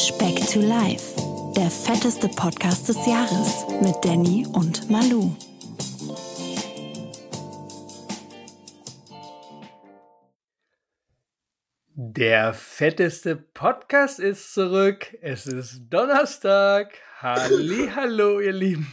Speck 0.00 0.46
to 0.46 0.60
Life, 0.60 1.14
der 1.54 1.70
fetteste 1.70 2.26
Podcast 2.28 2.88
des 2.88 2.96
Jahres 3.06 3.66
mit 3.82 3.94
Danny 4.02 4.46
und 4.50 4.88
Malu. 4.88 5.36
Der 11.92 12.54
fetteste 12.54 13.36
Podcast 13.36 14.20
ist 14.20 14.54
zurück. 14.54 15.14
Es 15.20 15.46
ist 15.46 15.82
Donnerstag. 15.90 16.96
Halli, 17.18 17.90
hallo, 17.94 18.40
ihr 18.40 18.54
Lieben. 18.54 18.90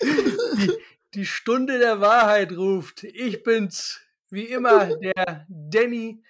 Die, 0.00 0.70
die 1.14 1.26
Stunde 1.26 1.80
der 1.80 2.00
Wahrheit 2.00 2.52
ruft. 2.52 3.02
Ich 3.02 3.42
bin's, 3.42 4.00
wie 4.30 4.44
immer, 4.44 4.94
der 4.94 5.44
Danny. 5.48 6.22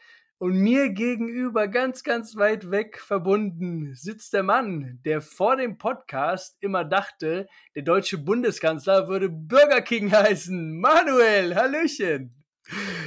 Und 0.43 0.55
mir 0.55 0.89
gegenüber, 0.89 1.69
ganz, 1.69 2.03
ganz 2.03 2.35
weit 2.35 2.71
weg 2.71 2.99
verbunden, 2.99 3.95
sitzt 3.95 4.33
der 4.33 4.43
Mann, 4.43 4.99
der 5.05 5.21
vor 5.21 5.57
dem 5.57 5.77
Podcast 5.77 6.57
immer 6.61 6.83
dachte, 6.83 7.47
der 7.75 7.83
deutsche 7.83 8.17
Bundeskanzler 8.17 9.07
würde 9.07 9.29
Burger 9.29 9.83
King 9.83 10.11
heißen. 10.11 10.81
Manuel, 10.81 11.55
Hallöchen. 11.55 12.43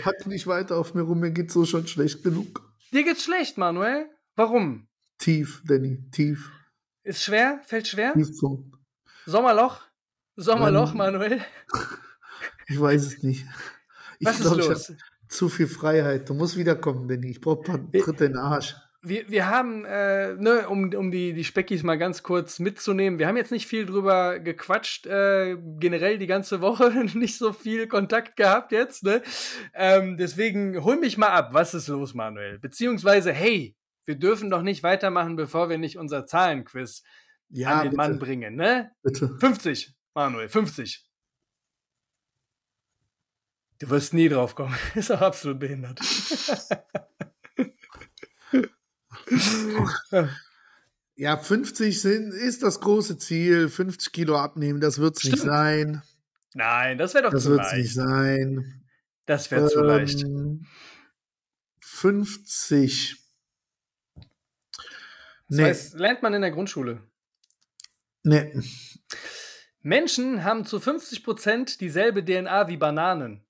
Hack 0.05 0.27
nicht 0.27 0.45
weiter 0.45 0.77
auf 0.77 0.93
mir 0.93 1.01
rum, 1.01 1.21
mir 1.21 1.31
geht's 1.31 1.53
so 1.53 1.65
schon 1.65 1.88
schlecht 1.88 2.21
genug. 2.23 2.61
Dir 2.91 3.03
geht's 3.03 3.23
schlecht, 3.23 3.57
Manuel. 3.57 4.05
Warum? 4.35 4.88
Tief, 5.17 5.63
Danny, 5.65 6.03
tief. 6.11 6.52
Ist 7.02 7.23
schwer? 7.23 7.61
Fällt 7.63 7.88
schwer? 7.88 8.13
Tief 8.13 8.29
so. 8.31 8.63
Sommerloch? 9.25 9.81
Sommerloch, 10.35 10.91
Ähm, 10.91 10.97
Manuel? 10.97 11.41
Ich 12.67 12.79
weiß 12.79 13.03
es 13.07 13.23
nicht. 13.23 13.43
Ich 14.19 14.27
Was 14.27 14.39
ist 14.39 14.43
glaub, 14.45 14.59
ich 14.59 14.67
los? 14.67 14.89
hab 14.89 14.95
zu 15.33 15.49
viel 15.49 15.67
Freiheit. 15.67 16.29
Du 16.29 16.33
musst 16.33 16.57
wiederkommen, 16.57 17.07
Danny. 17.07 17.31
Ich 17.31 17.41
brauch 17.41 17.57
ein 17.57 17.63
paar 17.63 17.91
Tritte 17.91 18.25
in 18.25 18.33
den 18.33 18.37
Arsch. 18.37 18.75
Wir, 19.05 19.29
wir 19.29 19.49
haben, 19.49 19.83
äh, 19.83 20.33
ne, 20.35 20.69
um, 20.69 20.94
um 20.94 21.11
die, 21.11 21.33
die 21.33 21.44
Speckis 21.44 21.83
mal 21.83 21.97
ganz 21.97 22.23
kurz 22.23 22.59
mitzunehmen, 22.59 23.19
wir 23.19 23.27
haben 23.27 23.35
jetzt 23.35 23.52
nicht 23.52 23.67
viel 23.67 23.85
drüber 23.85 24.39
gequatscht, 24.39 25.05
äh, 25.08 25.58
generell 25.77 26.17
die 26.17 26.27
ganze 26.27 26.61
Woche 26.61 26.89
nicht 27.13 27.38
so 27.38 27.52
viel 27.52 27.88
Kontakt 27.88 28.38
gehabt 28.38 28.71
jetzt, 28.71 29.03
ne? 29.03 29.21
Ähm, 29.73 30.16
deswegen 30.16 30.85
hol 30.85 30.95
mich 30.95 31.17
mal 31.17 31.27
ab, 31.27 31.49
was 31.52 31.73
ist 31.73 31.89
los, 31.89 32.13
Manuel? 32.13 32.59
Beziehungsweise, 32.59 33.33
hey, 33.33 33.75
wir 34.05 34.15
dürfen 34.15 34.49
doch 34.49 34.61
nicht 34.61 34.83
weitermachen, 34.83 35.36
bevor 35.36 35.69
wir 35.69 35.77
nicht 35.77 35.97
unser 35.97 36.25
Zahlenquiz 36.25 37.03
Ja, 37.49 37.71
an 37.71 37.80
den 37.80 37.89
bitte, 37.89 37.97
Mann 37.97 38.19
bringen, 38.19 38.55
ne? 38.55 38.91
bitte. 39.02 39.36
50, 39.38 39.93
Manuel, 40.13 40.47
50. 40.47 41.05
Du 43.84 43.89
wirst 43.89 44.14
nie 44.14 44.30
drauf 44.30 44.56
kommen. 44.56 44.73
Ist 44.95 45.12
auch 45.12 45.20
absolut 45.20 45.59
behindert. 45.59 46.00
Ja, 51.16 51.38
50 51.38 52.02
sind, 52.02 52.34
ist 52.34 52.64
das 52.64 52.80
große 52.80 53.17
Ziel. 53.20 53.70
50 53.70 54.11
Kilo 54.11 54.36
abnehmen, 54.38 54.81
das 54.81 54.98
wird's 54.98 55.23
nicht 55.23 55.38
Stimmt. 55.38 55.52
sein. 55.52 56.02
Nein, 56.56 56.98
das 56.98 57.14
wäre 57.14 57.26
doch 57.26 57.31
Das 57.31 57.44
zu 57.44 57.52
wird's 57.52 57.72
leicht. 57.72 57.78
nicht 57.84 57.94
sein. 57.94 58.84
Das 59.28 59.52
wäre 59.52 59.67
zu 59.70 59.81
leicht. 59.81 60.23
Ähm, 60.23 60.66
50. 61.81 63.17
Das 64.16 64.26
Nee, 65.50 65.64
weiß, 65.64 65.94
lernt 65.94 66.23
man 66.23 66.34
in 66.34 66.42
der 66.42 66.52
Grundschule. 66.52 67.02
nee. 68.23 68.52
Menschen 69.81 70.44
haben 70.44 70.66
zu 70.66 70.78
50% 70.80 71.78
dieselbe 71.78 72.23
DNA 72.26 72.67
wie 72.70 72.78
Bananen. 72.78 73.45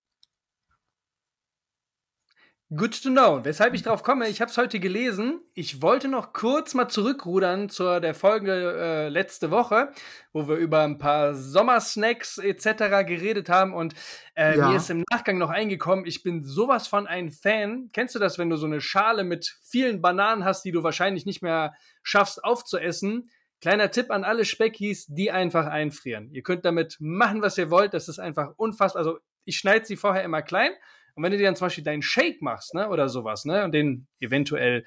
Good 2.75 3.03
to 3.03 3.09
know. 3.09 3.43
Weshalb 3.43 3.73
ich 3.73 3.83
drauf 3.83 4.03
komme, 4.03 4.29
ich 4.29 4.39
habe 4.39 4.49
es 4.49 4.57
heute 4.57 4.79
gelesen. 4.79 5.41
Ich 5.53 5.81
wollte 5.81 6.07
noch 6.07 6.31
kurz 6.31 6.73
mal 6.73 6.87
zurückrudern 6.87 7.67
zur 7.69 7.99
der 7.99 8.15
Folge 8.15 8.51
äh, 8.51 9.09
letzte 9.09 9.51
Woche, 9.51 9.91
wo 10.31 10.47
wir 10.47 10.55
über 10.55 10.81
ein 10.81 10.97
paar 10.97 11.35
Sommersnacks 11.35 12.37
etc. 12.37 13.05
geredet 13.05 13.49
haben 13.49 13.73
und 13.73 13.93
äh, 14.35 14.57
Ja. 14.57 14.69
mir 14.69 14.77
ist 14.77 14.89
im 14.89 15.03
Nachgang 15.11 15.37
noch 15.37 15.49
eingekommen, 15.49 16.05
ich 16.05 16.23
bin 16.23 16.41
sowas 16.43 16.87
von 16.87 17.05
ein 17.05 17.31
Fan. 17.31 17.89
Kennst 17.91 18.15
du 18.15 18.19
das, 18.19 18.39
wenn 18.39 18.49
du 18.49 18.55
so 18.55 18.65
eine 18.65 18.79
Schale 18.79 19.25
mit 19.25 19.55
vielen 19.61 20.01
Bananen 20.01 20.45
hast, 20.45 20.63
die 20.63 20.71
du 20.71 20.83
wahrscheinlich 20.83 21.25
nicht 21.25 21.43
mehr 21.43 21.73
schaffst 22.01 22.43
aufzuessen? 22.43 23.29
Kleiner 23.61 23.91
Tipp 23.91 24.09
an 24.09 24.23
alle 24.23 24.45
Speckis, 24.45 25.05
die 25.07 25.31
einfach 25.31 25.67
einfrieren. 25.67 26.29
Ihr 26.31 26.43
könnt 26.43 26.63
damit 26.65 26.95
machen, 26.99 27.41
was 27.41 27.57
ihr 27.57 27.69
wollt. 27.69 27.93
Das 27.93 28.07
ist 28.07 28.19
einfach 28.19 28.53
unfassbar. 28.55 29.01
Also 29.01 29.19
ich 29.45 29.57
schneide 29.57 29.85
sie 29.85 29.97
vorher 29.97 30.23
immer 30.23 30.41
klein. 30.41 30.71
Und 31.15 31.23
wenn 31.23 31.31
du 31.31 31.37
dir 31.37 31.45
dann 31.45 31.55
zum 31.55 31.65
Beispiel 31.65 31.83
deinen 31.83 32.01
Shake 32.01 32.41
machst, 32.41 32.73
ne, 32.73 32.89
oder 32.89 33.07
sowas, 33.09 33.45
ne, 33.45 33.63
und 33.63 33.71
den 33.71 34.07
eventuell 34.19 34.83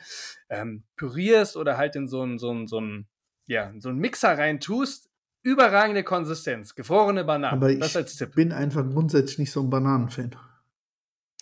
ähm, 0.48 0.84
pürierst 0.96 1.56
oder 1.56 1.76
halt 1.76 1.96
in 1.96 2.08
so 2.08 2.22
einen, 2.22 2.38
so 2.38 2.50
einen, 2.50 2.66
so 2.66 2.78
einen, 2.78 3.06
ja, 3.46 3.72
so 3.78 3.88
einen 3.88 3.98
Mixer 3.98 4.36
rein 4.36 4.58
tust, 4.58 5.08
überragende 5.42 6.02
Konsistenz, 6.02 6.74
gefrorene 6.74 7.24
Bananen. 7.24 7.62
Aber 7.62 7.72
das 7.72 7.90
ich 7.90 7.96
als 7.96 8.16
Tipp. 8.16 8.34
bin 8.34 8.52
einfach 8.52 8.84
grundsätzlich 8.88 9.38
nicht 9.38 9.52
so 9.52 9.62
ein 9.62 9.70
Bananenfan. 9.70 10.34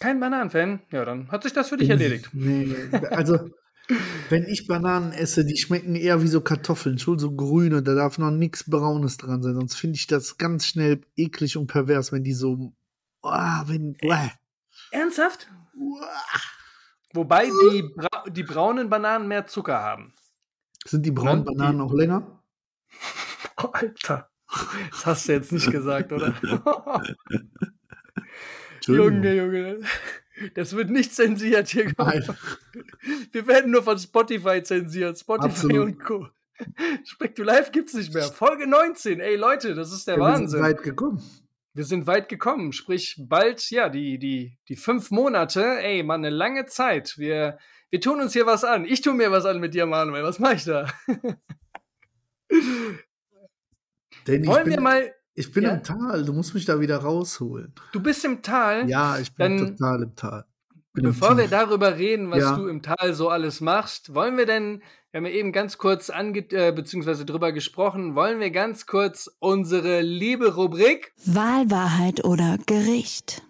Kein 0.01 0.21
Bananenfan? 0.21 0.81
Ja, 0.91 1.05
dann 1.05 1.31
hat 1.31 1.45
sich 1.45 1.53
das 1.55 1.71
für 1.71 1.79
dich 1.79 1.89
erledigt. 1.89 2.29
Nee, 2.35 2.75
also, 3.11 3.39
wenn 4.29 4.45
ich 4.45 4.67
Bananen 4.67 5.13
esse, 5.13 5.47
die 5.47 5.57
schmecken 5.57 5.95
eher 5.95 6.23
wie 6.23 6.29
so 6.29 6.43
Kartoffeln, 6.43 6.99
schon 6.99 7.19
so 7.19 7.33
grüne, 7.33 7.83
da 7.83 7.95
darf 7.95 8.19
noch 8.19 8.31
nichts 8.31 8.69
Braunes 8.69 9.17
dran 9.17 9.43
sein, 9.43 9.55
sonst 9.55 9.77
finde 9.77 9.97
ich 9.97 10.07
das 10.07 10.37
ganz 10.37 10.67
schnell 10.67 11.01
eklig 11.17 11.57
und 11.57 11.69
pervers, 11.69 12.13
wenn 12.13 12.25
die 12.25 12.33
so, 12.35 12.75
ah, 13.23 13.65
wenn, 13.67 13.97
uah, 14.03 14.31
Ernsthaft? 14.95 15.49
uah. 15.77 16.09
Wobei 17.13 17.47
die, 17.47 17.83
Bra 17.95 18.25
die 18.29 18.43
braunen 18.43 18.89
Bananen 18.89 19.29
mehr 19.29 19.47
Zucker 19.47 19.79
haben. 19.81 20.15
sind 20.85 21.05
die 21.07 21.11
braunen 21.13 21.45
die- 21.45 21.55
Bananen 21.55 21.81
auch 21.81 21.93
länger? 21.93 22.43
Oh, 23.63 23.69
Alter. 23.73 24.31
Das 24.91 25.07
hast 25.07 25.29
du 25.29 25.33
jetzt 25.33 25.53
nicht 25.53 25.71
gesagt, 25.71 26.13
oder? 26.13 26.35
Entschuldigung. 28.77 29.23
Junge, 29.23 29.35
Junge. 29.35 29.81
Das 30.55 30.75
wird 30.77 30.91
nicht 30.91 31.15
zensiert 31.15 31.69
hier. 31.69 31.93
Nein. 31.97 32.25
Wir 33.33 33.47
werden 33.47 33.71
nur 33.71 33.83
von 33.83 33.99
Spotify 33.99 34.63
zensiert. 34.63 35.19
Spotify 35.19 35.47
Absolut. 35.47 35.87
und 35.87 35.99
Co. 36.05 36.29
Speck 37.05 37.35
to 37.37 37.43
Live 37.43 37.73
gibt's 37.73 37.95
nicht 37.95 38.13
mehr. 38.15 38.25
Folge 38.25 38.67
19. 38.69 39.21
Ey, 39.21 39.37
Leute, 39.37 39.75
das 39.75 39.93
ist 39.93 40.07
der 40.07 40.15
Ja, 40.15 40.21
wir 40.21 40.27
sind 40.37 40.43
Wahnsinn. 40.45 40.63
weit 40.63 40.83
gekommen. 40.83 41.23
Wir 41.75 41.85
sind 41.85 42.07
weit 42.07 42.29
gekommen. 42.29 42.73
Sprich, 42.73 43.17
bald, 43.19 43.69
ja, 43.71 43.89
die, 43.89 44.19
die, 44.19 44.57
die 44.69 44.77
fünf 44.77 45.11
Monate. 45.11 45.63
Ey, 45.83 46.03
mal 46.05 46.15
eine 46.15 46.31
lange 46.31 46.67
Zeit. 46.67 47.19
Wir, 47.19 47.59
wir 47.91 48.01
tun 48.01 48.21
uns 48.21 48.33
hier 48.33 48.47
was 48.47 48.65
an. 48.65 48.85
Ich 48.85 49.01
tue 49.01 49.13
mir 49.15 49.31
was 49.33 49.45
an 49.45 49.59
mit 49.61 49.75
dir, 49.75 49.85
Manuel. 49.87 50.23
Was 50.23 50.39
mach 50.39 50.53
ich 50.53 50.65
da? 50.65 50.87
Ich 54.27 54.47
Wollen 54.47 54.65
bin, 54.65 54.73
wir 54.75 54.81
mal. 54.81 55.15
ich 55.35 55.53
bin 55.53 55.65
Ja? 55.65 55.75
im 55.75 55.83
Tal, 55.83 56.25
du 56.25 56.33
musst 56.33 56.55
mich 56.55 56.65
da 56.65 56.81
wieder 56.81 56.97
rausholen. 56.99 57.75
Du 57.93 58.01
bist 58.03 58.25
im 58.25 58.41
Tal. 58.43 58.89
Ja, 58.89 59.19
ich 59.19 59.35
bin 59.35 59.59
Dann- 59.59 59.77
total 59.77 60.03
im 60.05 60.17
Tal. 60.17 60.45
Bevor 60.95 61.37
wir 61.37 61.49
darüber 61.49 61.97
reden, 61.99 62.31
was 62.31 62.41
Ja. 62.41 62.57
du 62.57 62.69
im 62.69 62.81
Tal 62.81 63.15
so 63.15 63.29
alles 63.29 63.61
machst, 63.61 64.15
wollen 64.15 64.37
wir 64.37 64.47
denn, 64.47 64.81
wir 65.11 65.19
haben 65.19 65.27
ja 65.27 65.33
eben 65.33 65.51
ganz 65.53 65.77
kurz 65.77 66.09
ange 66.09 66.39
äh, 66.53 66.71
beziehungsweise 66.73 67.25
drüber 67.25 67.51
gesprochen, 67.53 68.15
wollen 68.15 68.39
wir 68.39 68.51
ganz 68.51 68.87
kurz 68.87 69.29
unsere 69.41 70.03
liebe 70.03 70.55
Rubrik 70.55 71.13
Wahl, 71.27 71.69
Wahrheit 71.71 72.25
oder 72.25 72.59
Gericht. 72.67 73.43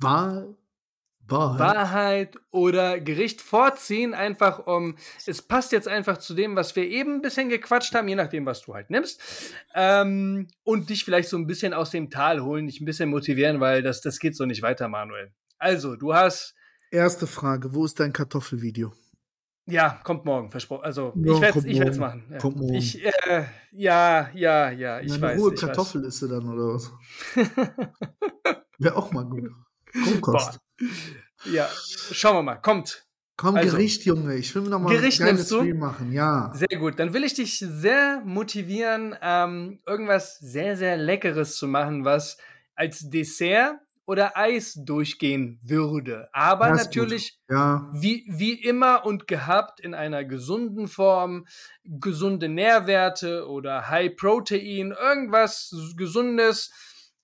Wahl, 0.00 0.54
Wahrheit. 1.26 1.60
Wahrheit 1.76 2.36
oder 2.52 3.00
Gericht 3.00 3.40
vorziehen, 3.40 4.14
einfach 4.14 4.66
um, 4.68 4.94
es 5.26 5.42
passt 5.42 5.72
jetzt 5.72 5.88
einfach 5.88 6.18
zu 6.18 6.34
dem, 6.34 6.54
was 6.54 6.76
wir 6.76 6.84
eben 6.88 7.14
ein 7.16 7.22
bisschen 7.22 7.48
gequatscht 7.48 7.94
haben, 7.96 8.06
je 8.06 8.14
nachdem, 8.16 8.46
was 8.46 8.62
du 8.62 8.74
halt 8.74 8.90
nimmst, 8.90 9.20
ähm, 9.74 10.46
und 10.62 10.88
dich 10.90 11.04
vielleicht 11.04 11.28
so 11.28 11.36
ein 11.36 11.48
bisschen 11.48 11.74
aus 11.74 11.90
dem 11.90 12.10
Tal 12.10 12.42
holen, 12.44 12.66
dich 12.68 12.80
ein 12.80 12.84
bisschen 12.84 13.10
motivieren, 13.10 13.58
weil 13.58 13.82
das, 13.82 14.02
das 14.02 14.20
geht 14.20 14.36
so 14.36 14.44
nicht 14.46 14.62
weiter, 14.62 14.86
Manuel. 14.88 15.32
Also, 15.58 15.96
du 15.96 16.14
hast 16.14 16.54
Erste 16.92 17.26
Frage, 17.26 17.74
wo 17.74 17.86
ist 17.86 17.98
dein 17.98 18.12
Kartoffelvideo? 18.12 18.92
Ja, 19.64 19.98
kommt 20.04 20.26
morgen, 20.26 20.50
versprochen. 20.50 20.84
Also, 20.84 21.14
Ja, 21.16 21.32
ich 21.34 21.40
werde 21.40 21.68
ich 21.70 21.78
morgen. 21.80 21.98
machen. 21.98 22.24
Ja. 22.30 22.38
Kommt 22.38 22.56
morgen. 22.58 22.74
Ich, 22.74 23.02
äh, 23.02 23.44
ja, 23.70 24.28
ja, 24.34 24.70
ja, 24.70 25.00
ich 25.00 25.12
Eine 25.12 25.22
weiß. 25.22 25.40
hohe 25.40 25.54
ich 25.54 25.60
Kartoffel 25.60 26.04
ist 26.04 26.18
sie 26.18 26.28
dann, 26.28 26.46
oder 26.46 26.74
was? 26.74 26.92
Wäre 28.78 28.96
auch 28.96 29.10
mal 29.12 29.24
gut. 29.24 29.50
Boah. 30.20 30.54
Ja, 31.50 31.66
schauen 32.10 32.36
wir 32.36 32.42
mal. 32.42 32.56
Kommt. 32.56 33.06
Komm, 33.38 33.56
Also. 33.56 33.70
Gericht, 33.76 34.04
Junge. 34.04 34.34
Ich 34.36 34.54
will 34.54 34.62
noch 34.62 34.78
mal 34.80 34.94
Gericht 34.94 35.20
ein 35.22 35.28
geiles? 35.28 35.46
Stream 35.46 35.78
machen, 35.78 36.12
ja. 36.12 36.52
Sehr 36.54 36.78
gut. 36.78 36.98
Dann 36.98 37.14
will 37.14 37.24
ich 37.24 37.32
dich 37.34 37.58
sehr 37.58 38.20
motivieren, 38.26 39.16
ähm, 39.22 39.80
irgendwas 39.86 40.38
sehr, 40.40 40.76
sehr 40.76 40.98
Leckeres 40.98 41.56
zu 41.56 41.66
machen, 41.68 42.04
was 42.04 42.36
als 42.74 43.08
Dessert 43.08 43.76
oder 44.12 44.36
Eis 44.36 44.78
durchgehen 44.84 45.58
würde. 45.62 46.28
Aber 46.32 46.68
gut. 46.68 46.76
natürlich 46.76 47.40
Ja, 47.48 47.90
wie, 47.94 48.24
wie 48.28 48.52
immer 48.52 49.06
und 49.06 49.26
gehabt 49.26 49.80
in 49.80 49.94
einer 49.94 50.22
gesunden 50.24 50.86
Form, 50.86 51.46
gesunde 51.82 52.48
Nährwerte 52.48 53.48
oder 53.48 53.88
High 53.88 54.14
Protein, 54.14 54.92
irgendwas 54.92 55.74
Gesundes, 55.96 56.70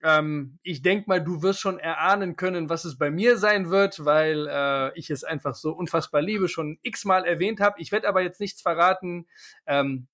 Ähm, 0.00 0.61
ich 0.62 0.82
denke 0.82 1.06
mal, 1.08 1.20
du 1.20 1.43
wirst 1.43 1.58
schon 1.58 1.81
erahnen 1.81 2.37
können, 2.37 2.70
was 2.70 2.85
es 2.85 2.96
bei 2.96 3.11
mir 3.11 3.37
sein 3.37 3.69
wird, 3.69 4.05
weil 4.05 4.46
äh, 4.49 4.96
ich 4.96 5.11
es 5.11 5.25
einfach 5.25 5.56
so 5.56 5.73
unfassbar 5.73 6.23
liebe, 6.23 6.46
schon 6.49 6.79
x-mal 6.82 7.25
erwähnt 7.25 7.58
habe. 7.61 7.81
Ich 7.81 7.90
werde 7.90 8.08
aber 8.08 8.23
jetzt 8.23 8.40
nichts 8.40 8.62
verraten. 8.62 9.26
Ähm, 9.67 10.06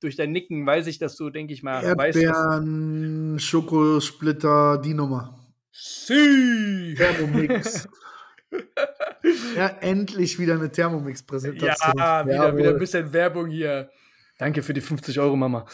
durch 0.00 0.16
dein 0.16 0.32
Nicken 0.32 0.66
weiß 0.66 0.86
ich, 0.86 0.98
dass 0.98 1.16
du, 1.16 1.30
denke 1.30 1.54
ich 1.54 1.62
mal, 1.62 1.82
Erdbeeren, 1.82 3.36
weißt. 3.36 3.42
Schokosplitter, 3.42 4.76
die 4.78 4.94
Nummer. 4.94 5.38
Sie! 5.72 6.94
Thermomix. 6.96 7.88
ja, 9.56 9.68
endlich 9.80 10.38
wieder 10.38 10.54
eine 10.54 10.70
Thermomix-Präsentation. 10.70 11.94
Ja, 11.96 12.26
wieder, 12.26 12.56
wieder 12.56 12.70
ein 12.70 12.78
bisschen 12.78 13.12
Werbung 13.12 13.48
hier. 13.48 13.90
Danke 14.38 14.62
für 14.62 14.74
die 14.74 14.80
50 14.80 15.18
Euro, 15.18 15.34
Mama. 15.34 15.66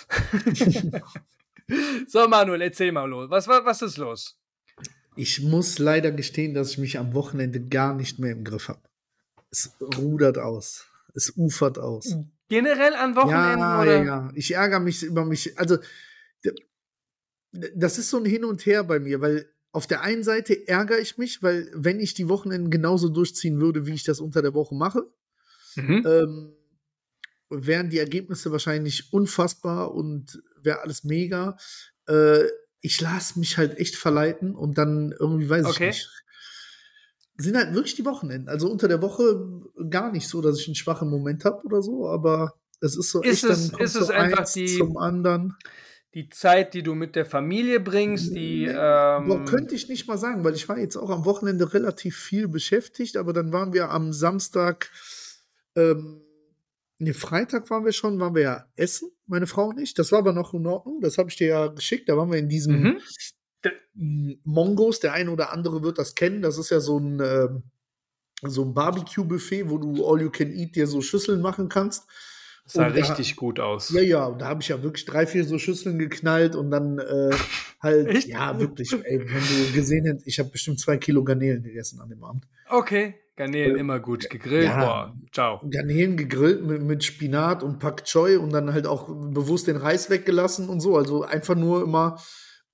so, 2.07 2.29
Manuel, 2.29 2.63
erzähl 2.63 2.93
mal 2.93 3.09
los. 3.09 3.29
Was, 3.29 3.49
was, 3.49 3.65
was 3.65 3.83
ist 3.83 3.97
los? 3.97 4.39
Ich 5.17 5.43
muss 5.43 5.81
leider 5.81 6.13
gestehen, 6.13 6.55
dass 6.55 6.73
ich 6.73 6.79
mich 6.79 6.99
am 6.99 7.13
Wochenende 7.13 7.61
gar 7.61 7.95
nicht 7.95 8.21
mehr 8.21 8.33
im 8.33 8.45
Griff 8.45 8.69
habe. 8.69 8.83
Es 9.51 9.73
rudert 9.97 10.39
aus. 10.39 10.87
Es 11.15 11.33
ufert 11.37 11.79
aus. 11.79 12.15
Generell 12.49 12.95
an 12.95 13.17
Wochenenden? 13.17 13.59
Ja, 13.59 13.83
oder? 13.83 14.05
ja. 14.05 14.31
Ich 14.35 14.55
ärgere 14.55 14.79
mich 14.79 15.03
über 15.03 15.25
mich. 15.25 15.59
Also, 15.59 15.79
das 17.75 17.99
ist 17.99 18.11
so 18.11 18.19
ein 18.19 18.25
Hin 18.25 18.45
und 18.45 18.65
Her 18.65 18.85
bei 18.85 19.01
mir, 19.01 19.21
weil 19.21 19.51
auf 19.79 19.87
der 19.87 20.01
einen 20.01 20.25
Seite 20.25 20.67
ärgere 20.67 20.99
ich 20.99 21.19
mich, 21.19 21.41
weil 21.41 21.71
wenn 21.73 22.01
ich 22.01 22.13
die 22.13 22.29
Wochenenden 22.29 22.69
genauso 22.69 23.09
durchziehen 23.09 23.61
würde, 23.61 23.87
wie 23.87 23.95
ich 23.95 24.03
das 24.03 24.19
unter 24.19 24.43
der 24.43 24.53
Woche 24.53 24.75
mache, 24.75 25.07
mhm. 25.77 26.05
ähm, 26.05 26.53
wären 27.49 27.89
die 27.89 28.01
Ergebnisse 28.01 28.51
wahrscheinlich 28.51 29.13
unfassbar 29.13 29.95
und 29.95 30.43
wäre 30.61 30.81
alles 30.81 31.05
mega. 31.05 31.57
Äh, 32.09 32.47
ich 32.81 33.01
lasse 33.01 33.39
mich 33.39 33.57
halt 33.57 33.79
echt 33.79 33.95
verleiten 33.95 34.57
und 34.57 34.79
dann 34.79 35.15
irgendwie 35.17 35.49
weiß 35.49 35.67
okay. 35.67 35.91
ich 35.91 35.99
nicht. 35.99 36.11
Sind 37.37 37.57
halt 37.57 37.73
wirklich 37.73 37.95
die 37.95 38.05
Wochenenden. 38.05 38.49
Also 38.49 38.69
unter 38.69 38.89
der 38.89 39.01
Woche 39.01 39.63
gar 39.89 40.11
nicht 40.11 40.27
so, 40.27 40.43
dass 40.43 40.59
ich 40.59 40.67
einen 40.67 40.75
schwachen 40.75 41.09
Moment 41.09 41.45
habe 41.45 41.65
oder 41.65 41.83
so, 41.83 42.09
aber 42.09 42.59
es 42.81 42.97
ist 42.97 43.13
so 43.13 43.23
ist 43.23 43.45
echt, 43.45 43.53
es, 43.53 43.73
ist 43.79 43.95
es 43.95 44.11
einfach 44.11 44.53
die, 44.53 44.77
zum 44.77 44.97
anderen 44.97 45.55
die 46.19 46.29
Zeit, 46.31 46.75
die 46.75 46.83
du 46.83 46.97
mit 46.97 47.15
der 47.15 47.25
Familie 47.25 47.79
bringst, 47.79 48.35
die. 48.35 48.65
Ähm 48.65 49.29
Boah, 49.29 49.45
könnte 49.45 49.77
ich 49.77 49.89
nicht 49.89 50.09
mal 50.09 50.19
sagen, 50.19 50.43
weil 50.43 50.55
ich 50.55 50.69
war 50.69 50.77
jetzt 50.77 50.97
auch 50.97 51.11
am 51.11 51.25
Wochenende 51.25 51.73
relativ 51.73 52.17
viel 52.17 52.49
beschäftigt, 52.49 53.17
aber 53.17 53.33
dann 53.33 53.53
waren 53.53 53.73
wir 53.73 53.91
am 53.91 54.13
Samstag, 54.13 54.91
ähm, 55.77 56.21
ne, 56.99 57.15
Freitag 57.15 57.71
waren 57.71 57.85
wir 57.85 57.93
schon, 57.93 58.19
waren 58.19 58.35
wir 58.35 58.43
ja 58.43 58.67
essen, 58.75 59.13
meine 59.29 59.47
Frau 59.47 59.69
und 59.69 59.79
ich. 59.79 59.95
Das 59.95 60.11
war 60.11 60.19
aber 60.19 60.33
noch 60.33 60.55
in 60.55 60.67
Ordnung, 60.67 61.01
das 61.01 61.19
habe 61.19 61.31
ich 61.31 61.37
dir 61.37 61.47
ja 61.47 61.67
geschickt. 61.69 62.09
Da 62.09 62.17
waren 62.17 62.33
wir 62.33 62.39
in 62.41 62.49
diesem 62.49 62.99
mhm. 63.95 64.41
Mongos, 64.43 64.99
der 64.99 65.13
eine 65.13 65.31
oder 65.31 65.53
andere 65.53 65.85
wird 65.85 65.99
das 65.99 66.17
kennen. 66.17 66.43
Das 66.43 66.59
ist 66.59 66.71
ja 66.71 66.81
so 66.81 66.99
ein. 66.99 67.21
Ähm, 67.21 67.63
so 68.43 68.63
ein 68.63 68.73
Barbecue-Buffet, 68.73 69.69
wo 69.69 69.79
du 69.79 70.07
all 70.07 70.23
you 70.23 70.31
can 70.31 70.53
eat 70.53 70.77
dir 70.77 70.87
so 70.87 71.01
Schüsseln 71.03 71.41
machen 71.41 71.69
kannst. 71.69 72.05
Das 72.69 72.75
sah 72.75 72.87
richtig 72.89 73.37
gut 73.37 73.61
aus. 73.61 73.89
Ja, 73.91 74.03
ja, 74.03 74.27
und 74.27 74.43
da 74.43 74.49
habe 74.49 74.61
ich 74.61 74.69
ja 74.69 74.83
wirklich 74.83 75.07
drei, 75.07 75.27
vier 75.27 75.45
so 75.45 75.59
Schüsseln 75.59 75.99
geknallt 75.99 76.55
und 76.55 76.71
dann 76.71 76.99
äh, 76.99 77.31
halt, 77.81 78.09
Echt? 78.09 78.29
ja, 78.29 78.61
wirklich, 78.61 78.93
ey, 78.93 79.21
wenn 79.21 79.27
du 79.27 79.73
gesehen 79.73 80.05
hättest, 80.05 80.27
ich 80.27 80.39
habe 80.39 80.51
bestimmt 80.51 80.79
zwei 80.79 80.99
Kilo 80.99 81.25
Garnelen 81.25 81.63
gegessen 81.63 81.99
an 82.01 82.11
dem 82.11 82.23
Abend. 82.23 82.47
Okay, 82.69 83.15
Garnelen 83.37 83.77
äh, 83.77 83.81
immer 83.81 84.01
gut, 84.01 84.29
gegrillt, 84.29 84.67
ja, 84.67 84.81
boah, 84.85 85.17
ciao. 85.33 85.67
Garnelen 85.71 86.19
gegrillt 86.19 86.63
mit, 86.63 86.83
mit 86.83 87.05
Spinat 87.05 87.63
und 87.63 87.79
Pak 87.79 88.05
Choi 88.05 88.37
und 88.37 88.53
dann 88.53 88.75
halt 88.75 88.87
auch 88.87 89.07
bewusst 89.09 89.67
den 89.67 89.79
Reis 89.79 90.11
weggelassen 90.11 90.69
und 90.69 90.81
so, 90.81 90.95
also 90.95 91.23
einfach 91.23 91.55
nur 91.55 91.83
immer 91.83 92.19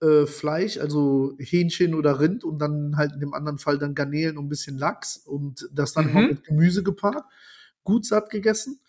äh, 0.02 0.26
Fleisch, 0.26 0.78
also 0.78 1.36
Hähnchen 1.38 1.94
oder 1.94 2.18
Rind 2.18 2.42
und 2.42 2.58
dann 2.58 2.96
halt 2.96 3.12
in 3.12 3.20
dem 3.20 3.32
anderen 3.32 3.58
Fall 3.58 3.78
dann 3.78 3.94
Garnelen 3.94 4.38
und 4.38 4.46
ein 4.46 4.48
bisschen 4.48 4.76
Lachs 4.76 5.18
und 5.18 5.68
das 5.72 5.92
dann 5.92 6.06
mhm. 6.06 6.10
immer 6.10 6.28
mit 6.30 6.42
Gemüse 6.44 6.82
gepaart. 6.82 7.24
Gut 7.84 8.06
satt 8.06 8.30
gegessen. 8.30 8.80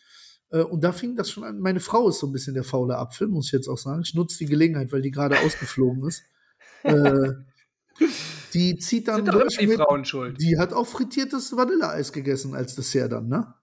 Äh, 0.55 0.63
und 0.63 0.83
da 0.83 0.91
fing 0.91 1.15
das 1.15 1.29
schon 1.29 1.43
an. 1.43 1.59
Meine 1.59 1.79
Frau 1.79 2.09
ist 2.09 2.19
so 2.19 2.27
ein 2.27 2.31
bisschen 2.31 2.53
der 2.53 2.63
faule 2.63 2.97
Apfel, 2.97 3.27
muss 3.27 3.47
ich 3.47 3.51
jetzt 3.51 3.67
auch 3.67 3.77
sagen. 3.77 4.01
Ich 4.03 4.13
nutze 4.13 4.37
die 4.37 4.45
Gelegenheit, 4.45 4.91
weil 4.91 5.01
die 5.01 5.11
gerade 5.11 5.37
ausgeflogen 5.39 6.07
ist. 6.07 6.23
äh, 6.83 7.33
die 8.53 8.77
zieht 8.77 9.07
dann 9.07 9.25
Sind 9.25 9.33
durch 9.33 9.57
die 9.57 9.67
mit, 9.67 9.77
Frauen 9.77 10.05
schuld. 10.05 10.39
Die 10.39 10.57
hat 10.57 10.71
auch 10.73 10.87
frittiertes 10.87 11.55
Vanilleeis 11.55 12.11
gegessen 12.13 12.55
als 12.55 12.75
Dessert 12.75 13.11
dann, 13.11 13.27
ne? 13.27 13.53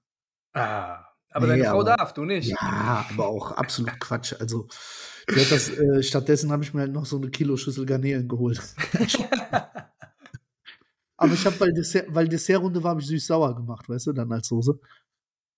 Ah, 0.52 1.06
aber 1.30 1.46
nee, 1.46 1.52
deine 1.52 1.64
Frau 1.64 1.80
aber, 1.80 1.96
darf, 1.96 2.12
du 2.12 2.24
nicht. 2.24 2.48
Ja, 2.48 3.06
aber 3.10 3.26
auch 3.26 3.52
absolut 3.52 3.98
Quatsch. 4.00 4.34
Also, 4.38 4.68
das, 5.26 5.70
äh, 5.70 6.02
stattdessen 6.02 6.52
habe 6.52 6.62
ich 6.62 6.74
mir 6.74 6.80
halt 6.80 6.92
noch 6.92 7.06
so 7.06 7.16
eine 7.16 7.30
Kilo 7.30 7.56
Schüssel 7.56 7.86
Garnelen 7.86 8.28
geholt. 8.28 8.60
aber 11.16 11.32
ich 11.32 11.46
habe, 11.46 11.58
weil, 11.60 11.72
Dessert, 11.72 12.06
weil 12.08 12.28
Dessertrunde 12.28 12.82
war, 12.82 12.90
habe 12.90 13.00
ich 13.00 13.06
süß-sauer 13.06 13.56
gemacht, 13.56 13.88
weißt 13.88 14.08
du, 14.08 14.12
dann 14.12 14.30
als 14.32 14.48
Soße. 14.48 14.78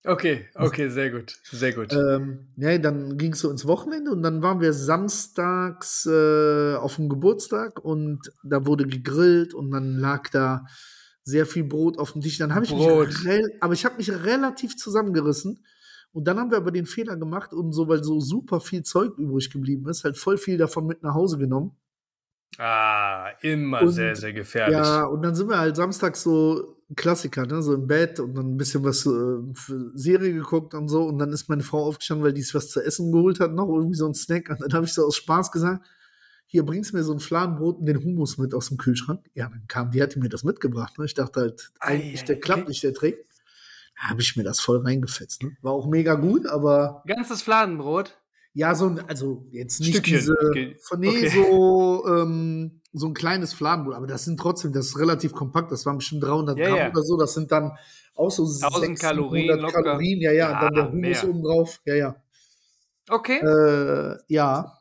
Okay, 0.05 0.45
okay, 0.53 0.89
sehr 0.89 1.09
gut, 1.09 1.37
sehr 1.51 1.73
gut. 1.73 1.91
Ähm, 1.91 2.47
ja, 2.57 2.77
dann 2.77 3.17
ging 3.17 3.33
es 3.33 3.39
so 3.39 3.49
ins 3.49 3.65
Wochenende 3.65 4.11
und 4.11 4.21
dann 4.21 4.41
waren 4.43 4.61
wir 4.61 4.71
samstags 4.71 6.05
äh, 6.05 6.75
auf 6.75 6.97
dem 6.97 7.09
Geburtstag 7.09 7.83
und 7.83 8.31
da 8.43 8.65
wurde 8.65 8.85
gegrillt 8.85 9.53
und 9.53 9.71
dann 9.71 9.97
lag 9.97 10.29
da 10.29 10.65
sehr 11.23 11.47
viel 11.47 11.63
Brot 11.63 11.97
auf 11.97 12.11
dem 12.11 12.21
Tisch. 12.21 12.37
Dann 12.37 12.53
habe 12.53 12.65
ich 12.65 12.71
Brot. 12.71 13.07
mich, 13.07 13.43
aber 13.59 13.73
ich 13.73 13.83
habe 13.83 13.97
mich 13.97 14.11
relativ 14.11 14.77
zusammengerissen 14.77 15.65
und 16.13 16.27
dann 16.27 16.39
haben 16.39 16.51
wir 16.51 16.57
aber 16.57 16.71
den 16.71 16.85
Fehler 16.85 17.17
gemacht 17.17 17.51
und 17.51 17.73
so, 17.73 17.87
weil 17.87 18.03
so 18.03 18.19
super 18.19 18.61
viel 18.61 18.83
Zeug 18.83 19.17
übrig 19.17 19.49
geblieben 19.51 19.89
ist, 19.89 20.03
halt 20.03 20.17
voll 20.17 20.37
viel 20.37 20.57
davon 20.57 20.85
mit 20.85 21.01
nach 21.01 21.15
Hause 21.15 21.37
genommen. 21.39 21.75
Ah, 22.57 23.31
immer 23.41 23.81
und, 23.81 23.89
sehr, 23.89 24.15
sehr 24.15 24.33
gefährlich. 24.33 24.77
Ja, 24.77 25.03
und 25.05 25.23
dann 25.23 25.35
sind 25.35 25.49
wir 25.49 25.57
halt 25.57 25.75
samstags 25.75 26.23
so 26.23 26.74
Klassiker, 26.95 27.47
ne? 27.47 27.63
so 27.63 27.73
im 27.73 27.87
Bett 27.87 28.19
und 28.19 28.35
dann 28.35 28.53
ein 28.53 28.57
bisschen 28.57 28.83
was 28.83 29.05
äh, 29.05 29.53
für 29.53 29.91
Serie 29.95 30.33
geguckt 30.33 30.75
und 30.75 30.87
so. 30.87 31.03
Und 31.03 31.17
dann 31.17 31.31
ist 31.31 31.49
meine 31.49 31.63
Frau 31.63 31.83
aufgestanden, 31.85 32.23
weil 32.23 32.33
die 32.33 32.43
sich 32.43 32.53
was 32.53 32.69
zu 32.69 32.81
essen 32.81 33.11
geholt 33.11 33.39
hat, 33.39 33.53
noch 33.53 33.67
irgendwie 33.67 33.95
so 33.95 34.05
ein 34.07 34.13
Snack. 34.13 34.49
Und 34.49 34.61
dann 34.61 34.73
habe 34.73 34.85
ich 34.85 34.93
so 34.93 35.05
aus 35.05 35.15
Spaß 35.15 35.51
gesagt, 35.51 35.83
hier 36.45 36.63
bringst 36.63 36.91
du 36.91 36.97
mir 36.97 37.03
so 37.03 37.13
ein 37.13 37.19
Fladenbrot 37.19 37.79
und 37.79 37.87
den 37.87 38.03
Hummus 38.03 38.37
mit 38.37 38.53
aus 38.53 38.67
dem 38.67 38.77
Kühlschrank. 38.77 39.25
Ja, 39.33 39.49
dann 39.49 39.65
kam, 39.67 39.91
die 39.91 40.01
hatte 40.01 40.19
mir 40.19 40.29
das 40.29 40.43
mitgebracht. 40.43 40.99
Ne? 40.99 41.05
Ich 41.05 41.15
dachte 41.15 41.39
halt, 41.39 41.71
eigentlich 41.79 42.23
der 42.23 42.39
klappt 42.39 42.67
nicht, 42.67 42.83
der 42.83 42.93
Trick. 42.93 43.27
Da 43.95 44.09
habe 44.09 44.21
ich 44.21 44.35
mir 44.35 44.43
das 44.43 44.59
voll 44.59 44.77
reingefetzt. 44.77 45.41
Ne? 45.41 45.57
War 45.61 45.71
auch 45.71 45.87
mega 45.87 46.13
gut, 46.15 46.45
aber. 46.45 47.01
Ganzes 47.07 47.41
Fladenbrot? 47.41 48.15
Ja, 48.55 48.73
so 48.73 48.87
ein, 48.87 49.01
also 49.09 49.45
jetzt 49.51 49.81
nicht 49.81 49.89
Stückchen. 49.89 50.15
diese, 50.15 50.37
okay. 50.49 50.77
von 50.81 51.01
nee, 51.01 51.09
okay. 51.09 51.29
so, 51.29 52.07
ähm, 52.07 52.79
so 52.93 53.07
ein 53.07 53.13
kleines 53.13 53.53
Fladenbrot, 53.53 53.95
aber 53.95 54.07
das 54.07 54.23
sind 54.23 54.39
trotzdem, 54.39 54.71
das 54.71 54.85
ist 54.87 54.97
relativ 54.97 55.33
kompakt, 55.33 55.73
das 55.73 55.85
waren 55.85 55.97
bestimmt 55.97 56.23
300 56.23 56.57
ja, 56.57 56.67
Gramm 56.69 56.77
ja. 56.77 56.89
oder 56.89 57.03
so, 57.03 57.17
das 57.17 57.33
sind 57.33 57.51
dann 57.51 57.77
auch 58.15 58.31
so 58.31 58.43
1000 58.43 58.97
Kalorien, 58.97 59.59
locker. 59.59 59.83
Kalorien, 59.83 60.21
ja, 60.21 60.31
ja, 60.31 60.37
ja, 60.37 60.53
und 60.53 60.61
dann 60.63 60.73
der 60.73 60.91
Hummus 60.93 61.23
oben 61.25 61.43
drauf, 61.43 61.81
ja, 61.83 61.95
ja. 61.95 62.15
Okay. 63.09 63.39
Äh, 63.39 64.19
ja. 64.29 64.79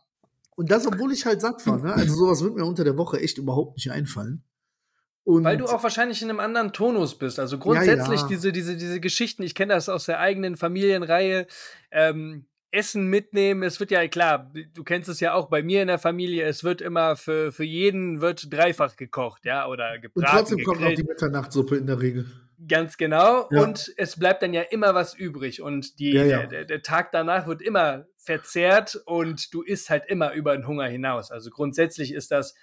Und 0.54 0.70
das, 0.70 0.86
obwohl 0.86 1.12
ich 1.12 1.26
halt 1.26 1.40
satt 1.40 1.66
war, 1.66 1.78
ne? 1.78 1.92
Also 1.94 2.14
sowas 2.14 2.44
wird 2.44 2.54
mir 2.54 2.64
unter 2.64 2.84
der 2.84 2.96
Woche 2.96 3.18
echt 3.18 3.38
überhaupt 3.38 3.76
nicht 3.76 3.90
einfallen. 3.90 4.44
Und 5.24 5.42
Weil 5.42 5.56
du 5.56 5.66
auch 5.66 5.82
wahrscheinlich 5.82 6.22
in 6.22 6.30
einem 6.30 6.38
anderen 6.38 6.72
Tonus 6.72 7.18
bist. 7.18 7.40
Also 7.40 7.58
grundsätzlich 7.58 8.20
ja, 8.20 8.26
ja. 8.26 8.28
diese, 8.28 8.52
diese, 8.52 8.76
diese 8.76 9.00
Geschichten, 9.00 9.42
ich 9.42 9.56
kenne 9.56 9.74
das 9.74 9.88
aus 9.88 10.06
der 10.06 10.20
eigenen 10.20 10.56
Familienreihe, 10.56 11.48
ähm, 11.90 12.46
Essen 12.74 13.06
mitnehmen. 13.06 13.62
Es 13.62 13.80
wird 13.80 13.90
ja 13.90 14.06
klar, 14.08 14.50
du 14.74 14.84
kennst 14.84 15.08
es 15.08 15.20
ja 15.20 15.34
auch 15.34 15.48
bei 15.48 15.62
mir 15.62 15.82
in 15.82 15.88
der 15.88 15.98
Familie, 15.98 16.44
es 16.44 16.64
wird 16.64 16.80
immer 16.80 17.16
für, 17.16 17.52
für 17.52 17.64
jeden 17.64 18.20
wird 18.20 18.52
dreifach 18.52 18.96
gekocht, 18.96 19.44
ja, 19.44 19.66
oder 19.66 19.98
gebraten. 19.98 20.30
Und 20.30 20.38
trotzdem 20.38 20.58
gegrillt. 20.58 20.78
kommt 20.78 20.92
auch 20.92 20.96
die 20.96 21.04
Mitternachtssuppe 21.04 21.76
in 21.76 21.86
der 21.86 22.00
Regel. 22.00 22.26
Ganz 22.68 22.96
genau. 22.96 23.48
Ja. 23.50 23.62
Und 23.62 23.92
es 23.96 24.18
bleibt 24.18 24.42
dann 24.42 24.54
ja 24.54 24.62
immer 24.62 24.94
was 24.94 25.14
übrig. 25.14 25.60
Und 25.60 25.98
die, 25.98 26.12
ja, 26.12 26.24
ja. 26.24 26.46
Der, 26.46 26.64
der, 26.64 26.82
Tag 26.82 27.12
danach 27.12 27.46
wird 27.46 27.62
immer 27.62 28.06
verzehrt 28.16 29.00
und 29.06 29.52
du 29.52 29.62
isst 29.62 29.90
halt 29.90 30.04
immer 30.06 30.32
über 30.32 30.56
den 30.56 30.66
Hunger 30.66 30.86
hinaus. 30.86 31.30
Also 31.30 31.50
grundsätzlich 31.50 32.12
ist 32.12 32.30
das 32.30 32.54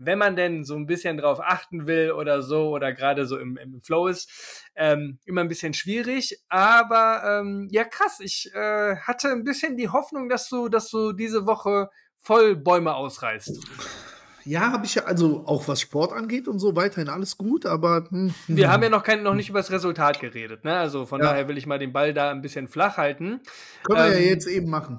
wenn 0.00 0.18
man 0.18 0.34
denn 0.34 0.64
so 0.64 0.74
ein 0.74 0.86
bisschen 0.86 1.18
drauf 1.18 1.40
achten 1.40 1.86
will 1.86 2.12
oder 2.12 2.42
so 2.42 2.70
oder 2.70 2.92
gerade 2.92 3.26
so 3.26 3.38
im, 3.38 3.56
im 3.58 3.80
Flow 3.82 4.08
ist, 4.08 4.30
ähm, 4.74 5.18
immer 5.26 5.42
ein 5.42 5.48
bisschen 5.48 5.74
schwierig. 5.74 6.40
Aber 6.48 7.22
ähm, 7.24 7.68
ja, 7.70 7.84
krass, 7.84 8.18
ich 8.20 8.50
äh, 8.54 8.96
hatte 8.96 9.28
ein 9.28 9.44
bisschen 9.44 9.76
die 9.76 9.90
Hoffnung, 9.90 10.28
dass 10.28 10.48
du, 10.48 10.68
dass 10.68 10.88
du 10.88 11.12
diese 11.12 11.46
Woche 11.46 11.90
voll 12.18 12.56
Bäume 12.56 12.94
ausreißt. 12.94 13.52
Ja, 14.44 14.72
habe 14.72 14.86
ich 14.86 14.94
ja, 14.94 15.04
also 15.04 15.44
auch 15.46 15.68
was 15.68 15.82
Sport 15.82 16.14
angeht 16.14 16.48
und 16.48 16.58
so, 16.58 16.74
weiterhin 16.74 17.10
alles 17.10 17.36
gut, 17.36 17.66
aber. 17.66 18.06
Hm, 18.08 18.34
hm. 18.46 18.56
Wir 18.56 18.72
haben 18.72 18.82
ja 18.82 18.88
noch, 18.88 19.02
kein, 19.02 19.22
noch 19.22 19.34
nicht 19.34 19.50
über 19.50 19.58
das 19.58 19.70
Resultat 19.70 20.18
geredet, 20.18 20.64
ne? 20.64 20.78
Also 20.78 21.04
von 21.04 21.20
ja. 21.20 21.26
daher 21.26 21.46
will 21.48 21.58
ich 21.58 21.66
mal 21.66 21.78
den 21.78 21.92
Ball 21.92 22.14
da 22.14 22.30
ein 22.30 22.40
bisschen 22.40 22.66
flach 22.66 22.96
halten. 22.96 23.42
Können 23.84 23.98
ähm, 23.98 24.12
wir 24.12 24.18
ja 24.18 24.24
ähm, 24.24 24.28
jetzt 24.28 24.46
eben 24.46 24.70
machen. 24.70 24.98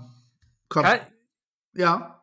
Komm. 0.70 0.84
Kann, 0.84 1.00
ja. 1.74 2.21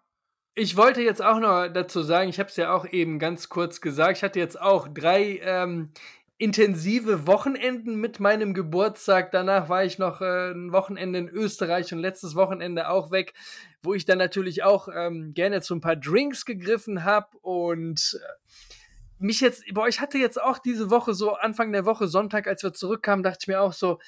Ich 0.60 0.76
wollte 0.76 1.02
jetzt 1.02 1.22
auch 1.22 1.38
noch 1.38 1.68
dazu 1.68 2.02
sagen, 2.02 2.30
ich 2.30 2.40
habe 2.40 2.48
es 2.48 2.56
ja 2.56 2.72
auch 2.74 2.84
eben 2.84 3.20
ganz 3.20 3.48
kurz 3.48 3.80
gesagt, 3.80 4.16
ich 4.16 4.24
hatte 4.24 4.40
jetzt 4.40 4.60
auch 4.60 4.88
drei 4.88 5.38
ähm, 5.44 5.90
intensive 6.36 7.28
Wochenenden 7.28 7.94
mit 8.00 8.18
meinem 8.18 8.54
Geburtstag. 8.54 9.30
Danach 9.30 9.68
war 9.68 9.84
ich 9.84 10.00
noch 10.00 10.20
äh, 10.20 10.50
ein 10.50 10.72
Wochenende 10.72 11.20
in 11.20 11.28
Österreich 11.28 11.92
und 11.92 12.00
letztes 12.00 12.34
Wochenende 12.34 12.90
auch 12.90 13.12
weg, 13.12 13.34
wo 13.84 13.94
ich 13.94 14.04
dann 14.04 14.18
natürlich 14.18 14.64
auch 14.64 14.88
ähm, 14.92 15.32
gerne 15.32 15.60
zu 15.60 15.76
ein 15.76 15.80
paar 15.80 15.94
Drinks 15.94 16.44
gegriffen 16.44 17.04
habe 17.04 17.38
und 17.38 18.18
äh, 18.20 19.24
mich 19.24 19.40
jetzt, 19.40 19.62
boah, 19.72 19.86
ich 19.86 20.00
hatte 20.00 20.18
jetzt 20.18 20.42
auch 20.42 20.58
diese 20.58 20.90
Woche 20.90 21.14
so 21.14 21.34
Anfang 21.34 21.70
der 21.70 21.84
Woche 21.84 22.08
Sonntag, 22.08 22.48
als 22.48 22.64
wir 22.64 22.72
zurückkamen, 22.72 23.22
dachte 23.22 23.38
ich 23.42 23.46
mir 23.48 23.60
auch 23.60 23.72
so, 23.72 24.00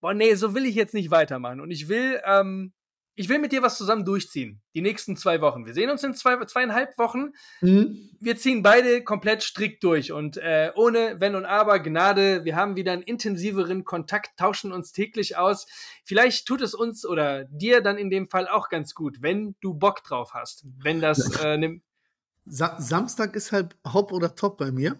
boah, 0.00 0.14
nee, 0.14 0.32
so 0.36 0.54
will 0.54 0.64
ich 0.64 0.74
jetzt 0.74 0.94
nicht 0.94 1.10
weitermachen 1.10 1.60
und 1.60 1.70
ich 1.70 1.90
will 1.90 2.18
ähm, 2.24 2.72
ich 3.18 3.28
will 3.28 3.40
mit 3.40 3.50
dir 3.50 3.62
was 3.62 3.76
zusammen 3.76 4.04
durchziehen. 4.04 4.60
Die 4.76 4.80
nächsten 4.80 5.16
zwei 5.16 5.40
Wochen. 5.40 5.66
Wir 5.66 5.74
sehen 5.74 5.90
uns 5.90 6.04
in 6.04 6.14
zwei, 6.14 6.42
zweieinhalb 6.44 6.96
Wochen. 6.98 7.32
Mhm. 7.60 8.10
Wir 8.20 8.36
ziehen 8.36 8.62
beide 8.62 9.02
komplett 9.02 9.42
strikt 9.42 9.82
durch 9.82 10.12
und 10.12 10.36
äh, 10.36 10.70
ohne 10.76 11.16
Wenn 11.18 11.34
und 11.34 11.44
Aber, 11.44 11.80
Gnade. 11.80 12.44
Wir 12.44 12.54
haben 12.54 12.76
wieder 12.76 12.92
einen 12.92 13.02
intensiveren 13.02 13.84
Kontakt, 13.84 14.38
tauschen 14.38 14.70
uns 14.70 14.92
täglich 14.92 15.36
aus. 15.36 15.66
Vielleicht 16.04 16.46
tut 16.46 16.60
es 16.60 16.74
uns 16.74 17.04
oder 17.04 17.44
dir 17.46 17.80
dann 17.80 17.98
in 17.98 18.08
dem 18.08 18.28
Fall 18.28 18.46
auch 18.46 18.68
ganz 18.68 18.94
gut, 18.94 19.20
wenn 19.20 19.56
du 19.60 19.74
Bock 19.74 20.04
drauf 20.04 20.34
hast. 20.34 20.64
Wenn 20.80 21.00
das 21.00 21.40
äh, 21.42 21.56
ne 21.56 21.80
Sa 22.46 22.80
Samstag 22.80 23.34
ist 23.34 23.50
halt 23.50 23.76
Hop 23.92 24.12
oder 24.12 24.36
Top 24.36 24.58
bei 24.58 24.70
mir. 24.70 24.96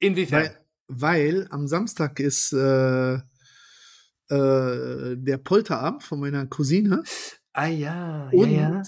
Inwiefern? 0.00 0.42
Weil, 0.42 0.58
weil 0.88 1.46
am 1.50 1.68
Samstag 1.68 2.18
ist 2.18 2.52
äh, 2.52 3.18
äh, 4.28 5.16
der 5.16 5.38
Polterabend 5.38 6.02
von 6.02 6.20
meiner 6.20 6.46
Cousine. 6.46 7.02
Ah 7.52 7.66
ja, 7.66 8.28
und, 8.32 8.50
ja, 8.50 8.70
ja. 8.70 8.82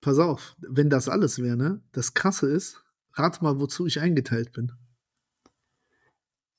Pass 0.00 0.18
auf, 0.18 0.56
wenn 0.58 0.90
das 0.90 1.08
alles 1.08 1.42
wäre, 1.42 1.56
ne? 1.56 1.82
Das 1.92 2.14
Krasse 2.14 2.48
ist, 2.48 2.84
rat 3.14 3.42
mal, 3.42 3.58
wozu 3.58 3.86
ich 3.86 4.00
eingeteilt 4.00 4.52
bin. 4.52 4.72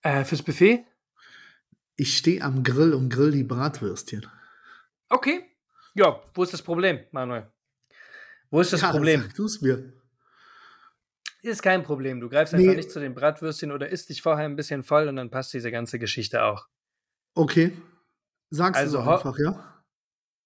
Äh, 0.02 0.24
fürs 0.26 0.44
Buffet? 0.44 0.86
Ich 1.96 2.18
stehe 2.18 2.42
am 2.44 2.64
Grill 2.64 2.94
und 2.94 3.10
grill 3.10 3.32
die 3.32 3.44
Bratwürstchen. 3.44 4.26
Okay. 5.10 5.46
Ja, 5.96 6.22
wo 6.34 6.44
ist 6.44 6.54
das 6.54 6.62
Problem, 6.62 7.00
Manuel? 7.12 7.48
Wo 8.50 8.62
ist 8.62 8.72
das 8.72 8.82
ja, 8.82 8.92
Problem? 8.92 9.22
Sag 9.22 9.36
du's 9.36 9.62
mir. 9.62 9.94
Ist 11.42 11.64
kein 11.64 11.84
Problem. 11.84 12.20
Du 12.20 12.30
greifst 12.30 12.54
nee. 12.54 12.64
einfach 12.64 12.76
nicht 12.76 12.92
zu 12.92 13.00
den 13.00 13.14
Bratwürstchen 13.14 13.72
oder 13.72 13.90
isst 13.90 14.10
dich 14.10 14.22
vorher 14.22 14.46
ein 14.46 14.56
bisschen 14.56 14.84
voll 14.84 15.08
und 15.08 15.16
dann 15.16 15.30
passt 15.30 15.54
diese 15.54 15.72
ganze 15.72 15.98
Geschichte 15.98 16.44
auch. 16.44 16.68
Okay. 17.34 17.72
Sagst 18.50 18.82
also, 18.82 19.02
du 19.02 19.10
einfach, 19.10 19.38
ja? 19.38 19.84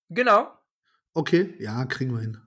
Genau. 0.10 0.52
Okay, 1.14 1.56
ja, 1.60 1.86
kriegen 1.86 2.14
wir 2.14 2.22
hin. 2.22 2.38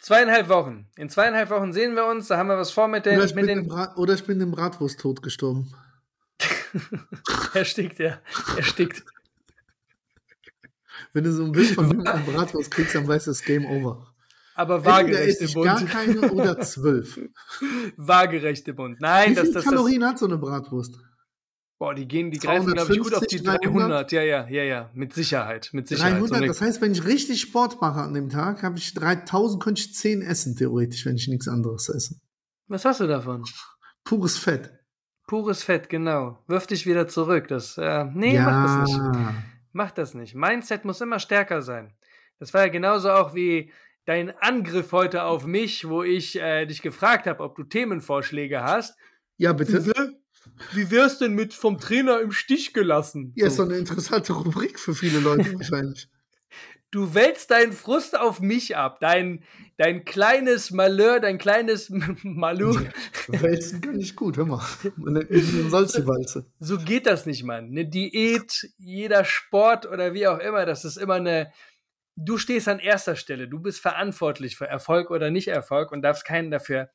Zweieinhalb 0.00 0.48
Wochen. 0.48 0.86
In 0.96 1.08
zweieinhalb 1.08 1.48
Wochen 1.50 1.72
sehen 1.72 1.94
wir 1.94 2.04
uns, 2.06 2.28
da 2.28 2.36
haben 2.36 2.48
wir 2.48 2.58
was 2.58 2.70
vor 2.70 2.88
mit 2.88 3.06
den. 3.06 3.16
Oder 3.16 3.24
ich, 3.24 3.34
mit 3.34 3.46
bin, 3.46 3.68
den 3.68 3.72
oder 3.96 4.14
ich 4.14 4.24
bin 4.24 4.40
im 4.40 4.50
Bratwursttod 4.50 5.22
gestorben. 5.22 5.72
er 7.54 7.64
stickt, 7.64 7.98
ja. 7.98 8.20
Er 8.56 8.62
stickt. 8.62 9.02
Wenn 11.14 11.24
du 11.24 11.32
so 11.32 11.44
ein 11.44 11.52
Bild 11.52 11.70
von 11.70 12.06
einem 12.06 12.26
Bratwurst 12.26 12.70
kriegst, 12.70 12.94
dann 12.94 13.08
weißt 13.08 13.28
du, 13.28 13.30
es 13.30 13.40
ist 13.40 13.46
Game 13.46 13.64
Over. 13.64 14.14
Aber 14.56 14.84
waagerechte 14.84 15.48
Bund. 15.48 15.66
Gar 15.66 15.84
keine 15.84 16.30
oder 16.30 16.60
zwölf. 16.60 17.18
waagerechte 17.96 18.74
Bund. 18.74 19.00
Nein, 19.00 19.30
Wie 19.30 19.34
das, 19.34 19.44
viele 19.44 19.54
das, 19.54 19.64
Kalorien 19.64 20.00
das, 20.00 20.10
hat 20.10 20.18
so 20.18 20.26
eine 20.26 20.38
Bratwurst? 20.38 20.98
Boah, 21.84 21.94
die 21.94 22.08
gehen, 22.08 22.30
die 22.30 22.38
greifen, 22.38 22.72
glaube 22.72 22.94
ich, 22.94 22.98
gut 22.98 23.12
auf 23.12 23.26
die 23.26 23.42
300. 23.42 23.62
300. 23.66 24.12
Ja, 24.12 24.22
ja, 24.22 24.48
ja, 24.48 24.62
ja. 24.62 24.90
Mit 24.94 25.12
Sicherheit. 25.12 25.68
Mit 25.74 25.86
Sicherheit. 25.86 26.14
300, 26.14 26.38
so 26.38 26.46
das 26.46 26.60
heißt, 26.62 26.80
wenn 26.80 26.92
ich 26.92 27.04
richtig 27.04 27.42
Sport 27.42 27.78
mache 27.82 28.00
an 28.00 28.14
dem 28.14 28.30
Tag, 28.30 28.62
habe 28.62 28.78
ich 28.78 28.94
3000, 28.94 29.62
könnte 29.62 29.82
ich 29.82 29.94
10 29.94 30.22
essen, 30.22 30.56
theoretisch, 30.56 31.04
wenn 31.04 31.16
ich 31.16 31.28
nichts 31.28 31.46
anderes 31.46 31.90
esse. 31.90 32.22
Was 32.68 32.86
hast 32.86 33.00
du 33.00 33.06
davon? 33.06 33.44
Pures 34.02 34.38
Fett. 34.38 34.72
Pures 35.26 35.62
Fett, 35.62 35.90
genau. 35.90 36.42
Wirf 36.46 36.66
dich 36.66 36.86
wieder 36.86 37.06
zurück. 37.06 37.48
Das, 37.48 37.76
äh, 37.76 38.06
nee, 38.14 38.34
ja. 38.34 38.44
mach 38.44 38.78
das 38.78 38.88
nicht. 38.88 39.00
Mach 39.72 39.90
das 39.90 40.14
nicht. 40.14 40.34
Mindset 40.34 40.86
muss 40.86 41.02
immer 41.02 41.18
stärker 41.18 41.60
sein. 41.60 41.92
Das 42.38 42.54
war 42.54 42.62
ja 42.62 42.68
genauso 42.68 43.10
auch 43.10 43.34
wie 43.34 43.70
dein 44.06 44.30
Angriff 44.38 44.90
heute 44.92 45.24
auf 45.24 45.44
mich, 45.44 45.86
wo 45.86 46.02
ich 46.02 46.40
äh, 46.40 46.64
dich 46.64 46.80
gefragt 46.80 47.26
habe, 47.26 47.42
ob 47.42 47.56
du 47.56 47.62
Themenvorschläge 47.62 48.62
hast. 48.62 48.96
Ja, 49.36 49.52
bitte. 49.52 50.23
Wie 50.72 50.90
wär's 50.90 51.18
denn 51.18 51.34
mit 51.34 51.54
vom 51.54 51.78
Trainer 51.78 52.20
im 52.20 52.32
Stich 52.32 52.72
gelassen? 52.72 53.32
Ja, 53.36 53.46
so. 53.46 53.50
ist 53.50 53.58
doch 53.58 53.64
eine 53.64 53.76
interessante 53.76 54.32
Rubrik 54.32 54.78
für 54.78 54.94
viele 54.94 55.20
Leute 55.20 55.54
wahrscheinlich. 55.58 56.08
Du 56.94 57.12
wälzt 57.12 57.50
deinen 57.50 57.72
Frust 57.72 58.16
auf 58.16 58.40
mich 58.40 58.76
ab, 58.76 59.00
dein, 59.00 59.42
dein 59.78 60.04
kleines 60.04 60.70
Malheur, 60.70 61.18
dein 61.18 61.38
kleines 61.38 61.90
Malheur. 62.22 62.84
Wälzen 63.26 63.80
kann 63.80 63.98
ich 63.98 64.14
gut, 64.14 64.36
hör 64.36 64.46
mal. 64.46 64.64
Eine 65.04 65.26
Salzewalze. 65.70 66.46
So 66.60 66.78
geht 66.78 67.06
das 67.06 67.26
nicht, 67.26 67.42
Mann. 67.42 67.70
Eine 67.70 67.84
Diät, 67.84 68.70
jeder 68.78 69.24
Sport 69.24 69.86
oder 69.86 70.14
wie 70.14 70.28
auch 70.28 70.38
immer, 70.38 70.66
das 70.66 70.84
ist 70.84 70.96
immer 70.96 71.14
eine. 71.14 71.52
Du 72.14 72.38
stehst 72.38 72.68
an 72.68 72.78
erster 72.78 73.16
Stelle. 73.16 73.48
Du 73.48 73.58
bist 73.58 73.80
verantwortlich 73.80 74.56
für 74.56 74.68
Erfolg 74.68 75.10
oder 75.10 75.32
nicht 75.32 75.48
Erfolg 75.48 75.90
und 75.90 76.02
darfst 76.02 76.24
keinen 76.24 76.52
dafür 76.52 76.90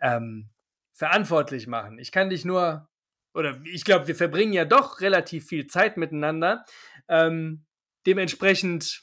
ähm, 0.00 0.48
verantwortlich 0.92 1.66
machen. 1.66 1.98
Ich 1.98 2.12
kann 2.12 2.30
dich 2.30 2.44
nur 2.44 2.89
oder 3.34 3.60
ich 3.64 3.84
glaube, 3.84 4.08
wir 4.08 4.16
verbringen 4.16 4.52
ja 4.52 4.64
doch 4.64 5.00
relativ 5.00 5.46
viel 5.46 5.66
Zeit 5.66 5.96
miteinander. 5.96 6.64
Ähm, 7.08 7.64
dementsprechend, 8.06 9.02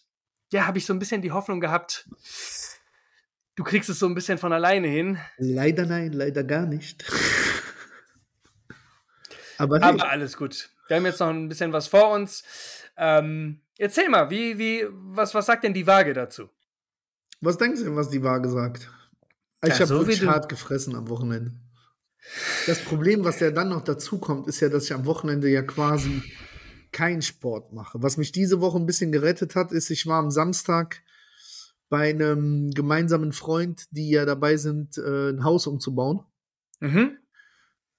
ja, 0.52 0.66
habe 0.68 0.78
ich 0.78 0.86
so 0.86 0.94
ein 0.94 1.00
bisschen 1.00 1.22
die 1.22 1.32
Hoffnung 1.32 1.60
gehabt, 1.60 2.08
du 3.56 3.64
kriegst 3.64 3.90
es 3.90 4.00
so 4.00 4.06
ein 4.06 4.16
bisschen 4.16 4.38
von 4.38 4.54
alleine 4.54 4.88
hin. 4.88 5.18
Leider 5.38 5.86
nein, 5.86 6.14
leider 6.14 6.44
gar 6.44 6.66
nicht. 6.66 7.06
Aber, 9.58 9.82
Aber 9.82 10.10
alles 10.10 10.38
gut. 10.38 10.70
Wir 10.88 10.98
haben 10.98 11.06
jetzt 11.06 11.20
noch 11.20 11.30
ein 11.30 11.50
bisschen 11.50 11.74
was 11.74 11.88
vor 11.88 12.12
uns. 12.12 12.44
Ähm, 12.96 13.62
erzähl 13.78 14.08
mal, 14.08 14.30
wie, 14.30 14.58
wie, 14.58 14.86
was, 14.90 15.34
was 15.34 15.48
sagt 15.48 15.64
denn 15.64 15.74
die 15.74 15.88
Waage 15.88 16.14
dazu? 16.14 16.50
Was 17.42 17.58
denkst 17.58 17.80
du 17.80 17.86
denn, 17.86 17.96
was 17.96 18.10
die 18.10 18.24
Waage 18.24 18.50
sagt? 18.50 18.92
Ich 19.64 19.70
ja, 19.70 19.76
habe 19.76 19.86
so 19.88 20.00
wirklich 20.00 20.26
hart 20.26 20.50
gefressen 20.50 20.96
am 20.96 21.10
Wochenende. 21.10 21.52
Das 22.66 22.80
Problem, 22.80 23.24
was 23.24 23.40
ja 23.40 23.52
dann 23.52 23.70
noch 23.70 23.84
dazu 23.84 24.20
kommt, 24.20 24.48
ist 24.48 24.60
ja, 24.60 24.70
dass 24.70 24.86
ich 24.86 24.94
am 24.94 25.06
Wochenende 25.06 25.50
ja 25.50 25.62
quasi 25.62 26.22
keinen 26.92 27.22
Sport 27.22 27.74
mache. 27.74 28.02
Was 28.02 28.18
mich 28.18 28.32
diese 28.32 28.62
Woche 28.62 28.78
ein 28.78 28.86
bisschen 28.86 29.12
gerettet 29.12 29.56
hat, 29.56 29.72
ist, 29.72 29.90
ich 29.90 30.08
war 30.08 30.20
am 30.20 30.32
Samstag 30.32 31.04
bei 31.90 32.10
einem 32.10 32.72
gemeinsamen 32.72 33.32
Freund, 33.32 33.86
die 33.92 34.10
ja 34.10 34.26
dabei 34.26 34.58
sind, 34.58 34.98
äh, 34.98 35.30
ein 35.30 35.44
Haus 35.44 35.68
umzubauen. 35.68 36.22
Mhm. 36.80 37.18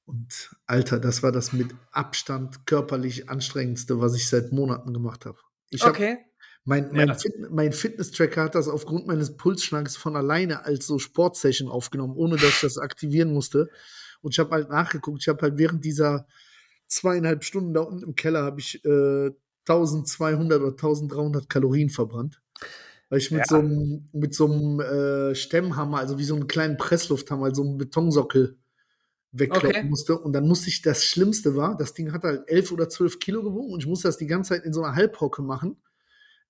Und 0.04 0.56
Alter, 0.66 0.98
das 0.98 1.22
war 1.22 1.32
das 1.32 1.52
mit 1.52 1.74
Abstand 1.90 2.66
körperlich 2.66 3.28
anstrengendste, 3.28 4.00
was 4.00 4.14
ich 4.14 4.28
seit 4.28 4.52
Monaten 4.52 4.94
gemacht 4.94 5.26
habe. 5.26 5.38
Ich 5.70 5.84
okay. 5.84 6.12
Hab, 6.12 6.28
mein, 6.64 6.92
mein, 6.92 7.08
ja. 7.08 7.14
Fit, 7.14 7.32
mein 7.50 7.72
Fitness-Tracker 7.72 8.44
hat 8.44 8.54
das 8.54 8.68
aufgrund 8.68 9.06
meines 9.06 9.36
Pulsschlags 9.36 9.96
von 9.96 10.16
alleine 10.16 10.64
als 10.64 10.86
so 10.86 10.98
Sportsession 10.98 11.68
aufgenommen, 11.68 12.14
ohne 12.16 12.36
dass 12.36 12.48
ich 12.50 12.60
das 12.60 12.78
aktivieren 12.78 13.32
musste. 13.32 13.70
Und 14.20 14.34
ich 14.34 14.38
habe 14.38 14.50
halt 14.50 14.70
nachgeguckt, 14.70 15.20
ich 15.22 15.28
habe 15.28 15.42
halt 15.42 15.58
während 15.58 15.84
dieser 15.84 16.26
zweieinhalb 16.86 17.44
Stunden 17.44 17.74
da 17.74 17.80
unten 17.80 18.02
im 18.02 18.14
Keller 18.14 18.42
habe 18.42 18.60
ich 18.60 18.84
äh, 18.84 19.30
1200 19.68 20.60
oder 20.60 20.70
1300 20.70 21.48
Kalorien 21.48 21.90
verbrannt. 21.90 22.40
Weil 23.10 23.20
ich 23.20 23.30
mit 23.30 23.40
ja. 23.40 23.46
so 23.46 23.56
einem, 23.56 24.08
mit 24.12 24.34
so 24.34 24.46
einem 24.46 24.80
äh, 24.80 25.34
Stemmhammer, 25.34 25.98
also 25.98 26.18
wie 26.18 26.24
so 26.24 26.34
einen 26.34 26.46
kleinen 26.46 26.76
Presslufthammer, 26.76 27.54
so 27.54 27.62
einen 27.62 27.78
Betonsockel 27.78 28.58
wegkloppen 29.32 29.70
okay. 29.70 29.84
musste. 29.84 30.18
Und 30.18 30.32
dann 30.32 30.46
musste 30.46 30.68
ich, 30.68 30.82
das 30.82 31.04
Schlimmste 31.04 31.56
war, 31.56 31.76
das 31.76 31.94
Ding 31.94 32.12
hat 32.12 32.24
halt 32.24 32.48
11 32.48 32.72
oder 32.72 32.88
12 32.88 33.18
Kilo 33.18 33.42
gewogen 33.42 33.72
und 33.72 33.80
ich 33.80 33.86
musste 33.86 34.08
das 34.08 34.18
die 34.18 34.26
ganze 34.26 34.54
Zeit 34.54 34.64
in 34.64 34.72
so 34.72 34.82
einer 34.82 34.94
Halbhocke 34.94 35.42
machen. 35.42 35.76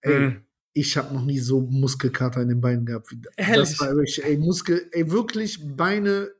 Ey, 0.01 0.21
mhm. 0.21 0.43
ich 0.73 0.97
habe 0.97 1.15
noch 1.15 1.25
nie 1.25 1.39
so 1.39 1.61
Muskelkater 1.61 2.41
in 2.43 2.49
den 2.49 2.61
Beinen 2.61 2.87
gehabt. 2.87 3.15
Ehrlich? 3.37 3.57
Das 3.57 3.81
war 3.81 3.95
wirklich, 3.95 4.25
ey, 4.25 4.37
Muskel, 4.37 4.89
ey, 4.93 5.11
wirklich 5.11 5.77
Beine 5.77 6.31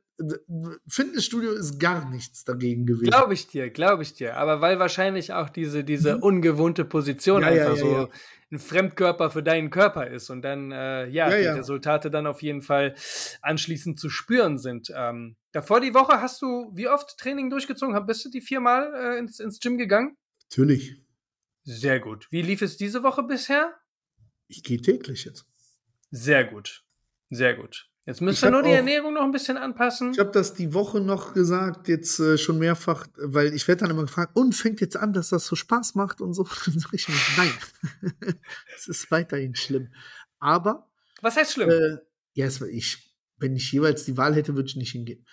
Fitnessstudio 0.87 1.51
ist 1.51 1.79
gar 1.79 2.09
nichts 2.09 2.43
dagegen 2.43 2.85
gewesen. 2.85 3.09
Glaube 3.09 3.33
ich 3.33 3.47
dir, 3.47 3.69
glaube 3.69 4.03
ich 4.03 4.13
dir. 4.13 4.37
Aber 4.37 4.61
weil 4.61 4.79
wahrscheinlich 4.79 5.33
auch 5.33 5.49
diese, 5.49 5.83
diese 5.83 6.17
mhm. 6.17 6.23
ungewohnte 6.23 6.85
Position 6.85 7.41
ja, 7.41 7.47
einfach 7.47 7.77
ja, 7.77 7.85
ja, 7.85 8.01
so 8.01 8.09
ein 8.51 8.59
Fremdkörper 8.59 9.29
für 9.29 9.43
deinen 9.43 9.69
Körper 9.69 10.07
ist 10.07 10.29
und 10.29 10.41
dann, 10.41 10.71
äh, 10.71 11.07
ja, 11.07 11.29
die 11.29 11.45
Resultate 11.45 12.09
dann 12.09 12.27
auf 12.27 12.41
jeden 12.41 12.61
Fall 12.61 12.95
anschließend 13.41 13.99
zu 13.99 14.09
spüren 14.09 14.57
sind. 14.57 14.91
Ähm, 14.95 15.35
davor 15.51 15.79
die 15.79 15.93
Woche 15.93 16.21
hast 16.21 16.41
du 16.41 16.71
wie 16.73 16.87
oft 16.87 17.17
Training 17.17 17.49
durchgezogen? 17.49 18.05
Bist 18.05 18.25
du 18.25 18.29
die 18.29 18.41
viermal 18.41 18.93
äh, 18.95 19.19
ins, 19.19 19.39
ins 19.39 19.59
Gym 19.59 19.77
gegangen? 19.77 20.17
Natürlich. 20.49 21.01
Sehr 21.63 21.99
gut. 21.99 22.27
Wie 22.31 22.41
lief 22.41 22.61
es 22.61 22.77
diese 22.77 23.03
Woche 23.03 23.23
bisher? 23.23 23.75
Ich 24.47 24.63
gehe 24.63 24.81
täglich 24.81 25.25
jetzt. 25.25 25.45
Sehr 26.09 26.43
gut. 26.43 26.83
Sehr 27.29 27.55
gut. 27.55 27.89
Jetzt 28.09 28.21
müssen 28.21 28.41
wir 28.41 28.49
nur 28.49 28.63
die 28.63 28.69
auch, 28.69 28.77
Ernährung 28.77 29.13
noch 29.13 29.21
ein 29.21 29.31
bisschen 29.31 29.55
anpassen. 29.55 30.13
Ich 30.13 30.17
habe 30.19 30.31
das 30.31 30.55
die 30.55 30.73
Woche 30.73 30.99
noch 30.99 31.35
gesagt, 31.35 31.87
jetzt 31.87 32.19
äh, 32.19 32.39
schon 32.39 32.57
mehrfach, 32.57 33.05
weil 33.17 33.53
ich 33.53 33.67
werde 33.67 33.81
dann 33.81 33.91
immer 33.91 34.01
gefragt, 34.01 34.31
und 34.33 34.55
fängt 34.55 34.81
jetzt 34.81 34.97
an, 34.97 35.13
dass 35.13 35.29
das 35.29 35.45
so 35.45 35.55
Spaß 35.55 35.93
macht 35.93 36.19
und 36.19 36.33
so. 36.33 36.43
Dann 36.65 36.79
sage 36.79 36.95
ich 36.95 37.07
mir, 37.07 37.15
nein, 37.37 37.51
es 38.75 38.87
ist 38.87 39.11
weiterhin 39.11 39.53
schlimm. 39.53 39.93
Aber. 40.39 40.89
Was 41.21 41.35
heißt 41.35 41.53
schlimm? 41.53 41.69
Äh, 41.69 41.97
ja, 42.33 42.47
ich, 42.47 43.15
wenn 43.37 43.55
ich 43.55 43.71
jeweils 43.71 44.05
die 44.05 44.17
Wahl 44.17 44.33
hätte, 44.33 44.55
würde 44.55 44.69
ich 44.69 44.75
nicht 44.75 44.93
hingehen. 44.93 45.23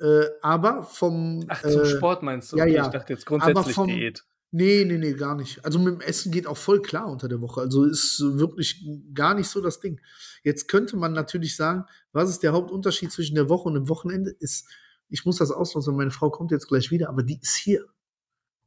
Äh, 0.00 0.24
aber 0.42 0.82
vom. 0.82 1.44
Ach, 1.46 1.62
zum 1.62 1.82
äh, 1.82 1.86
Sport 1.86 2.24
meinst 2.24 2.52
du? 2.52 2.56
ja, 2.56 2.66
ja. 2.66 2.86
Ich 2.86 2.90
dachte 2.90 3.12
jetzt 3.12 3.28
Aber 3.28 3.38
grundsätzlich 3.38 3.76
vom- 3.76 3.86
Diät. 3.86 4.24
Nee, 4.56 4.84
nee, 4.84 4.98
nee, 4.98 5.14
gar 5.14 5.34
nicht. 5.34 5.64
Also 5.64 5.80
mit 5.80 5.94
dem 5.94 6.00
Essen 6.00 6.30
geht 6.30 6.46
auch 6.46 6.56
voll 6.56 6.80
klar 6.80 7.10
unter 7.10 7.26
der 7.26 7.40
Woche. 7.40 7.60
Also 7.62 7.82
ist 7.82 8.20
wirklich 8.20 8.86
gar 9.12 9.34
nicht 9.34 9.48
so 9.48 9.60
das 9.60 9.80
Ding. 9.80 10.00
Jetzt 10.44 10.68
könnte 10.68 10.96
man 10.96 11.12
natürlich 11.12 11.56
sagen, 11.56 11.86
was 12.12 12.30
ist 12.30 12.44
der 12.44 12.52
Hauptunterschied 12.52 13.10
zwischen 13.10 13.34
der 13.34 13.48
Woche 13.48 13.66
und 13.68 13.74
dem 13.74 13.88
Wochenende? 13.88 14.30
Ist, 14.30 14.68
ich 15.08 15.24
muss 15.24 15.38
das 15.38 15.50
ausnutzen, 15.50 15.96
meine 15.96 16.12
Frau 16.12 16.30
kommt 16.30 16.52
jetzt 16.52 16.68
gleich 16.68 16.92
wieder, 16.92 17.08
aber 17.08 17.24
die 17.24 17.40
ist 17.42 17.56
hier. 17.56 17.84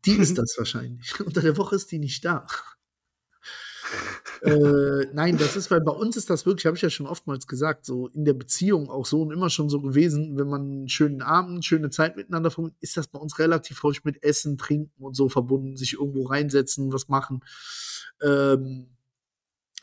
Die 0.05 0.11
ist 0.17 0.37
das 0.37 0.55
wahrscheinlich. 0.57 1.17
Unter 1.21 1.39
der 1.39 1.55
Woche 1.55 1.77
ist 1.77 1.89
die 1.89 1.99
nicht 1.99 2.25
da. 2.25 2.45
Äh, 4.41 5.05
nein, 5.13 5.37
das 5.37 5.55
ist, 5.55 5.71
weil 5.71 5.81
bei 5.81 5.91
uns 5.91 6.17
ist 6.17 6.29
das 6.29 6.45
wirklich, 6.45 6.65
habe 6.65 6.75
ich 6.75 6.81
ja 6.81 6.89
schon 6.89 7.07
oftmals 7.07 7.47
gesagt, 7.47 7.85
so 7.85 8.07
in 8.07 8.25
der 8.25 8.33
Beziehung 8.33 8.89
auch 8.89 9.05
so 9.05 9.21
und 9.21 9.31
immer 9.31 9.49
schon 9.49 9.69
so 9.69 9.81
gewesen, 9.81 10.37
wenn 10.37 10.47
man 10.47 10.61
einen 10.61 10.89
schönen 10.89 11.21
Abend, 11.21 11.65
schöne 11.65 11.89
Zeit 11.89 12.15
miteinander 12.15 12.51
verbringt, 12.51 12.77
ist 12.81 12.97
das 12.97 13.07
bei 13.07 13.19
uns 13.19 13.39
relativ 13.39 13.83
häufig 13.83 14.03
mit 14.03 14.23
Essen, 14.23 14.57
Trinken 14.57 15.03
und 15.03 15.15
so 15.15 15.29
verbunden, 15.29 15.77
sich 15.77 15.93
irgendwo 15.93 16.23
reinsetzen, 16.25 16.93
was 16.93 17.07
machen. 17.07 17.43
Ähm, 18.21 18.87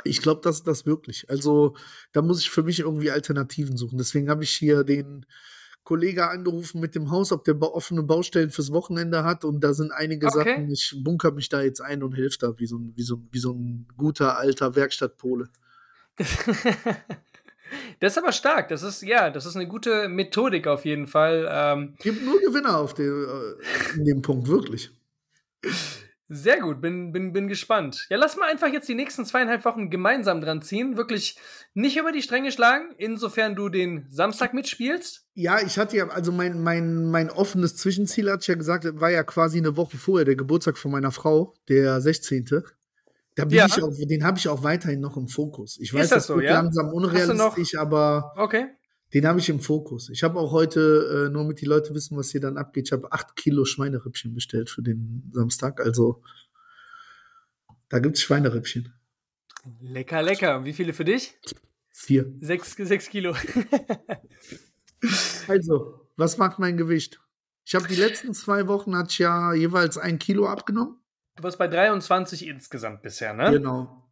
ich 0.02 0.20
glaube, 0.20 0.40
das 0.42 0.56
ist 0.56 0.66
das 0.66 0.86
wirklich. 0.86 1.30
Also 1.30 1.76
da 2.12 2.20
muss 2.22 2.40
ich 2.40 2.50
für 2.50 2.62
mich 2.62 2.80
irgendwie 2.80 3.10
Alternativen 3.10 3.76
suchen. 3.76 3.98
Deswegen 3.98 4.28
habe 4.28 4.44
ich 4.44 4.50
hier 4.50 4.84
den 4.84 5.24
Kollege 5.84 6.28
angerufen 6.28 6.80
mit 6.80 6.94
dem 6.94 7.10
Haus, 7.10 7.30
ob 7.30 7.44
der 7.44 7.60
offene 7.60 8.02
Baustellen 8.02 8.50
fürs 8.50 8.72
Wochenende 8.72 9.22
hat. 9.22 9.44
Und 9.44 9.60
da 9.62 9.72
sind 9.74 9.92
einige 9.92 10.26
Okay. 10.26 10.38
Sachen. 10.38 10.70
Ich 10.70 10.94
bunker 11.04 11.30
mich 11.30 11.48
da 11.50 11.60
jetzt 11.62 11.80
ein 11.80 12.02
und 12.02 12.14
hilf 12.14 12.38
da, 12.38 12.58
wie 12.58 12.66
so 12.66 12.78
ein, 12.78 12.92
wie 12.96 13.02
so, 13.02 13.16
ein- 13.16 13.28
wie 13.30 13.38
so 13.38 13.52
ein 13.52 13.86
guter 13.96 14.36
alter 14.38 14.74
Werkstattpole. 14.74 15.48
Das 17.98 18.12
ist 18.12 18.18
aber 18.22 18.30
stark. 18.32 18.68
Das 18.68 18.82
ist, 18.82 19.02
ja, 19.02 19.30
das 19.30 19.46
ist 19.46 19.56
eine 19.56 19.66
gute 19.66 20.08
Methodik 20.08 20.66
auf 20.68 20.84
jeden 20.84 21.06
Fall. 21.08 21.48
Ähm, 21.50 21.94
Gibt 21.98 22.24
nur 22.24 22.38
Gewinner 22.40 22.78
auf 22.78 22.94
dem, 22.94 23.24
äh, 23.24 23.96
in 23.98 24.04
dem 24.04 24.22
Punkt, 24.22 24.46
wirklich. 24.48 24.90
sehr 26.28 26.60
gut, 26.60 26.80
bin, 26.80 27.12
bin, 27.12 27.32
bin 27.32 27.48
gespannt. 27.48 28.06
Ja, 28.08 28.16
lass 28.16 28.36
mal 28.36 28.50
einfach 28.50 28.68
jetzt 28.72 28.88
die 28.88 28.94
nächsten 28.94 29.24
zweieinhalb 29.26 29.64
Wochen 29.64 29.90
gemeinsam 29.90 30.40
dran 30.40 30.62
ziehen. 30.62 30.96
Wirklich 30.96 31.38
nicht 31.74 31.96
über 31.98 32.12
die 32.12 32.22
Stränge 32.22 32.50
schlagen, 32.50 32.94
insofern 32.96 33.54
du 33.56 33.68
den 33.68 34.06
Samstag 34.10 34.54
mitspielst. 34.54 35.26
Ja, 35.34 35.60
ich 35.60 35.78
hatte 35.78 35.96
ja, 35.96 36.08
also 36.08 36.32
mein, 36.32 36.62
mein, 36.62 37.10
mein 37.10 37.30
offenes 37.30 37.76
Zwischenziel, 37.76 38.30
hatte 38.30 38.42
ich 38.42 38.48
ja 38.48 38.54
gesagt, 38.54 38.86
war 39.00 39.10
ja 39.10 39.22
quasi 39.22 39.58
eine 39.58 39.76
Woche 39.76 39.96
vorher, 39.98 40.24
der 40.24 40.36
Geburtstag 40.36 40.78
von 40.78 40.90
meiner 40.92 41.10
Frau, 41.10 41.54
der 41.68 42.00
16. 42.00 42.62
Da 43.36 43.44
bin 43.44 43.58
Ja. 43.58 43.66
ich 43.66 43.82
auch, 43.82 43.90
den 43.98 44.24
habe 44.24 44.38
ich 44.38 44.48
auch 44.48 44.62
weiterhin 44.62 45.00
noch 45.00 45.16
im 45.16 45.28
Fokus. 45.28 45.76
Ich 45.80 45.88
Ist 45.88 45.94
weiß, 45.94 46.08
das 46.10 46.10
das 46.10 46.26
so, 46.28 46.40
ja? 46.40 46.52
langsam 46.54 46.88
unrealistisch, 46.92 47.76
aber 47.76 48.32
Okay. 48.36 48.66
Den 49.14 49.26
habe 49.26 49.38
ich 49.38 49.48
im 49.48 49.60
Fokus. 49.60 50.08
Ich 50.10 50.24
habe 50.24 50.40
auch 50.40 50.50
heute, 50.50 51.26
äh, 51.28 51.32
nur 51.32 51.42
damit 51.44 51.60
die 51.60 51.66
Leute 51.66 51.94
wissen, 51.94 52.16
was 52.18 52.32
hier 52.32 52.40
dann 52.40 52.58
abgeht, 52.58 52.88
ich 52.88 52.92
habe 52.92 53.12
acht 53.12 53.36
Kilo 53.36 53.64
Schweinerippchen 53.64 54.34
bestellt 54.34 54.70
für 54.70 54.82
den 54.82 55.30
Samstag. 55.32 55.80
Also 55.80 56.22
da 57.88 58.00
gibt 58.00 58.16
es 58.16 58.22
Schweinerippchen. 58.22 58.92
Lecker, 59.80 60.20
lecker. 60.20 60.64
Wie 60.64 60.72
viele 60.72 60.92
für 60.92 61.04
dich? 61.04 61.38
Vier. 61.92 62.34
Sechs, 62.40 62.72
sechs 62.76 63.08
Kilo. 63.08 63.34
Also, 65.48 66.08
was 66.16 66.38
macht 66.38 66.58
mein 66.58 66.78
Gewicht? 66.78 67.20
Ich 67.66 67.74
habe 67.74 67.86
die 67.86 67.94
letzten 67.94 68.32
zwei 68.32 68.66
Wochen 68.68 68.96
hat 68.96 69.18
ja 69.18 69.52
jeweils 69.52 69.98
ein 69.98 70.18
Kilo 70.18 70.48
abgenommen. 70.48 70.98
Du 71.36 71.42
warst 71.42 71.58
bei 71.58 71.68
23 71.68 72.46
insgesamt 72.46 73.02
bisher, 73.02 73.34
ne? 73.34 73.50
Genau. 73.50 74.10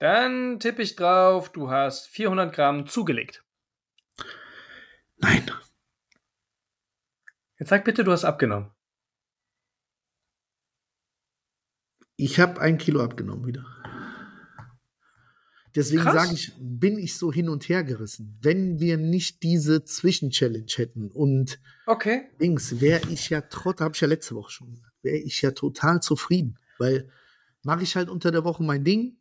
Dann 0.00 0.60
tippe 0.60 0.82
ich 0.82 0.96
drauf, 0.96 1.50
du 1.50 1.70
hast 1.70 2.08
400 2.08 2.54
Gramm 2.54 2.86
zugelegt. 2.86 3.42
Nein. 5.24 5.50
Jetzt 7.58 7.70
sag 7.70 7.84
bitte, 7.84 8.04
du 8.04 8.12
hast 8.12 8.24
abgenommen. 8.24 8.70
Ich 12.16 12.38
habe 12.38 12.60
ein 12.60 12.76
Kilo 12.76 13.02
abgenommen 13.02 13.46
wieder. 13.46 13.64
Deswegen 15.74 16.02
sage 16.02 16.34
ich, 16.34 16.52
bin 16.58 16.98
ich 16.98 17.16
so 17.16 17.32
hin 17.32 17.48
und 17.48 17.68
her 17.68 17.82
gerissen. 17.82 18.38
Wenn 18.42 18.78
wir 18.78 18.96
nicht 18.96 19.42
diese 19.42 19.82
Zwischenchallenge 19.84 20.72
hätten 20.76 21.10
und 21.10 21.58
Okay. 21.86 22.28
Dings, 22.38 22.80
wäre 22.80 23.08
ich 23.10 23.30
ja 23.30 23.40
trotz, 23.40 23.80
habe 23.80 23.94
ich 23.94 24.00
ja 24.00 24.06
letzte 24.06 24.34
Woche 24.34 24.52
schon 24.52 24.70
gesagt, 24.70 24.92
wäre 25.02 25.16
ich 25.16 25.40
ja 25.42 25.50
total 25.52 26.00
zufrieden. 26.00 26.58
Weil 26.78 27.10
mache 27.62 27.82
ich 27.82 27.96
halt 27.96 28.10
unter 28.10 28.30
der 28.30 28.44
Woche 28.44 28.62
mein 28.62 28.84
Ding. 28.84 29.16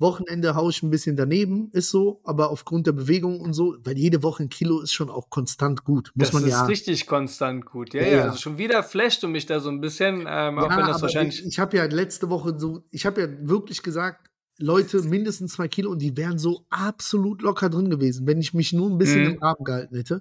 Wochenende 0.00 0.54
haue 0.54 0.70
ich 0.70 0.82
ein 0.82 0.90
bisschen 0.90 1.16
daneben, 1.16 1.70
ist 1.72 1.90
so, 1.90 2.20
aber 2.24 2.50
aufgrund 2.50 2.86
der 2.86 2.92
Bewegung 2.92 3.40
und 3.40 3.52
so, 3.52 3.76
weil 3.82 3.98
jede 3.98 4.22
Woche 4.22 4.44
ein 4.44 4.48
Kilo 4.48 4.80
ist 4.80 4.92
schon 4.92 5.10
auch 5.10 5.28
konstant 5.28 5.84
gut. 5.84 6.12
Muss 6.14 6.28
das 6.28 6.32
man 6.34 6.44
ist 6.44 6.50
ja. 6.50 6.64
richtig 6.66 7.06
konstant 7.06 7.64
gut. 7.66 7.94
Ja, 7.94 8.02
Ja, 8.02 8.08
ja. 8.08 8.24
Also 8.26 8.38
schon 8.38 8.58
wieder 8.58 8.82
flasht 8.82 9.22
du 9.22 9.28
mich 9.28 9.46
da 9.46 9.58
so 9.60 9.70
ein 9.70 9.80
bisschen, 9.80 10.20
ähm, 10.28 10.58
auch 10.58 10.70
Ja, 10.70 10.76
wenn 10.76 10.86
das 10.86 10.96
aber 10.96 11.02
wahrscheinlich. 11.02 11.40
Ich, 11.40 11.46
ich 11.46 11.58
habe 11.58 11.76
ja 11.76 11.84
letzte 11.86 12.30
Woche 12.30 12.54
so, 12.58 12.84
ich 12.90 13.06
habe 13.06 13.20
ja 13.22 13.28
wirklich 13.40 13.82
gesagt, 13.82 14.30
Leute, 14.60 15.00
mindestens 15.02 15.52
zwei 15.52 15.68
Kilo 15.68 15.90
und 15.90 16.00
die 16.00 16.16
wären 16.16 16.38
so 16.38 16.66
absolut 16.70 17.42
locker 17.42 17.68
drin 17.70 17.90
gewesen, 17.90 18.26
wenn 18.26 18.40
ich 18.40 18.54
mich 18.54 18.72
nur 18.72 18.90
ein 18.90 18.98
bisschen 18.98 19.22
Mhm. 19.24 19.30
im 19.34 19.38
Rahmen 19.42 19.64
gehalten 19.64 19.94
hätte. 19.96 20.20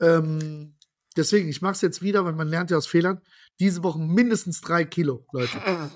Ähm, 0.00 0.74
deswegen, 1.16 1.48
ich 1.48 1.62
mache 1.62 1.72
es 1.72 1.80
jetzt 1.80 2.02
wieder, 2.02 2.24
weil 2.24 2.34
man 2.34 2.48
lernt 2.48 2.70
ja 2.70 2.76
aus 2.76 2.86
Fehlern. 2.86 3.20
Diese 3.58 3.82
Woche 3.82 3.98
mindestens 3.98 4.60
drei 4.60 4.84
Kilo, 4.84 5.26
Leute. 5.32 5.50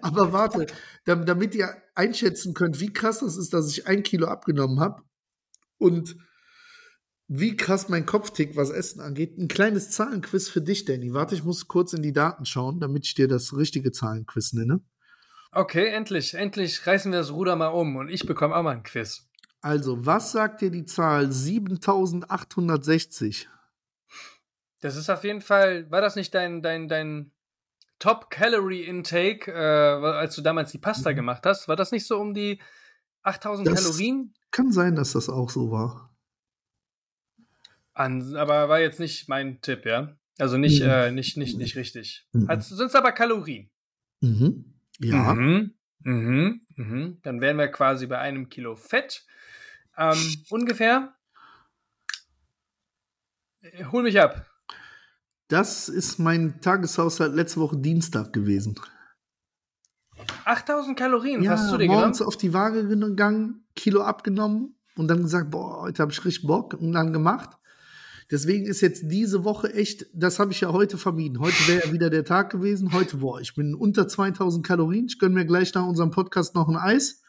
Aber 0.00 0.32
warte, 0.32 0.66
dam- 1.04 1.26
damit 1.26 1.54
ihr 1.54 1.76
einschätzen 1.94 2.54
könnt, 2.54 2.80
wie 2.80 2.92
krass 2.92 3.20
das 3.20 3.36
ist, 3.36 3.52
dass 3.52 3.70
ich 3.70 3.86
ein 3.86 4.02
Kilo 4.02 4.26
abgenommen 4.26 4.80
habe 4.80 5.02
und 5.78 6.16
wie 7.26 7.56
krass 7.56 7.88
mein 7.88 8.04
Kopf 8.06 8.30
tickt, 8.30 8.56
was 8.56 8.70
Essen 8.70 9.00
angeht. 9.00 9.38
Ein 9.38 9.48
kleines 9.48 9.90
Zahlenquiz 9.90 10.48
für 10.48 10.60
dich, 10.60 10.84
Danny. 10.84 11.14
Warte, 11.14 11.34
ich 11.34 11.42
muss 11.44 11.68
kurz 11.68 11.92
in 11.94 12.02
die 12.02 12.12
Daten 12.12 12.44
schauen, 12.44 12.80
damit 12.80 13.06
ich 13.06 13.14
dir 13.14 13.28
das 13.28 13.56
richtige 13.56 13.92
Zahlenquiz 13.92 14.52
nenne. 14.52 14.80
Okay, 15.52 15.86
endlich, 15.86 16.34
endlich 16.34 16.86
reißen 16.86 17.12
wir 17.12 17.20
das 17.20 17.32
Ruder 17.32 17.56
mal 17.56 17.68
um 17.68 17.96
und 17.96 18.08
ich 18.08 18.26
bekomme 18.26 18.54
auch 18.56 18.62
mal 18.62 18.76
ein 18.76 18.82
Quiz. 18.82 19.26
Also, 19.60 20.04
was 20.04 20.32
sagt 20.32 20.60
dir 20.60 20.70
die 20.70 20.84
Zahl 20.84 21.32
7860? 21.32 23.48
Das 24.80 24.96
ist 24.96 25.08
auf 25.08 25.24
jeden 25.24 25.40
Fall, 25.40 25.90
war 25.90 26.02
das 26.02 26.16
nicht 26.16 26.34
dein, 26.34 26.60
dein, 26.60 26.88
dein 26.88 27.30
Top-Calorie-Intake, 28.04 29.50
äh, 29.50 29.54
als 29.54 30.34
du 30.36 30.42
damals 30.42 30.70
die 30.72 30.78
Pasta 30.78 31.10
Mhm. 31.10 31.16
gemacht 31.16 31.46
hast? 31.46 31.68
War 31.68 31.76
das 31.76 31.90
nicht 31.90 32.06
so 32.06 32.18
um 32.20 32.34
die 32.34 32.60
8000 33.22 33.66
Das- 33.66 33.82
Kalorien? 33.82 34.34
Kann 34.50 34.70
sein, 34.72 34.94
dass 34.94 35.12
das 35.12 35.28
auch 35.30 35.48
so 35.48 35.70
war. 35.70 36.14
An, 37.94 38.36
aber 38.36 38.68
war 38.68 38.78
jetzt 38.80 39.00
nicht 39.00 39.28
mein 39.28 39.60
Tipp, 39.62 39.86
ja? 39.86 40.16
Also 40.38 40.58
nicht, 40.58 40.82
Mhm. 40.82 40.88
äh, 40.90 41.10
nicht, 41.12 41.36
nicht, 41.38 41.56
nicht 41.56 41.76
richtig. 41.76 42.26
Mhm. 42.32 42.60
Sind 42.60 42.86
es 42.88 42.94
aber 42.94 43.12
Kalorien? 43.12 43.70
Mhm. 44.20 44.74
Ja. 45.00 45.32
Mhm. 45.34 45.74
Mhm. 46.00 46.60
Mhm. 46.76 47.18
Dann 47.22 47.40
wären 47.40 47.56
wir 47.56 47.68
quasi 47.68 48.06
bei 48.06 48.18
einem 48.18 48.48
Kilo 48.50 48.74
Fett. 48.76 49.24
Ähm, 49.96 50.18
ungefähr. 50.50 51.14
Äh, 53.62 53.84
Hol 53.86 54.02
mich 54.02 54.20
ab. 54.20 54.44
Das 55.48 55.88
ist 55.88 56.18
mein 56.18 56.60
Tageshaushalt 56.60 57.34
letzte 57.34 57.60
Woche 57.60 57.76
Dienstag 57.76 58.32
gewesen. 58.32 58.74
8000 60.44 60.96
Kalorien 60.98 61.42
Ja, 61.42 61.52
hast 61.52 61.72
du 61.72 61.76
dir 61.76 61.86
morgens 61.88 62.18
genommen? 62.18 62.28
auf 62.28 62.36
die 62.36 62.54
Waage 62.54 62.86
gegangen, 62.88 63.66
Kilo 63.74 64.02
abgenommen 64.02 64.76
und 64.96 65.08
dann 65.08 65.22
gesagt, 65.22 65.50
boah, 65.50 65.82
heute 65.82 66.02
habe 66.02 66.12
ich 66.12 66.24
richtig 66.24 66.46
Bock 66.46 66.74
und 66.74 66.92
dann 66.92 67.12
gemacht. 67.12 67.50
Deswegen 68.30 68.64
ist 68.64 68.80
jetzt 68.80 69.02
diese 69.10 69.44
Woche 69.44 69.74
echt, 69.74 70.06
das 70.14 70.38
habe 70.38 70.52
ich 70.52 70.60
ja 70.62 70.72
heute 70.72 70.96
vermieden. 70.96 71.40
Heute 71.40 71.56
wäre 71.68 71.86
ja 71.86 71.92
wieder 71.92 72.08
der 72.08 72.24
Tag 72.24 72.50
gewesen. 72.50 72.92
Heute, 72.94 73.18
boah, 73.18 73.38
ich 73.40 73.54
bin 73.54 73.74
unter 73.74 74.08
2000 74.08 74.64
Kalorien. 74.66 75.06
Ich 75.06 75.18
gönne 75.18 75.34
mir 75.34 75.44
gleich 75.44 75.74
nach 75.74 75.86
unserem 75.86 76.10
Podcast 76.10 76.54
noch 76.54 76.68
ein 76.68 76.76
Eis, 76.76 77.20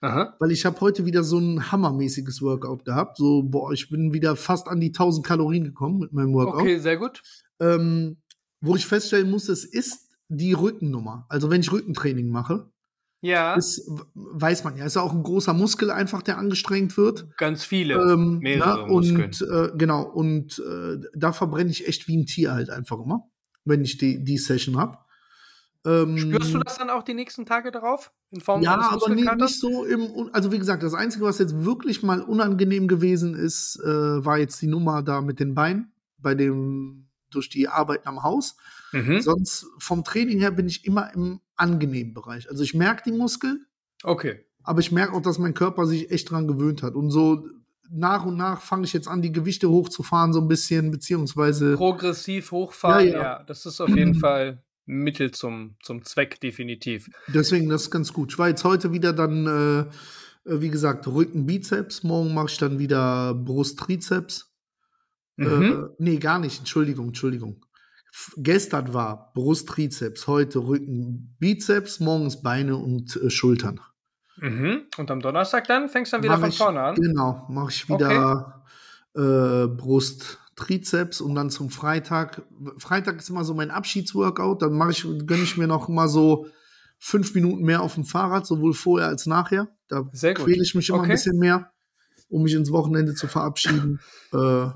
Aha. 0.00 0.34
weil 0.38 0.50
ich 0.50 0.64
habe 0.64 0.80
heute 0.80 1.04
wieder 1.04 1.24
so 1.24 1.38
ein 1.38 1.70
hammermäßiges 1.70 2.40
Workout 2.40 2.86
gehabt. 2.86 3.18
So, 3.18 3.42
boah, 3.42 3.72
ich 3.72 3.90
bin 3.90 4.14
wieder 4.14 4.34
fast 4.34 4.66
an 4.68 4.80
die 4.80 4.88
1000 4.88 5.26
Kalorien 5.26 5.64
gekommen 5.64 5.98
mit 5.98 6.14
meinem 6.14 6.32
Workout. 6.32 6.62
Okay, 6.62 6.78
sehr 6.78 6.96
gut. 6.96 7.22
Ähm, 7.60 8.16
wo 8.60 8.76
ich 8.76 8.86
feststellen 8.86 9.30
muss, 9.30 9.48
es 9.48 9.64
ist 9.64 10.08
die 10.28 10.52
Rückennummer. 10.52 11.26
Also 11.28 11.50
wenn 11.50 11.60
ich 11.60 11.72
Rückentraining 11.72 12.28
mache, 12.30 12.70
Ja, 13.22 13.54
ist, 13.54 13.88
weiß 14.14 14.64
man 14.64 14.76
ja, 14.76 14.84
ist 14.86 14.96
ja 14.96 15.02
auch 15.02 15.12
ein 15.12 15.22
großer 15.22 15.52
Muskel 15.54 15.90
einfach, 15.90 16.22
der 16.22 16.38
angestrengt 16.38 16.96
wird. 16.96 17.28
ganz 17.36 17.64
viele. 17.64 17.94
Ähm, 17.94 18.38
mehrere 18.38 18.80
ja, 18.80 18.86
Muskeln. 18.86 19.24
und 19.24 19.42
äh, 19.42 19.70
genau, 19.76 20.02
und 20.04 20.58
äh, 20.58 20.98
da 21.14 21.32
verbrenne 21.32 21.70
ich 21.70 21.86
echt 21.88 22.08
wie 22.08 22.16
ein 22.16 22.26
Tier 22.26 22.52
halt 22.52 22.70
einfach 22.70 22.98
immer, 22.98 23.28
wenn 23.64 23.82
ich 23.82 23.98
die, 23.98 24.24
die 24.24 24.38
Session 24.38 24.76
habe. 24.78 24.98
Ähm, 25.86 26.18
Spürst 26.18 26.52
du 26.54 26.58
das 26.58 26.76
dann 26.78 26.90
auch 26.90 27.02
die 27.02 27.14
nächsten 27.14 27.46
Tage 27.46 27.70
darauf? 27.70 28.12
In 28.30 28.40
Form 28.42 28.62
Ja, 28.62 28.78
aber 28.78 29.08
Muskelkaters? 29.08 29.50
nicht 29.50 29.60
so 29.60 29.84
im, 29.84 30.28
also 30.32 30.52
wie 30.52 30.58
gesagt, 30.58 30.82
das 30.82 30.92
Einzige, 30.94 31.24
was 31.24 31.38
jetzt 31.38 31.64
wirklich 31.64 32.02
mal 32.02 32.20
unangenehm 32.20 32.86
gewesen 32.86 33.34
ist, 33.34 33.80
äh, 33.82 33.88
war 34.24 34.38
jetzt 34.38 34.60
die 34.60 34.66
Nummer 34.66 35.02
da 35.02 35.22
mit 35.22 35.40
den 35.40 35.54
Beinen, 35.54 35.92
bei 36.18 36.34
dem, 36.34 37.08
durch 37.30 37.48
die 37.48 37.68
Arbeit 37.68 38.06
am 38.06 38.22
Haus. 38.22 38.56
Mhm. 38.92 39.20
Sonst 39.20 39.66
vom 39.78 40.04
Training 40.04 40.38
her 40.40 40.50
bin 40.50 40.66
ich 40.66 40.84
immer 40.84 41.12
im 41.14 41.40
angenehmen 41.56 42.14
Bereich. 42.14 42.48
Also 42.50 42.62
ich 42.62 42.74
merke 42.74 43.02
die 43.10 43.16
Muskeln, 43.16 43.66
Okay. 44.02 44.40
aber 44.62 44.80
ich 44.80 44.92
merke 44.92 45.12
auch, 45.14 45.22
dass 45.22 45.38
mein 45.38 45.54
Körper 45.54 45.86
sich 45.86 46.10
echt 46.10 46.30
dran 46.30 46.48
gewöhnt 46.48 46.82
hat. 46.82 46.94
Und 46.94 47.10
so 47.10 47.46
nach 47.92 48.24
und 48.24 48.36
nach 48.36 48.62
fange 48.62 48.84
ich 48.84 48.92
jetzt 48.92 49.08
an, 49.08 49.20
die 49.22 49.32
Gewichte 49.32 49.68
hochzufahren, 49.68 50.32
so 50.32 50.40
ein 50.40 50.48
bisschen, 50.48 50.90
beziehungsweise. 50.90 51.76
Progressiv 51.76 52.50
hochfahren, 52.52 53.06
ja, 53.06 53.12
Ja, 53.12 53.18
ja. 53.18 53.22
ja. 53.38 53.42
das 53.44 53.66
ist 53.66 53.80
auf 53.80 53.88
jeden 53.90 54.14
Fall 54.20 54.62
Mittel 54.86 55.30
zum, 55.32 55.76
zum 55.82 56.04
Zweck, 56.04 56.40
definitiv. 56.40 57.10
Deswegen, 57.28 57.68
das 57.68 57.82
ist 57.82 57.90
ganz 57.90 58.12
gut. 58.12 58.32
Ich 58.32 58.38
war 58.38 58.48
jetzt 58.48 58.64
heute 58.64 58.92
wieder 58.92 59.12
dann, 59.12 59.46
äh, 59.46 59.80
äh, 60.50 60.60
wie 60.60 60.70
gesagt, 60.70 61.06
Rücken, 61.06 61.46
Bizeps. 61.46 62.02
Morgen 62.02 62.32
mache 62.34 62.46
ich 62.48 62.58
dann 62.58 62.78
wieder 62.78 63.34
Brust, 63.34 63.78
Trizeps. 63.78 64.49
Mhm. 65.36 65.46
Äh, 65.62 65.94
nee, 65.98 66.16
gar 66.16 66.38
nicht. 66.38 66.58
Entschuldigung, 66.60 67.08
Entschuldigung. 67.08 67.64
F 68.12 68.32
gestern 68.36 68.92
war 68.92 69.32
Brust, 69.34 69.68
Trizeps, 69.68 70.26
heute 70.26 70.58
Rücken, 70.58 71.36
Bizeps, 71.38 72.00
morgens 72.00 72.42
Beine 72.42 72.76
und 72.76 73.16
äh, 73.16 73.30
Schultern. 73.30 73.80
Mhm. 74.38 74.82
Und 74.96 75.10
am 75.10 75.20
Donnerstag 75.20 75.66
dann 75.66 75.88
fängst 75.88 76.12
du 76.12 76.16
dann 76.16 76.24
wieder 76.24 76.34
Mach 76.34 76.40
von 76.40 76.48
ich, 76.50 76.58
vorne 76.58 76.80
an. 76.82 76.94
Genau, 76.96 77.46
mache 77.48 77.70
ich 77.70 77.88
wieder 77.88 78.64
äh, 79.14 79.66
Brust, 79.68 80.38
Trizeps 80.56 81.20
und 81.20 81.34
dann 81.34 81.50
zum 81.50 81.70
Freitag. 81.70 82.42
Freitag 82.78 83.18
ist 83.18 83.30
immer 83.30 83.44
so 83.44 83.54
mein 83.54 83.70
Abschiedsworkout. 83.70 84.62
Dann 84.62 84.72
mache 84.72 84.90
ich, 84.90 85.02
gönne 85.26 85.42
ich 85.42 85.56
mir 85.56 85.66
noch 85.66 85.88
mal 85.88 86.08
so 86.08 86.46
fünf 86.98 87.34
Minuten 87.34 87.62
mehr 87.64 87.80
auf 87.80 87.94
dem 87.94 88.04
Fahrrad, 88.04 88.46
sowohl 88.46 88.74
vorher 88.74 89.08
als 89.08 89.26
nachher. 89.26 89.68
Da 89.88 90.02
quäle 90.02 90.62
ich 90.62 90.74
mich 90.74 90.88
immer 90.88 90.98
Okay. 90.98 91.08
ein 91.08 91.12
bisschen 91.12 91.38
mehr, 91.38 91.70
um 92.28 92.42
mich 92.42 92.54
ins 92.54 92.72
Wochenende 92.72 93.14
zu 93.14 93.26
verabschieden. 93.26 94.00
äh, 94.32 94.66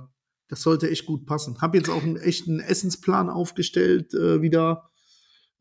das 0.48 0.62
sollte 0.62 0.90
echt 0.90 1.07
gut 1.07 1.26
passen. 1.26 1.61
Hab 1.61 1.74
jetzt 1.74 1.88
auch 1.88 2.02
einen 2.02 2.16
echten 2.16 2.61
Essensplan 2.61 3.30
aufgestellt, 3.30 4.14
äh, 4.14 4.42
wieder. 4.42 4.90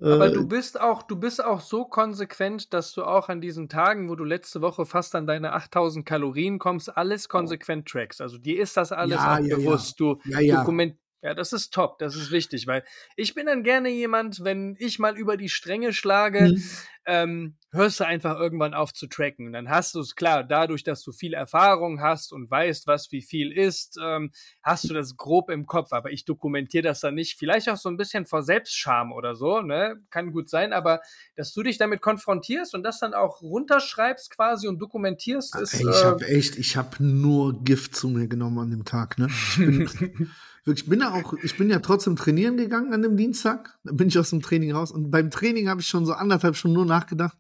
Äh, 0.02 0.08
Aber 0.10 0.30
du 0.30 0.48
bist 0.48 0.80
auch, 0.80 1.04
du 1.04 1.16
bist 1.16 1.44
auch 1.44 1.62
so 1.62 1.86
konsequent, 1.86 2.74
dass 2.74 2.94
du 2.94 3.04
auch 3.04 3.30
an 3.30 3.42
diesen 3.42 3.70
Tagen, 3.70 4.10
wo 4.10 4.16
du 4.16 4.24
letzte 4.24 4.62
Woche 4.62 4.86
fast 4.86 5.16
an 5.16 5.26
deine 5.28 5.54
8000 5.54 6.06
Kalorien 6.06 6.60
kommst, 6.60 6.96
alles 6.96 7.30
konsequent 7.30 7.88
trackst. 7.88 8.22
Also 8.22 8.38
dir 8.38 8.62
ist 8.62 8.76
das 8.76 8.92
alles 8.92 9.18
Ja, 9.18 9.40
ja, 9.40 9.56
bewusst. 9.56 10.00
Du 10.00 10.20
Ja, 10.26 10.40
ja. 10.40 10.58
dokument 10.58 10.98
ja, 11.24 11.34
das 11.34 11.54
ist 11.54 11.74
top, 11.74 12.00
das 12.00 12.18
ist 12.18 12.32
wichtig, 12.32 12.68
weil 12.68 12.84
ich 13.16 13.34
bin 13.34 13.46
dann 13.46 13.64
gerne 13.64 13.88
jemand, 13.90 14.44
wenn 14.44 14.76
ich 14.78 15.00
mal 15.00 15.18
über 15.18 15.38
die 15.38 15.48
Stränge 15.48 15.94
schlage, 15.94 16.50
Mhm. 16.52 16.64
Ähm, 17.06 17.56
hörst 17.74 18.00
du 18.00 18.06
einfach 18.06 18.40
irgendwann 18.40 18.74
auf 18.74 18.94
zu 18.94 19.08
tracken. 19.08 19.48
Und 19.48 19.54
dann 19.54 19.70
hast 19.70 19.96
du 19.96 20.00
es 20.00 20.16
klar, 20.16 20.44
dadurch, 20.44 20.84
dass 20.84 21.04
du 21.04 21.12
viel 21.12 21.34
Erfahrung 21.34 22.02
hast 22.02 22.32
und 22.32 22.50
weißt, 22.50 22.88
was 22.88 23.12
wie 23.12 23.22
viel 23.22 23.52
ist, 23.52 23.98
ähm, 24.02 24.32
hast 24.62 24.90
du 24.90 24.94
das 24.94 25.18
grob 25.18 25.50
im 25.50 25.66
Kopf. 25.66 25.92
Aber 25.92 26.12
ich 26.12 26.26
dokumentiere 26.26 26.84
das 26.84 27.00
dann 27.00 27.16
nicht. 27.16 27.38
Vielleicht 27.38 27.70
auch 27.70 27.78
so 27.78 27.90
ein 27.90 27.98
bisschen 27.98 28.26
vor 28.26 28.44
Selbstscham 28.44 29.12
oder 29.12 29.36
so, 29.36 29.62
ne? 29.62 30.00
Kann 30.12 30.32
gut 30.32 30.50
sein, 30.50 30.72
aber 30.72 31.02
dass 31.36 31.54
du 31.54 31.64
dich 31.64 31.78
damit 31.78 32.02
konfrontierst 32.02 32.76
und 32.76 32.84
das 32.84 33.00
dann 33.00 33.14
auch 33.14 33.42
runterschreibst 33.42 34.30
quasi 34.30 34.68
und 34.68 34.80
dokumentierst, 34.80 35.56
ist. 35.56 35.74
Ey, 35.74 35.90
ich 35.90 36.04
habe 36.04 36.28
echt, 36.28 36.58
ich 36.58 36.78
habe 36.78 37.04
nur 37.04 37.64
Gift 37.64 37.96
zu 37.96 38.08
mir 38.08 38.28
genommen 38.28 38.60
an 38.60 38.72
dem 38.72 38.86
Tag. 38.86 39.18
Ne? 39.18 39.28
Ich 39.30 39.58
bin, 39.58 39.80
wirklich, 40.64 40.84
ich 40.84 40.90
bin 40.90 41.00
ja 41.02 41.14
auch, 41.14 41.34
ich 41.42 41.58
bin 41.58 41.70
ja 41.70 41.80
trotzdem 41.80 42.16
trainieren 42.16 42.58
gegangen 42.58 42.94
an 42.94 43.02
dem 43.02 43.18
Dienstag. 43.18 43.78
Da 43.84 43.94
bin 43.94 44.08
ich 44.08 44.20
aus 44.20 44.30
dem 44.30 44.42
Training 44.42 44.72
raus 44.74 44.92
und 44.92 45.10
beim 45.10 45.32
Training 45.32 45.70
habe 45.70 45.82
ich 45.82 45.88
schon 45.88 46.06
so 46.06 46.14
anderthalb 46.14 46.56
Stunden 46.56 46.76
nur 46.76 46.86
nachgedacht, 46.94 47.38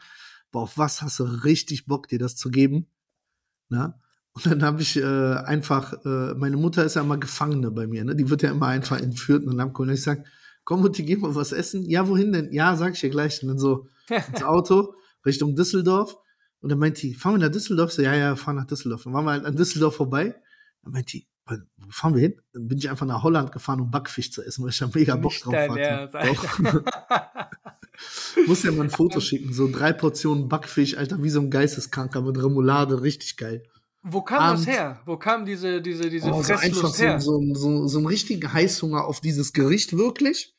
boah, 0.52 0.63
auf 0.63 0.78
was 0.78 1.02
hast 1.02 1.20
du 1.20 1.24
richtig 1.24 1.86
Bock, 1.86 2.08
dir 2.08 2.20
das 2.20 2.36
zu 2.36 2.50
geben? 2.50 2.88
Na? 3.70 4.00
Und 4.34 4.48
dann 4.48 4.63
habe 4.63 4.82
ich 4.82 4.98
äh, 4.98 5.04
einfach, 5.04 5.94
äh, 6.06 6.34
meine 6.34 6.58
Mutter 6.58 6.84
ist 6.84 6.96
ja 6.96 7.02
immer 7.02 7.18
Gefangene 7.18 7.70
bei 7.70 7.86
mir, 7.86 8.04
ne? 8.04 8.16
Die 8.16 8.30
wird 8.30 8.42
ja 8.42 8.52
immer 8.52 8.68
einfach 8.68 9.00
entführt 9.00 9.46
und 9.46 9.58
dann. 9.58 9.72
Und 9.72 9.89
ich 9.89 10.02
sag, 10.02 10.26
komm 10.63 10.82
Mutti, 10.82 11.04
geh 11.04 11.18
mal 11.18 11.36
was 11.36 11.52
essen. 11.52 11.88
Ja, 11.88 12.08
wohin 12.08 12.32
denn? 12.34 12.52
Ja, 12.52 12.76
sag 12.76 12.94
ich 12.94 13.00
dir 13.00 13.12
gleich. 13.12 13.42
Und 13.44 13.50
dann 13.50 13.60
so 13.60 13.88
ins 14.10 14.44
Auto 14.44 14.96
Richtung 15.26 15.56
Düsseldorf. 15.56 16.18
Und 16.62 16.70
dann 16.70 16.80
meint 16.80 17.02
die, 17.02 17.13
fahren 17.13 17.36
wir 17.36 17.46
nach 17.46 17.52
Düsseldorf? 17.52 17.92
So, 17.92 18.02
ja, 18.02 18.16
ja, 18.16 18.36
fahren 18.36 18.56
nach 18.56 18.66
Düsseldorf. 18.66 19.04
Dann 19.04 19.13
waren 19.13 19.26
wir 19.26 19.32
halt 19.32 19.46
an 19.46 19.56
Düsseldorf 19.56 19.96
vorbei. 19.96 20.36
Dann 20.82 20.94
meint 20.94 21.13
die, 21.13 21.28
wo 21.46 21.89
fahren 21.89 22.16
wir 22.16 22.22
hin? 22.22 22.42
Dann 22.54 22.68
bin 22.68 22.78
ich 22.78 22.89
einfach 22.89 23.06
nach 23.06 23.22
Holland 23.22 23.52
gefahren, 23.52 23.82
um 23.82 23.92
Backfisch 23.92 24.32
zu 24.32 24.42
essen, 24.42 24.63
weil 24.63 24.72
ich 24.72 24.78
da 24.78 24.89
mega 24.94 25.16
Bock 25.16 25.34
Nicht 25.34 25.46
drauf 25.46 25.56
hatte. 25.56 26.10
Doch. 26.12 26.84
Muss 28.48 28.63
ja 28.63 28.72
mal 28.72 28.84
ein 28.84 28.89
Foto 28.89 29.20
schicken. 29.20 29.54
So 29.54 29.70
drei 29.72 29.94
Portionen 29.94 30.50
Backfisch, 30.50 30.98
Alter, 30.98 31.22
wie 31.24 31.30
so 31.30 31.39
ein 31.39 31.50
Geisteskranker 31.50 32.22
mit 32.22 32.38
Remoulade, 32.38 33.02
richtig 33.02 33.38
geil. 33.38 33.63
Wo 34.02 34.22
kam 34.22 34.39
Abends- 34.39 34.66
das 34.66 34.76
her? 34.76 35.02
Wo 35.06 35.18
kam 35.18 35.46
diese, 35.46 35.82
diese, 35.82 36.10
diese 36.10 36.30
Oh, 36.30 36.44
so 36.44 36.54
einfach 36.54 36.98
her? 36.98 37.22
so, 37.22 37.42
so, 37.54 37.88
so 37.88 37.98
einen 38.00 38.08
richtigen 38.08 38.52
Heißhunger 38.52 39.06
auf 39.06 39.22
dieses 39.22 39.54
Gericht, 39.54 39.98
wirklich. 39.98 40.54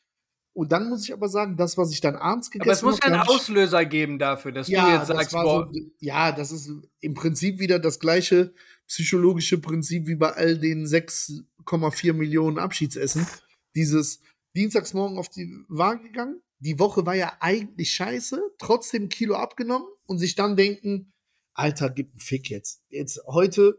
Und 0.54 0.70
dann 0.70 0.88
muss 0.88 1.04
ich 1.04 1.12
aber 1.12 1.28
sagen, 1.28 1.56
das, 1.56 1.76
was 1.76 1.90
ich 1.90 2.00
dann 2.00 2.14
abends 2.14 2.50
gegessen 2.50 2.68
Aber 2.68 2.72
es 2.72 2.82
muss 2.82 2.98
ja 3.02 3.12
einen 3.12 3.28
Auslöser 3.28 3.84
geben 3.84 4.20
dafür, 4.20 4.52
dass 4.52 4.68
ja, 4.68 4.86
du 4.86 4.92
jetzt 4.96 5.08
sagst, 5.08 5.32
boah, 5.32 5.68
so, 5.70 5.80
ja, 5.98 6.30
das 6.30 6.52
ist 6.52 6.70
im 7.00 7.14
Prinzip 7.14 7.58
wieder 7.58 7.80
das 7.80 7.98
gleiche 7.98 8.54
psychologische 8.86 9.58
Prinzip 9.58 10.06
wie 10.06 10.14
bei 10.14 10.30
all 10.32 10.56
den 10.56 10.86
6,4 10.86 12.12
Millionen 12.12 12.58
Abschiedsessen. 12.58 13.26
Dieses 13.74 14.20
Dienstagsmorgen 14.54 15.18
auf 15.18 15.28
die 15.28 15.50
Waage 15.68 16.04
gegangen. 16.04 16.40
Die 16.64 16.78
Woche 16.78 17.04
war 17.04 17.14
ja 17.14 17.36
eigentlich 17.40 17.92
scheiße, 17.92 18.40
trotzdem 18.58 19.04
ein 19.04 19.08
Kilo 19.10 19.34
abgenommen 19.34 19.86
und 20.06 20.18
sich 20.18 20.34
dann 20.34 20.56
denken, 20.56 21.12
Alter, 21.52 21.90
gib 21.90 22.10
einen 22.10 22.20
Fick 22.20 22.48
jetzt. 22.48 22.82
Jetzt 22.88 23.20
heute 23.26 23.78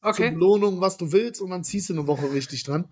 zur 0.00 0.10
okay. 0.10 0.30
Belohnung, 0.30 0.80
was 0.80 0.96
du 0.96 1.12
willst, 1.12 1.40
und 1.40 1.50
dann 1.50 1.64
ziehst 1.64 1.88
du 1.88 1.94
eine 1.94 2.06
Woche 2.06 2.32
richtig 2.32 2.62
dran. 2.62 2.88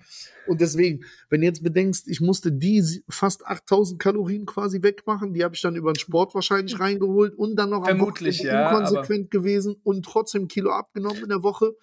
Und 0.49 0.61
deswegen, 0.61 1.05
wenn 1.29 1.41
du 1.41 1.47
jetzt 1.47 1.63
bedenkst, 1.63 2.09
ich 2.09 2.21
musste 2.21 2.51
die 2.51 3.03
fast 3.09 3.47
8000 3.47 4.01
Kalorien 4.01 4.45
quasi 4.45 4.83
wegmachen, 4.83 5.35
die 5.35 5.45
habe 5.45 5.55
ich 5.55 5.61
dann 5.61 5.77
über 5.77 5.93
den 5.93 6.01
Sport 6.01 6.35
wahrscheinlich 6.35 6.81
reingeholt 6.81 7.35
und 7.35 7.55
dann 7.57 7.71
noch 7.71 7.83
am 7.83 7.99
Vermutlich, 7.99 8.41
Wochenende 8.41 8.61
ja, 8.61 8.71
inkonsequent 8.71 9.31
gewesen 9.31 9.77
und 9.85 10.05
trotzdem 10.05 10.45
ein 10.45 10.49
Kilo 10.49 10.73
abgenommen 10.73 11.23
in 11.23 11.29
der 11.29 11.43
Woche, 11.43 11.77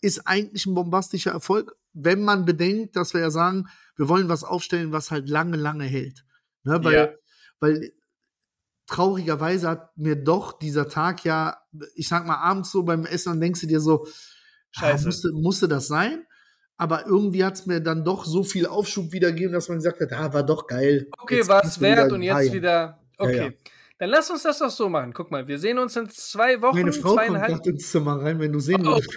ist 0.00 0.26
eigentlich 0.26 0.66
ein 0.66 0.74
bombastischer 0.74 1.32
Erfolg, 1.32 1.74
wenn 1.92 2.22
man 2.22 2.44
bedenkt, 2.44 2.94
dass 2.94 3.14
wir 3.14 3.20
ja 3.20 3.30
sagen, 3.30 3.66
wir 3.96 4.08
wollen 4.08 4.28
was 4.28 4.44
aufstellen, 4.44 4.92
was 4.92 5.10
halt 5.10 5.28
lange, 5.28 5.56
lange 5.56 5.84
hält. 5.84 6.24
Ne, 6.64 6.82
weil, 6.84 6.94
Ja. 6.94 7.08
weil 7.60 7.92
traurigerweise 8.86 9.68
hat 9.68 9.96
mir 9.96 10.16
doch 10.16 10.58
dieser 10.58 10.88
Tag 10.88 11.24
ja, 11.24 11.56
ich 11.94 12.08
sag 12.08 12.26
mal, 12.26 12.36
abends 12.36 12.70
so 12.70 12.82
beim 12.82 13.06
Essen, 13.06 13.30
dann 13.32 13.40
denkst 13.40 13.60
du 13.62 13.66
dir 13.66 13.80
so, 13.80 14.06
Scheiße. 14.72 15.02
Ah, 15.02 15.06
musste, 15.06 15.32
musste 15.32 15.68
das 15.68 15.86
sein? 15.86 16.26
Aber 16.78 17.06
irgendwie 17.06 17.44
hat 17.44 17.54
es 17.54 17.66
mir 17.66 17.80
dann 17.80 18.04
doch 18.04 18.24
so 18.24 18.42
viel 18.42 18.66
Aufschub 18.66 19.12
wiedergegeben, 19.12 19.52
dass 19.52 19.68
man 19.68 19.78
gesagt 19.78 20.00
hat, 20.00 20.12
ah, 20.12 20.32
war 20.32 20.42
doch 20.42 20.66
geil. 20.66 21.08
Okay, 21.18 21.46
war 21.46 21.62
es 21.64 21.80
wert 21.80 22.10
und 22.10 22.22
jetzt 22.22 22.36
feiern. 22.36 22.52
wieder. 22.52 23.00
Okay. 23.18 23.36
Ja, 23.36 23.44
ja. 23.44 23.50
Dann 23.98 24.08
lass 24.10 24.30
uns 24.30 24.42
das 24.42 24.58
doch 24.58 24.70
so 24.70 24.88
machen. 24.88 25.12
Guck 25.12 25.30
mal, 25.30 25.46
wir 25.46 25.58
sehen 25.58 25.78
uns 25.78 25.94
in 25.96 26.08
zwei 26.08 26.60
Wochen, 26.62 26.76
Meine 26.78 26.92
Frau 26.92 27.14
kommt 27.16 27.66
ins 27.66 27.90
Zimmer 27.90 28.20
rein, 28.20 28.40
wenn 28.40 28.50
du 28.52 28.58
sehen 28.60 28.80
Oh. 28.86 28.92
würdest. 28.94 29.16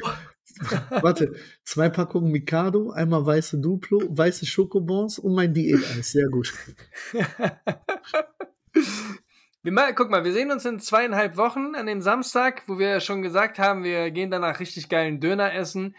Warte, 1.02 1.34
zwei 1.64 1.90
Packungen 1.90 2.32
Mikado, 2.32 2.92
einmal 2.92 3.26
weiße 3.26 3.58
Duplo, 3.60 4.02
weiße 4.10 4.46
Schokobons 4.46 5.20
und 5.20 5.34
mein 5.36 5.54
Diäteis. 5.54 6.12
Sehr 6.12 6.28
gut. 6.30 6.54
Wir 9.64 9.72
mal, 9.72 9.96
guck 9.96 10.12
mal, 10.12 10.24
wir 10.24 10.32
sehen 10.32 10.52
uns 10.52 10.64
in 10.64 10.80
zweieinhalb 10.80 11.38
Wochen 11.38 11.74
an 11.74 11.88
dem 11.88 12.00
Samstag, 12.00 12.62
wo 12.68 12.78
wir 12.78 12.88
ja 12.88 13.00
schon 13.00 13.24
gesagt 13.24 13.58
haben, 13.58 13.84
wir 13.84 14.12
gehen 14.12 14.30
danach 14.30 14.60
richtig 14.60 14.90
geilen 14.90 15.20
Döner 15.20 15.56
essen. 15.56 15.96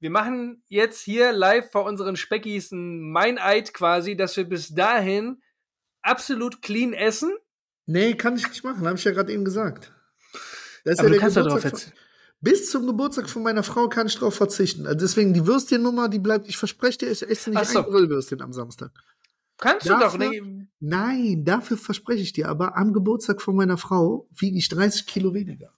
Wir 0.00 0.10
machen 0.10 0.62
jetzt 0.68 1.00
hier 1.00 1.32
live 1.32 1.70
vor 1.70 1.84
unseren 1.84 2.16
Speckis 2.16 2.72
ein 2.72 3.10
Meineid 3.10 3.72
quasi, 3.72 4.18
dass 4.18 4.36
wir 4.36 4.44
bis 4.44 4.74
dahin 4.74 5.40
absolut 6.02 6.60
clean 6.60 6.92
essen. 6.92 7.34
Nee, 7.86 8.12
kann 8.16 8.36
ich 8.36 8.46
nicht 8.46 8.62
machen, 8.62 8.86
habe 8.86 8.98
ich 8.98 9.04
ja 9.04 9.12
gerade 9.12 9.32
eben 9.32 9.46
gesagt. 9.46 9.94
Das 10.84 10.94
ist 10.94 10.98
Aber 11.00 11.08
ja 11.08 11.14
du 11.14 11.20
kannst 11.20 11.38
da 11.38 11.42
drauf 11.42 11.64
jetzt. 11.64 11.94
Bis 12.40 12.70
zum 12.70 12.86
Geburtstag 12.86 13.28
von 13.30 13.42
meiner 13.42 13.62
Frau 13.62 13.88
kann 13.88 14.06
ich 14.06 14.14
drauf 14.16 14.34
verzichten. 14.34 14.86
Also 14.86 14.98
deswegen 14.98 15.32
die 15.34 15.46
Würstchennummer, 15.46 16.08
die 16.08 16.18
bleibt, 16.18 16.48
ich 16.48 16.56
verspreche 16.56 16.98
dir, 16.98 17.10
ich 17.10 17.22
esse 17.22 17.50
nicht 17.50 17.58
Ach 17.58 17.64
so. 17.64 17.78
ein 17.78 17.84
Grillwürstchen 17.90 18.40
am 18.42 18.52
Samstag. 18.52 18.90
Kannst 19.58 19.86
du 19.86 19.90
doch 19.94 20.00
Dafür- 20.00 20.28
nicht. 20.28 20.42
Nein, 20.80 21.44
dafür 21.44 21.78
verspreche 21.78 22.20
ich 22.22 22.34
dir 22.34 22.48
aber, 22.48 22.76
am 22.76 22.92
Geburtstag 22.92 23.40
von 23.40 23.56
meiner 23.56 23.78
Frau 23.78 24.28
wiege 24.36 24.58
ich 24.58 24.68
30 24.68 25.06
Kilo 25.06 25.32
weniger. 25.32 25.72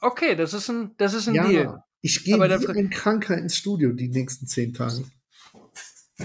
Okay, 0.00 0.34
das 0.34 0.52
ist 0.52 0.68
ein, 0.68 0.90
das 0.96 1.14
ist 1.14 1.28
ein 1.28 1.34
Deal. 1.34 1.82
ich 2.02 2.24
gehe 2.24 2.34
wie 2.42 2.48
dafür- 2.48 2.74
ein 2.74 2.90
Kranker 2.90 3.38
ins 3.38 3.56
Studio 3.56 3.92
die 3.92 4.08
nächsten 4.08 4.46
zehn 4.46 4.74
Tage. 4.74 5.04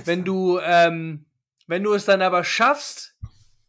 Wenn 0.06 0.24
du, 0.26 0.60
ähm, 0.62 1.26
wenn 1.68 1.84
du 1.84 1.94
es 1.94 2.06
dann 2.06 2.22
aber 2.22 2.44
schaffst, 2.44 3.16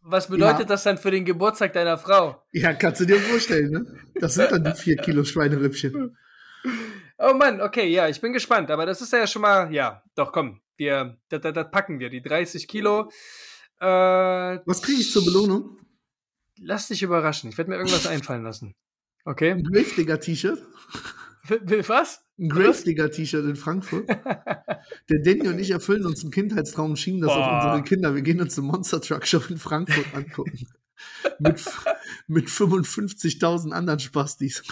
was 0.01 0.27
bedeutet 0.27 0.61
Ja. 0.61 0.65
das 0.65 0.83
dann 0.83 0.97
für 0.97 1.11
den 1.11 1.25
Geburtstag 1.25 1.73
deiner 1.73 1.97
Frau? 1.97 2.43
Ja, 2.51 2.73
kannst 2.73 3.01
du 3.01 3.05
dir 3.05 3.19
vorstellen, 3.19 3.71
ne? 3.71 3.85
Das 4.15 4.33
sind 4.35 4.51
dann 4.51 4.63
die 4.63 4.73
vier 4.73 4.97
Kilo 4.97 5.23
Schweinerippchen. 5.23 6.17
Oh 7.17 7.33
Mann, 7.33 7.61
okay, 7.61 7.87
ja, 7.87 8.07
ich 8.07 8.19
bin 8.19 8.33
gespannt. 8.33 8.71
Aber 8.71 8.85
das 8.85 9.01
ist 9.01 9.13
ja 9.13 9.25
schon 9.27 9.43
mal, 9.43 9.71
ja, 9.73 10.03
doch, 10.15 10.31
komm, 10.31 10.61
wir, 10.77 11.17
das, 11.29 11.41
das, 11.41 11.53
das 11.53 11.71
packen 11.71 11.99
wir, 11.99 12.09
die 12.09 12.21
30 12.21 12.67
Kilo. 12.67 13.11
Äh, 13.79 13.85
Was 13.85 14.81
kriege 14.81 15.01
ich 15.01 15.11
zur 15.11 15.23
Belohnung? 15.25 15.77
lass 16.63 16.87
dich 16.89 17.01
überraschen. 17.01 17.49
Ich 17.49 17.57
werde 17.57 17.71
mir 17.71 17.77
irgendwas 17.77 18.05
einfallen 18.05 18.43
lassen. 18.43 18.75
Okay? 19.25 19.51
Ein 19.51 19.63
Gravedigger-T-Shirt? 19.63 20.61
Was? 21.47 22.21
Ein 22.39 22.49
Gravedigger-T-Shirt 22.49 23.45
in 23.45 23.55
Frankfurt. 23.55 24.07
Der 25.09 25.19
Danny 25.23 25.47
und 25.47 25.59
ich 25.59 25.71
erfüllen 25.71 26.05
uns 26.05 26.21
einen 26.21 26.31
Kindheitstraum 26.31 26.91
und 26.91 26.97
schieben 26.97 27.21
das 27.21 27.31
auf 27.31 27.37
Boah. 27.37 27.65
unsere 27.65 27.83
Kinder. 27.83 28.15
Wir 28.15 28.21
gehen 28.21 28.41
uns 28.41 28.55
den 28.55 28.65
Monster 28.65 29.01
Truck 29.01 29.25
Show 29.27 29.41
in 29.49 29.57
Frankfurt 29.57 30.05
angucken. 30.13 30.67
mit, 31.39 31.63
mit 32.27 32.47
55.000 32.47 33.71
anderen 33.71 33.99
Spastis. 33.99 34.63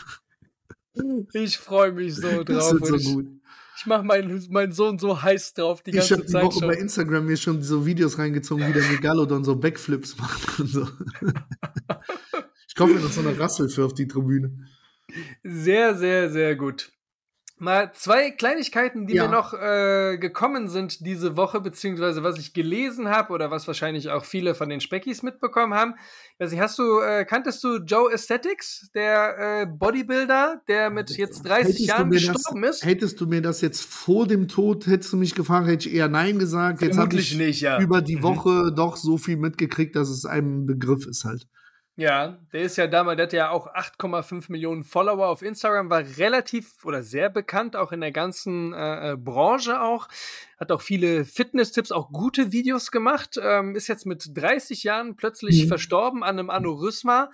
Ich 1.34 1.58
freue 1.58 1.91
mich 1.91 2.15
so 2.15 2.43
Das 2.43 2.69
drauf. 2.69 2.73
wird 2.73 2.82
und 2.82 2.88
so 2.88 2.95
ich 2.95 3.13
gut. 3.13 3.27
ich 3.77 3.86
mache 3.86 4.03
meinen, 4.03 4.45
meinen 4.51 4.71
Sohn 4.71 4.99
so 4.99 5.21
heiß 5.21 5.53
drauf 5.53 5.82
die 5.82 5.91
Ich 5.91 5.97
ganze 5.97 6.13
habe 6.15 6.25
die 6.25 6.32
Zeit 6.32 6.43
Woche 6.45 6.60
schon. 6.60 6.67
bei 6.67 6.75
Instagram 6.75 7.25
mir 7.25 7.38
schon 7.38 7.62
so 7.63 7.86
Videos 7.86 8.17
reingezogen, 8.17 8.67
wie 8.67 8.73
der 8.73 8.84
Megalodon 8.91 9.43
so 9.43 9.55
Backflips 9.55 10.17
macht 10.17 10.60
und 10.60 10.67
so. 10.67 10.88
Ich 12.67 12.75
kaufe 12.75 12.93
mir 12.93 12.99
noch 12.99 13.12
so 13.12 13.21
eine 13.21 13.38
Rassel 13.39 13.69
für 13.69 13.86
auf 13.86 13.93
die 13.93 14.08
Tribüne. 14.08 14.67
Sehr, 15.43 15.95
sehr, 15.95 16.30
sehr 16.30 16.56
gut. 16.56 16.91
Mal 17.62 17.91
zwei 17.93 18.32
Kleinigkeiten, 18.32 19.06
die 19.06 19.15
Ja. 19.15 19.24
mir 19.28 19.32
noch 19.34 19.54
äh, 19.54 20.17
gekommen 20.17 20.69
sind 20.69 21.06
diese 21.06 21.36
Woche, 21.36 21.60
beziehungsweise 21.60 22.24
was 22.24 22.39
ich 22.39 22.54
gelesen 22.54 23.10
habe 23.10 23.34
oder 23.34 23.52
was 23.52 23.67
wahrscheinlich 23.67 24.12
auch 24.12 24.24
viele 24.24 24.56
von 24.56 24.69
den 24.69 24.80
Speckis 24.80 25.24
mitbekommen 25.24 25.74
haben. 25.74 25.95
Also 26.38 26.58
hast 26.58 26.80
du, 26.80 27.02
äh, 27.02 27.26
kanntest 27.26 27.62
du 27.65 27.80
Joe 27.80 28.13
Aesthetics, 28.13 28.89
der 28.95 29.63
äh, 29.63 29.65
Bodybuilder, 29.65 30.62
der 30.69 30.89
mit 30.89 31.10
jetzt 31.17 31.43
30 31.45 31.65
Hättest 31.65 31.80
Jahren 31.86 32.10
gestorben 32.12 32.62
das, 32.62 32.78
ist? 32.78 32.86
Hättest 32.86 33.19
du 33.19 33.26
mir 33.28 33.41
das 33.41 33.60
jetzt 33.60 33.82
vor 33.82 34.26
dem 34.26 34.48
Tod, 34.48 34.88
hättest 34.88 35.12
du 35.12 35.17
mich 35.17 35.36
gefragt, 35.36 35.67
hätte 35.67 35.89
ich 35.89 35.93
eher 35.93 36.08
Nein 36.08 36.39
gesagt. 36.39 36.82
Jetzt 36.82 36.98
habe 36.98 37.13
ich 37.17 37.36
nicht, 37.36 37.60
ja. 37.60 37.82
über 37.82 38.02
die 38.02 38.15
Mhm. 38.15 38.24
Woche 38.24 38.72
doch 38.74 38.95
so 38.95 39.17
viel 39.17 39.36
mitgekriegt, 39.36 39.98
dass 39.98 40.08
es 40.08 40.24
einem 40.26 40.65
Begriff 40.65 41.06
ist 41.06 41.26
halt. 41.26 41.45
Ja, 41.99 42.38
der 42.53 42.62
ist 42.62 42.77
ja 42.77 42.88
damals, 42.88 43.17
der 43.17 43.25
hat 43.25 43.33
ja 43.33 43.49
auch 43.49 43.67
8,5 43.75 44.49
Millionen 44.49 44.85
Follower 44.85 45.27
auf 45.27 45.41
Instagram, 45.41 45.89
war 45.89 46.01
relativ 46.17 46.85
oder 46.85 47.03
sehr 47.03 47.29
bekannt, 47.29 47.75
auch 47.75 47.91
in 47.91 47.99
der 47.99 48.13
ganzen 48.13 48.71
äh, 48.73 49.12
äh, 49.12 49.17
Branche 49.17 49.81
auch. 49.81 50.07
Hat 50.57 50.71
auch 50.71 50.79
viele 50.81 51.25
Fitness-Tipps, 51.25 51.91
auch 51.91 52.12
gute 52.13 52.53
Videos 52.53 52.91
gemacht. 52.91 53.38
Ähm, 53.41 53.75
ist 53.75 53.89
jetzt 53.89 54.05
mit 54.05 54.29
30 54.33 54.83
Jahren 54.83 55.17
plötzlich 55.17 55.65
Mhm. 55.65 55.67
verstorben 55.67 56.23
an 56.23 56.39
einem 56.39 56.49
Aneurysma. 56.49 57.31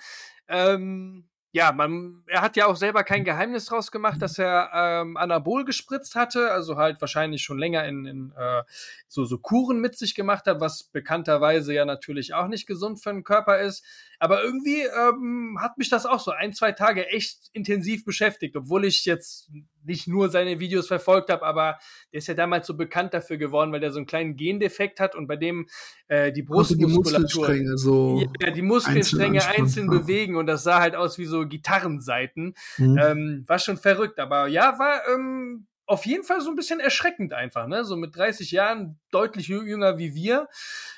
Ähm, 0.47 1.29
ja, 1.55 1.71
man, 1.71 2.21
er 2.27 2.41
hat 2.41 2.57
ja 2.57 2.65
auch 2.65 2.75
selber 2.75 3.05
kein 3.05 3.23
Geheimnis 3.23 3.67
draus 3.67 3.89
gemacht, 3.89 4.21
dass 4.21 4.37
er 4.37 4.71
ähm, 4.73 5.15
Anabol 5.15 5.63
gespritzt 5.63 6.13
hatte, 6.13 6.51
also 6.51 6.75
halt 6.75 6.99
wahrscheinlich 6.99 7.43
schon 7.43 7.57
länger 7.57 7.85
in, 7.85 8.05
in 8.05 8.33
äh, 8.37 8.63
so, 9.07 9.23
so 9.23 9.37
Kuren 9.37 9.79
mit 9.79 9.97
sich 9.97 10.15
gemacht 10.15 10.47
hat, 10.47 10.59
was 10.59 10.83
bekannterweise 10.83 11.73
ja 11.73 11.85
natürlich 11.85 12.33
auch 12.33 12.49
nicht 12.49 12.67
gesund 12.67 13.01
für 13.01 13.11
den 13.11 13.23
Körper 13.23 13.59
ist. 13.61 13.85
Aber 14.19 14.43
irgendwie 14.43 14.81
ähm, 14.81 15.57
hat 15.61 15.77
mich 15.77 15.89
das 15.89 16.05
auch 16.05 16.19
so 16.19 16.31
ein, 16.31 16.53
zwei 16.53 16.71
Tage 16.71 17.07
echt 17.07 17.49
intensiv 17.53 18.05
beschäftigt, 18.05 18.55
obwohl 18.55 18.85
ich 18.85 19.05
jetzt 19.05 19.49
nicht 19.83 20.07
nur 20.07 20.29
seine 20.29 20.59
Videos 20.59 20.87
verfolgt 20.87 21.29
habe, 21.29 21.45
aber 21.45 21.77
der 22.11 22.17
ist 22.17 22.27
ja 22.27 22.33
damals 22.33 22.65
so 22.65 22.75
bekannt 22.75 23.13
dafür 23.13 23.37
geworden, 23.37 23.71
weil 23.71 23.79
der 23.79 23.91
so 23.91 23.97
einen 23.99 24.07
kleinen 24.07 24.35
Gendefekt 24.35 24.99
hat 24.99 25.15
und 25.15 25.27
bei 25.27 25.35
dem 25.35 25.67
äh, 26.07 26.31
die 26.31 26.41
die 26.41 26.41
Brustmuskulatur 26.43 27.21
Muskelstränge 27.21 27.77
so. 27.77 28.23
ja, 28.39 28.51
die 28.51 28.61
Muskelstränge 28.61 29.45
einzeln 29.45 29.63
einzeln, 29.63 29.89
bewegen 29.89 30.35
und 30.37 30.47
das 30.47 30.63
sah 30.63 30.79
halt 30.79 30.95
aus 30.95 31.17
wie 31.17 31.25
so 31.25 31.47
Gitarrenseiten. 31.47 32.55
Mhm. 32.77 32.97
Ähm, 32.99 33.43
war 33.47 33.59
schon 33.59 33.77
verrückt, 33.77 34.19
aber 34.19 34.47
ja, 34.47 34.79
war 34.79 35.01
ähm, 35.13 35.67
auf 35.87 36.05
jeden 36.05 36.23
Fall 36.23 36.41
so 36.41 36.49
ein 36.49 36.55
bisschen 36.55 36.79
erschreckend 36.79 37.33
einfach, 37.33 37.67
ne? 37.67 37.85
So 37.85 37.95
mit 37.95 38.15
30 38.15 38.49
Jahren, 38.51 38.99
deutlich 39.11 39.47
jü- 39.47 39.65
jünger 39.65 39.99
wie 39.99 40.15
wir. 40.15 40.47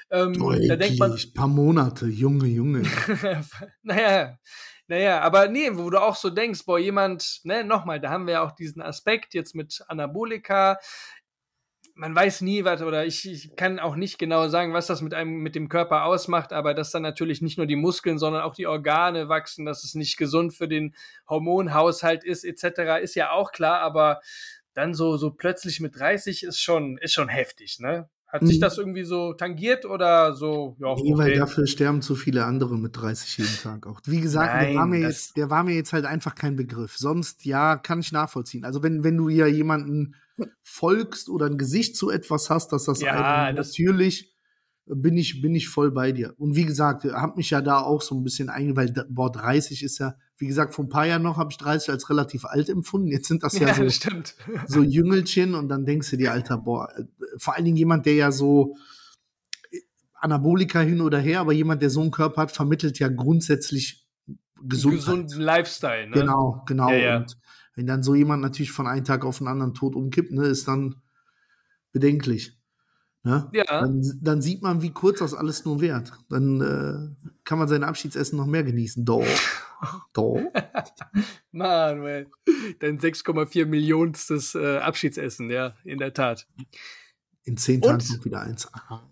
Ähm, 0.10 0.34
da 0.68 0.76
denkt 0.76 1.00
man, 1.00 1.10
Deutlich, 1.10 1.34
paar 1.34 1.48
Monate, 1.48 2.06
Junge, 2.08 2.48
Junge. 2.48 2.84
naja, 3.84 4.38
naja, 4.88 5.20
aber 5.20 5.50
nee, 5.50 5.70
wo 5.74 5.90
du 5.90 6.02
auch 6.02 6.16
so 6.16 6.30
denkst, 6.30 6.66
boah, 6.66 6.80
jemand, 6.80 7.42
ne, 7.44 7.66
nochmal, 7.66 8.00
da 8.00 8.10
haben 8.10 8.26
wir 8.26 8.36
ja 8.36 8.42
auch 8.44 8.52
diesen 8.52 8.82
Aspekt 8.82 9.34
jetzt 9.34 9.54
mit 9.54 9.84
Anabolika. 9.90 10.80
Man 11.94 12.16
weiß 12.16 12.42
nie, 12.42 12.64
was, 12.64 12.82
oder 12.82 13.06
ich, 13.06 13.30
ich 13.30 13.56
kann 13.58 13.80
auch 13.80 13.96
nicht 13.96 14.18
genau 14.18 14.48
sagen, 14.48 14.72
was 14.72 14.88
das 14.88 15.02
mit 15.02 15.14
einem, 15.14 15.40
mit 15.40 15.56
dem 15.56 15.68
Körper 15.68 16.06
ausmacht, 16.06 16.54
aber 16.54 16.74
dass 16.74 16.92
dann 16.92 17.02
natürlich 17.02 17.42
nicht 17.42 17.58
nur 17.58 17.68
die 17.68 17.76
Muskeln, 17.76 18.18
sondern 18.18 18.44
auch 18.44 18.54
die 18.54 18.68
Organe 18.68 19.28
wachsen, 19.28 19.66
dass 19.66 19.84
es 19.84 19.94
nicht 19.94 20.16
gesund 20.16 20.54
für 20.54 20.70
den 20.70 20.96
Hormonhaushalt 21.28 22.24
ist, 22.24 22.46
etc., 22.46 23.02
ist 23.02 23.16
ja 23.16 23.32
auch 23.32 23.52
klar, 23.52 23.82
aber 23.82 24.22
dann 24.74 24.94
so, 24.94 25.18
so 25.18 25.32
plötzlich 25.32 25.82
mit 25.82 26.00
30 26.00 26.44
ist 26.44 26.62
schon, 26.62 26.98
ist 27.00 27.14
schon 27.14 27.30
heftig, 27.30 27.80
ne? 27.80 28.08
Hat 28.42 28.48
sich 28.48 28.58
Mhm. 28.58 28.62
das 28.62 28.78
irgendwie 28.78 29.04
so 29.04 29.34
tangiert 29.34 29.86
oder 29.86 30.34
so, 30.34 30.76
ja, 30.80 30.96
Nee, 30.96 31.14
weil 31.18 31.30
okay. 31.32 31.40
dafür 31.40 31.68
sterben 31.68 32.02
zu 32.02 32.16
viele 32.16 32.46
andere 32.46 32.78
mit 32.78 32.96
30 32.98 33.38
jeden 33.38 33.58
Tag 33.62 33.86
auch. 33.88 34.00
Wie 34.06 34.22
gesagt, 34.22 34.54
der, 34.54 34.68
Nein, 34.70 34.76
war 34.78 34.86
mir 34.88 35.00
jetzt, 35.00 35.38
der 35.38 35.50
war 35.50 35.64
mir 35.64 35.76
jetzt 35.76 35.94
halt 35.94 36.06
einfach 36.06 36.36
kein 36.36 36.56
Begriff. 36.56 36.96
Sonst, 36.98 37.46
ja, 37.46 37.76
kann 37.78 38.00
ich 38.00 38.12
nachvollziehen. 38.12 38.66
Also 38.66 38.84
wenn, 38.84 39.04
wenn 39.04 39.18
du 39.18 39.30
ja 39.30 39.48
jemanden 39.48 40.16
folgst 40.64 41.30
oder 41.30 41.48
ein 41.48 41.58
Gesicht 41.58 41.96
zu 41.96 42.10
etwas 42.10 42.50
hast, 42.50 42.72
dass 42.72 42.86
das 42.86 43.02
Ja, 43.02 43.52
das- 43.54 43.68
natürlich 43.68 44.34
bin 44.90 45.18
ich, 45.18 45.42
bin 45.42 45.54
ich 45.56 45.68
voll 45.68 45.92
bei 45.92 46.12
dir. 46.12 46.34
Und 46.38 46.56
wie 46.56 46.66
gesagt, 46.66 47.04
hab 47.04 47.36
mich 47.38 47.50
ja 47.50 47.62
da 47.62 47.80
auch 47.80 48.02
so 48.02 48.16
ein 48.16 48.24
bisschen 48.24 48.50
einge, 48.50 48.76
weil 48.76 48.92
da- 48.92 49.06
boah, 49.10 49.32
30 49.32 49.84
ist 49.84 49.98
ja, 50.00 50.16
wie 50.38 50.48
gesagt, 50.48 50.74
vor 50.74 50.86
ein 50.86 50.90
paar 50.90 51.06
Jahren 51.06 51.24
noch 51.24 51.38
habe 51.38 51.52
ich 51.52 51.58
30 51.58 51.90
als 51.90 52.10
relativ 52.10 52.46
alt 52.46 52.70
empfunden. 52.70 53.08
Jetzt 53.08 53.28
sind 53.28 53.44
das 53.44 53.58
ja, 53.60 53.68
Ja, 53.68 53.74
so, 53.74 53.90
stimmt. 53.90 54.36
so 54.68 54.82
Jüngelchen 54.82 55.56
und 55.56 55.68
dann 55.70 55.86
denkst 55.86 56.10
du 56.12 56.18
dir, 56.18 56.32
Alter, 56.32 56.58
boah, 56.58 56.90
äh, 56.98 57.04
vor 57.38 57.56
allen 57.56 57.66
Dingen 57.66 57.78
jemand, 57.78 58.06
der 58.06 58.14
ja 58.16 58.32
so 58.32 58.76
äh, 59.72 59.80
Anabolika 60.16 60.80
hin 60.80 61.02
oder 61.02 61.20
her, 61.20 61.42
aber 61.42 61.54
jemand, 61.54 61.82
der 61.82 61.90
so 61.90 62.02
einen 62.02 62.12
Körper 62.12 62.44
hat, 62.44 62.52
vermittelt 62.52 63.00
ja 63.00 63.10
grundsätzlich 63.10 64.06
Gesundheit. 64.62 65.00
gesunden 65.00 65.42
Lifestyle, 65.42 66.08
ne? 66.10 66.16
Genau, 66.16 66.64
genau. 66.66 66.90
Ja, 66.92 66.98
ja. 66.98 67.18
Und 67.18 67.38
wenn 67.76 67.86
dann 67.88 68.02
so 68.04 68.16
jemand 68.16 68.42
natürlich 68.42 68.72
von 68.72 68.88
einem 68.88 69.06
Tag 69.06 69.24
auf 69.26 69.38
den 69.40 69.48
anderen 69.48 69.74
tot 69.74 69.96
umkippt, 69.96 70.32
ne, 70.32 70.48
ist 70.48 70.68
dann 70.68 70.96
bedenklich. 71.92 72.57
Ne? 73.24 73.50
Ja. 73.52 73.66
Dann, 73.66 74.02
dann 74.22 74.42
sieht 74.42 74.62
man, 74.62 74.82
wie 74.82 74.92
kurz 74.92 75.20
das 75.20 75.34
alles 75.34 75.66
nur 75.66 75.82
währt. 75.82 76.14
Dann 76.30 76.62
äh, 76.62 77.28
kann 77.44 77.60
man 77.60 77.68
sein 77.68 77.84
Abschiedsessen 77.84 78.38
noch 78.38 78.46
mehr 78.46 78.64
genießen. 78.64 79.04
Doch. 79.04 79.26
Doch. 80.14 80.40
Manuel, 81.52 82.30
dein 82.80 83.00
6,4 83.00 83.66
Millionstes 83.66 84.56
äh, 84.56 84.78
Abschiedsessen, 84.78 85.50
ja, 85.50 85.76
in 85.84 86.00
der 86.00 86.14
Tat. 86.14 86.48
In 87.44 87.58
zehn? 87.58 87.82
Tagen 87.82 88.04
noch 88.18 88.26
wieder 88.26 88.42
eins. 88.42 88.68
Aha. 88.74 89.04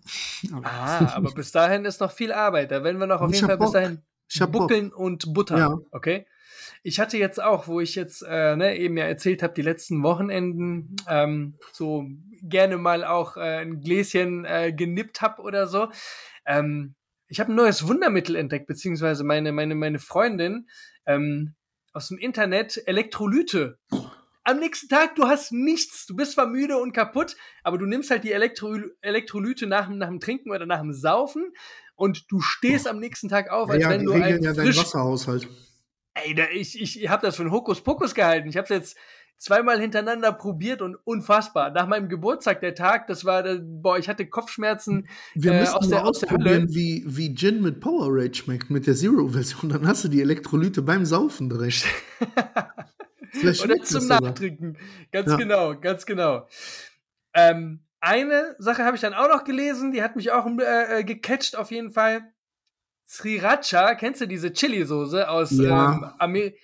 Ah, 0.62 1.14
aber 1.14 1.32
bis 1.32 1.52
dahin 1.52 1.84
ist 1.84 2.00
noch 2.00 2.12
viel 2.12 2.32
Arbeit. 2.32 2.70
Da 2.70 2.82
werden 2.84 2.98
wir 2.98 3.06
noch 3.06 3.20
auf 3.20 3.30
Ich 3.30 3.36
jeden 3.36 3.46
Fall 3.46 3.54
hab 3.54 3.60
bis 3.60 3.72
Bock. 3.72 3.74
dahin 3.74 4.02
Bock. 4.40 4.52
buckeln 4.52 4.92
und 4.92 5.32
buttern. 5.32 5.58
Ja. 5.58 5.78
Okay. 5.90 6.26
Ich 6.88 7.00
hatte 7.00 7.18
jetzt 7.18 7.42
auch, 7.42 7.66
wo 7.66 7.80
ich 7.80 7.96
jetzt 7.96 8.22
äh, 8.22 8.54
ne, 8.54 8.76
eben 8.78 8.96
ja 8.96 9.06
erzählt 9.06 9.42
habe, 9.42 9.54
die 9.54 9.62
letzten 9.62 10.04
Wochenenden 10.04 10.94
ähm, 11.08 11.58
so 11.72 12.06
gerne 12.42 12.76
mal 12.78 13.02
auch 13.04 13.36
äh, 13.36 13.62
ein 13.62 13.80
Gläschen 13.80 14.44
äh, 14.44 14.72
genippt 14.72 15.20
habe 15.20 15.42
oder 15.42 15.66
so. 15.66 15.88
Ähm, 16.46 16.94
ich 17.26 17.40
habe 17.40 17.52
ein 17.52 17.56
neues 17.56 17.88
Wundermittel 17.88 18.36
entdeckt, 18.36 18.68
beziehungsweise 18.68 19.24
meine, 19.24 19.50
meine, 19.50 19.74
meine 19.74 19.98
Freundin 19.98 20.68
ähm, 21.06 21.56
aus 21.92 22.06
dem 22.06 22.18
Internet 22.18 22.80
Elektrolyte. 22.86 23.78
Am 24.44 24.60
nächsten 24.60 24.88
Tag, 24.88 25.16
du 25.16 25.26
hast 25.26 25.50
nichts. 25.50 26.06
Du 26.06 26.14
bist 26.14 26.34
zwar 26.34 26.46
müde 26.46 26.76
und 26.76 26.92
kaputt, 26.92 27.34
aber 27.64 27.78
du 27.78 27.86
nimmst 27.86 28.12
halt 28.12 28.22
die 28.22 28.30
Elektro 28.30 28.78
Elektrolyte 29.00 29.66
nach, 29.66 29.88
dem- 29.88 29.98
nach 29.98 30.06
dem 30.06 30.20
Trinken 30.20 30.52
oder 30.52 30.66
nach 30.66 30.82
dem 30.82 30.92
Saufen 30.92 31.52
und 31.96 32.30
du 32.30 32.40
stehst 32.40 32.86
am 32.86 33.00
nächsten 33.00 33.28
Tag 33.28 33.50
auf, 33.50 33.70
als 33.70 33.82
ja, 33.82 33.90
wenn 33.90 34.00
die 34.02 34.06
du 34.06 34.12
ein 34.12 34.40
ja 34.40 34.54
frisch 34.54 34.76
Wasserhaushalt. 34.78 35.48
Ey, 36.24 36.34
da, 36.34 36.44
ich, 36.52 36.80
ich 36.80 37.08
habe 37.08 37.26
das 37.26 37.36
für 37.36 37.42
einen 37.42 37.52
Hokuspokus 37.52 38.14
gehalten. 38.14 38.48
Ich 38.48 38.56
habe 38.56 38.64
es 38.64 38.70
jetzt 38.70 38.96
zweimal 39.38 39.78
hintereinander 39.78 40.32
probiert 40.32 40.80
und 40.80 40.96
unfassbar. 41.04 41.70
Nach 41.70 41.86
meinem 41.86 42.08
Geburtstag, 42.08 42.60
der 42.60 42.74
Tag, 42.74 43.06
das 43.06 43.26
war, 43.26 43.44
äh, 43.44 43.60
boah, 43.62 43.98
ich 43.98 44.08
hatte 44.08 44.26
Kopfschmerzen. 44.26 45.08
Wir 45.34 45.52
äh, 45.52 45.60
müssen 45.60 45.74
aus 45.74 45.88
der- 45.90 46.02
aus 46.04 46.22
ausprobieren, 46.24 46.68
wie, 46.70 47.04
wie 47.06 47.34
Gin 47.34 47.60
mit 47.60 47.80
Power 47.80 48.06
Rage 48.08 48.34
schmeckt, 48.34 48.70
mit 48.70 48.86
der 48.86 48.94
Zero-Version. 48.94 49.70
Dann 49.70 49.86
hast 49.86 50.04
du 50.04 50.08
die 50.08 50.22
Elektrolyte 50.22 50.80
beim 50.80 51.04
Saufen 51.04 51.50
direkt. 51.50 51.84
Vielleicht 53.32 53.62
Oder 53.64 53.82
zum. 53.82 54.06
Nachtrinken. 54.06 54.78
Ganz 55.12 55.28
Ja. 55.30 55.36
genau, 55.36 55.78
ganz 55.78 56.06
genau. 56.06 56.46
Ähm, 57.34 57.80
eine 58.00 58.54
Sache 58.58 58.84
habe 58.84 58.96
ich 58.96 59.02
dann 59.02 59.12
auch 59.14 59.28
noch 59.28 59.44
gelesen, 59.44 59.92
die 59.92 60.02
hat 60.02 60.16
mich 60.16 60.30
auch 60.30 60.46
äh, 60.46 61.00
äh, 61.00 61.04
gecatcht 61.04 61.56
auf 61.56 61.70
jeden 61.70 61.90
Fall. 61.90 62.22
Sriracha, 63.06 63.94
kennst 63.94 64.20
du 64.20 64.26
diese 64.26 64.52
Chili-Soße 64.52 65.28
aus 65.28 65.52
Ja. 65.52 65.92
ähm, 65.92 66.04
Amerika? 66.18 66.56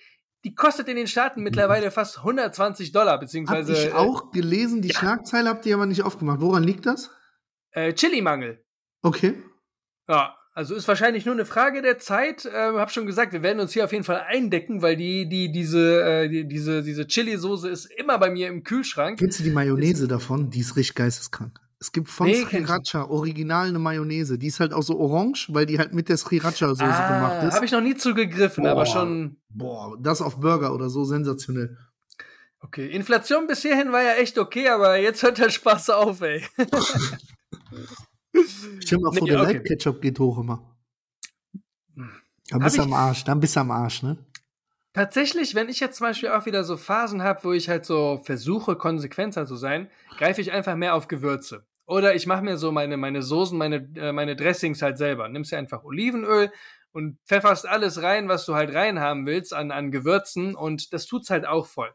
Die 0.45 0.53
kostet 0.53 0.89
in 0.89 0.97
den 0.97 1.07
Staaten 1.07 1.41
mittlerweile 1.41 1.89
fast 1.89 2.17
120 2.17 2.91
Dollar, 2.91 3.13
Hab 3.13 3.21
beziehungsweise 3.21 3.71
ich 3.71 3.93
auch 3.93 4.31
gelesen, 4.31 4.81
die 4.81 4.89
Schlagzeile 4.93 5.47
habt 5.49 5.65
ihr 5.65 5.73
aber 5.75 5.85
nicht 5.85 6.03
aufgemacht. 6.03 6.41
Woran 6.41 6.63
liegt 6.63 6.85
das? 6.85 7.09
äh, 7.71 7.87
äh, 7.89 7.93
Chili-Mangel. 7.93 8.61
Okay. 9.01 9.35
Ja, 10.09 10.35
also 10.53 10.75
ist 10.75 10.85
wahrscheinlich 10.89 11.25
nur 11.25 11.33
eine 11.33 11.45
Frage 11.45 11.81
der 11.81 11.97
Zeit. 11.97 12.45
Ähm, 12.45 12.75
hab 12.75 12.91
schon 12.91 13.05
gesagt, 13.05 13.31
wir 13.31 13.41
werden 13.41 13.61
uns 13.61 13.71
hier 13.71 13.85
auf 13.85 13.93
jeden 13.93 14.03
Fall 14.03 14.21
eindecken, 14.27 14.81
weil 14.81 14.97
die, 14.97 15.29
die, 15.29 15.49
diese, 15.51 16.03
äh, 16.03 16.27
die, 16.29 16.45
diese, 16.45 16.83
diese 16.83 17.07
Chili-Soße 17.07 17.69
ist 17.69 17.85
immer 17.85 18.19
bei 18.19 18.29
mir 18.29 18.49
im 18.49 18.63
Kühlschrank. 18.63 19.17
Kennst 19.19 19.39
du 19.39 19.43
die 19.43 19.49
Mayonnaise 19.51 20.09
davon? 20.09 20.49
Die 20.49 20.59
ist 20.59 20.75
richtig 20.75 20.95
geisteskrank. 20.95 21.57
Es 21.83 21.91
gibt 21.91 22.07
von 22.07 22.27
Nee, 22.27 22.45
Sriracha 22.45 23.09
original 23.09 23.67
eine 23.67 23.77
Mayonnaise. 23.77 24.37
Die 24.37 24.47
ist 24.47 24.61
halt 24.61 24.71
auch 24.71 24.83
so 24.83 24.97
orange, 24.97 25.49
weil 25.53 25.65
die 25.65 25.79
halt 25.79 25.93
mit 25.93 26.07
der 26.07 26.15
Sriracha-Soße 26.17 27.07
gemacht 27.09 27.39
Ah, 27.41 27.47
ist. 27.49 27.55
habe 27.55 27.65
ich 27.65 27.73
noch 27.73 27.81
nie 27.81 27.93
zugegriffen, 27.95 28.65
aber 28.65 28.83
Boah. 28.83 28.85
schon. 28.85 29.35
Boah, 29.49 29.97
das 29.99 30.21
auf 30.21 30.39
Burger 30.39 30.73
oder 30.73 30.89
so 30.89 31.03
sensationell. 31.03 31.77
Okay, 32.61 32.87
Inflation 32.87 33.47
bis 33.47 33.63
hierhin 33.63 33.91
war 33.91 34.01
ja 34.01 34.13
echt 34.13 34.37
okay, 34.37 34.69
aber 34.69 34.95
jetzt 34.95 35.23
hört 35.23 35.39
der 35.39 35.49
Spaß 35.49 35.89
auf, 35.89 36.21
ey. 36.21 36.41
Stell 38.79 38.99
mal 38.99 39.11
vor, 39.11 39.27
Nee, 39.27 39.33
der 39.33 39.41
okay. 39.41 39.53
Light-Ketchup 39.57 40.01
geht 40.01 40.17
hoch 40.19 40.37
immer. 40.39 40.63
Dann 42.49 42.61
bist 42.61 42.77
du 42.77 42.83
am 42.83 42.93
Arsch, 42.93 43.25
dann 43.25 43.41
bist 43.41 43.57
du 43.57 43.59
am 43.59 43.71
Arsch, 43.71 44.03
ne? 44.03 44.17
Tatsächlich, 44.93 45.53
wenn 45.53 45.67
ich 45.67 45.81
jetzt 45.81 45.97
zum 45.97 46.07
Beispiel 46.07 46.29
auch 46.29 46.45
wieder 46.45 46.63
so 46.63 46.77
Phasen 46.77 47.23
habe, 47.23 47.43
wo 47.43 47.51
ich 47.51 47.67
halt 47.67 47.85
so 47.85 48.21
versuche, 48.23 48.77
konsequenter 48.77 49.45
zu 49.45 49.57
sein, 49.57 49.89
greife 50.17 50.39
ich 50.39 50.53
einfach 50.53 50.75
mehr 50.77 50.95
auf 50.95 51.09
Gewürze. 51.09 51.65
Oder 51.85 52.15
ich 52.15 52.27
mache 52.27 52.43
mir 52.43 52.57
so 52.57 52.71
meine, 52.71 52.97
meine 52.97 53.21
Soßen, 53.21 53.57
meine, 53.57 53.89
äh, 53.95 54.11
meine 54.11 54.35
Dressings 54.35 54.81
halt 54.81 54.97
selber. 54.97 55.27
Nimmst 55.27 55.51
dir 55.51 55.57
einfach 55.57 55.83
Olivenöl 55.83 56.51
und 56.91 57.19
pfefferst 57.25 57.67
alles 57.67 58.01
rein, 58.01 58.29
was 58.29 58.45
du 58.45 58.55
halt 58.55 58.73
reinhaben 58.73 59.25
willst 59.25 59.53
an, 59.53 59.71
an 59.71 59.91
Gewürzen 59.91 60.55
und 60.55 60.93
das 60.93 61.05
tut's 61.05 61.29
halt 61.29 61.45
auch 61.45 61.65
voll. 61.65 61.93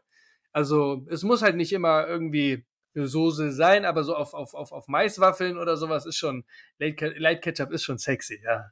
Also 0.51 1.05
es 1.09 1.23
muss 1.23 1.41
halt 1.41 1.55
nicht 1.55 1.73
immer 1.73 2.07
irgendwie 2.07 2.65
eine 2.95 3.07
Soße 3.07 3.51
sein, 3.51 3.85
aber 3.85 4.03
so 4.03 4.15
auf, 4.15 4.33
auf, 4.33 4.53
auf, 4.53 4.71
auf 4.71 4.87
Maiswaffeln 4.87 5.57
oder 5.57 5.77
sowas 5.77 6.05
ist 6.05 6.17
schon, 6.17 6.43
Light 6.79 7.41
Ketchup 7.41 7.71
ist 7.71 7.83
schon 7.83 7.97
sexy, 7.97 8.41
ja. 8.43 8.71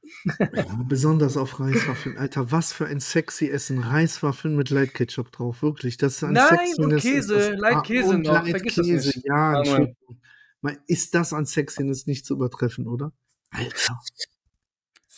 ja. 0.54 0.66
Besonders 0.88 1.38
auf 1.38 1.60
Reiswaffeln. 1.60 2.18
Alter, 2.18 2.52
was 2.52 2.74
für 2.74 2.88
ein 2.88 3.00
sexy 3.00 3.50
Essen. 3.50 3.80
Reiswaffeln 3.80 4.56
mit 4.56 4.70
Light 4.70 4.94
Ketchup 4.94 5.32
drauf, 5.32 5.62
wirklich. 5.62 5.98
Das 5.98 6.16
ist 6.16 6.24
ein 6.24 6.34
Nein, 6.34 6.74
und 6.78 6.98
Käse, 6.98 7.54
Light 7.54 7.84
Käse 7.86 8.18
noch, 8.18 8.34
Light 8.34 8.50
vergiss 8.50 8.76
Käse. 8.76 8.96
das 8.96 9.16
nicht. 9.16 9.26
Ja, 9.26 9.60
Entschuldigung. 9.60 9.96
Ist 10.88 11.16
das 11.16 11.34
an 11.34 11.46
Sexiness 11.46 12.08
nicht 12.08 12.26
zu 12.26 12.34
übertreffen, 12.34 12.88
oder? 12.88 13.12
Alter. 13.52 14.00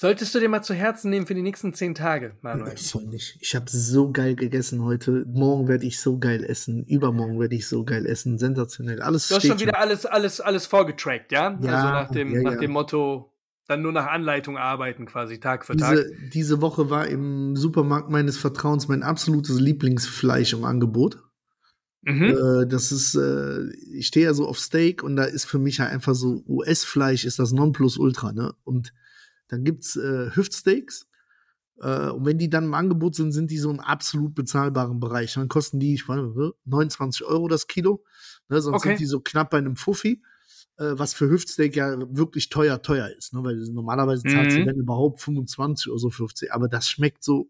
Solltest 0.02 0.34
du 0.34 0.40
dir 0.40 0.48
mal 0.48 0.62
zu 0.62 0.74
Herzen 0.74 1.10
nehmen 1.10 1.28
für 1.28 1.36
die 1.36 1.42
nächsten 1.42 1.74
zehn 1.74 1.94
Tage, 1.94 2.38
Manuel. 2.42 2.76
nicht. 3.10 3.38
Ich 3.42 3.54
habe 3.54 3.66
so 3.70 4.14
geil 4.14 4.36
gegessen 4.36 4.82
heute. 4.82 5.26
Morgen 5.28 5.68
werde 5.68 5.86
ich 5.86 6.00
so 6.00 6.18
geil 6.18 6.46
essen. 6.46 6.86
Übermorgen 6.86 7.38
werde 7.38 7.56
ich 7.56 7.68
so 7.68 7.84
geil 7.84 8.06
essen. 8.06 8.38
Sensationell. 8.38 9.02
Alles 9.02 9.28
Du 9.28 9.36
hast 9.36 9.46
schon 9.46 9.60
wieder 9.60 9.78
alles, 9.78 10.06
alles, 10.06 10.40
alles 10.40 10.68
vorgetrackt, 10.68 11.34
ja? 11.34 11.60
ja 11.62 11.74
also 11.74 11.88
nach 11.90 12.12
dem, 12.12 12.34
ja, 12.34 12.42
nach 12.44 12.60
dem 12.60 12.72
Motto, 12.72 13.34
dann 13.68 13.82
nur 13.82 13.92
nach 13.92 14.08
Anleitung 14.08 14.58
arbeiten, 14.58 15.06
quasi 15.06 15.42
Tag 15.42 15.66
für 15.66 15.76
diese, 15.76 16.10
Tag. 16.10 16.32
Diese 16.34 16.62
Woche 16.62 16.90
war 16.90 17.06
im 17.08 17.58
Supermarkt 17.58 18.10
meines 18.10 18.38
Vertrauens 18.38 18.88
mein 18.88 19.04
absolutes 19.04 19.60
Lieblingsfleisch 19.60 20.54
im 20.54 20.64
Angebot. 20.64 21.22
Mhm. 22.02 22.24
Äh, 22.24 22.68
das 22.68 22.92
ist, 22.92 23.16
äh, 23.16 23.70
ich 23.94 24.08
stehe 24.08 24.26
ja 24.26 24.34
so 24.34 24.48
auf 24.48 24.60
Steak 24.60 25.04
und 25.04 25.16
da 25.16 25.26
ist 25.26 25.46
für 25.46 25.60
mich 25.60 25.80
halt 25.80 25.92
einfach 25.92 26.16
so 26.16 26.44
US-Fleisch 26.48 27.26
ist 27.26 27.40
das 27.40 27.52
Nonplusultra, 27.52 28.32
ne? 28.32 28.54
Und 28.64 28.94
dann 29.50 29.64
gibt's 29.64 29.96
äh, 29.96 30.30
Hüftsteaks. 30.34 31.08
Äh, 31.82 32.10
und 32.10 32.26
wenn 32.26 32.38
die 32.38 32.50
dann 32.50 32.66
im 32.66 32.74
Angebot 32.74 33.16
sind, 33.16 33.32
sind 33.32 33.52
die 33.52 33.58
so 33.58 33.70
im 33.70 33.80
absolut 33.80 34.34
bezahlbaren 34.36 35.00
Bereich. 35.00 35.34
Dann 35.34 35.48
kosten 35.48 35.80
die, 35.80 35.94
ich 35.94 36.08
weiß 36.08 36.54
29 36.66 37.26
Euro 37.26 37.48
das 37.48 37.68
Kilo. 37.68 38.04
Ne, 38.48 38.62
sonst 38.62 38.78
okay. 38.78 38.90
sind 38.90 39.00
die 39.02 39.06
so 39.06 39.20
knapp 39.20 39.50
bei 39.50 39.58
einem 39.58 39.76
Fuffi, 39.76 40.22
äh, 40.78 40.94
was 40.94 41.14
für 41.14 41.30
Hüftsteak 41.30 41.76
ja 41.76 41.98
wirklich 42.16 42.50
teuer, 42.50 42.82
teuer 42.82 43.10
ist. 43.10 43.34
Ne? 43.34 43.44
Weil 43.44 43.58
normalerweise 43.72 44.24
zahlt 44.24 44.54
mhm. 44.54 44.66
wenn 44.66 44.78
überhaupt 44.78 45.22
25 45.22 45.90
oder 45.90 46.00
so 46.00 46.10
50. 46.10 46.54
Aber 46.54 46.68
das 46.68 46.88
schmeckt 46.88 47.24
so 47.24 47.50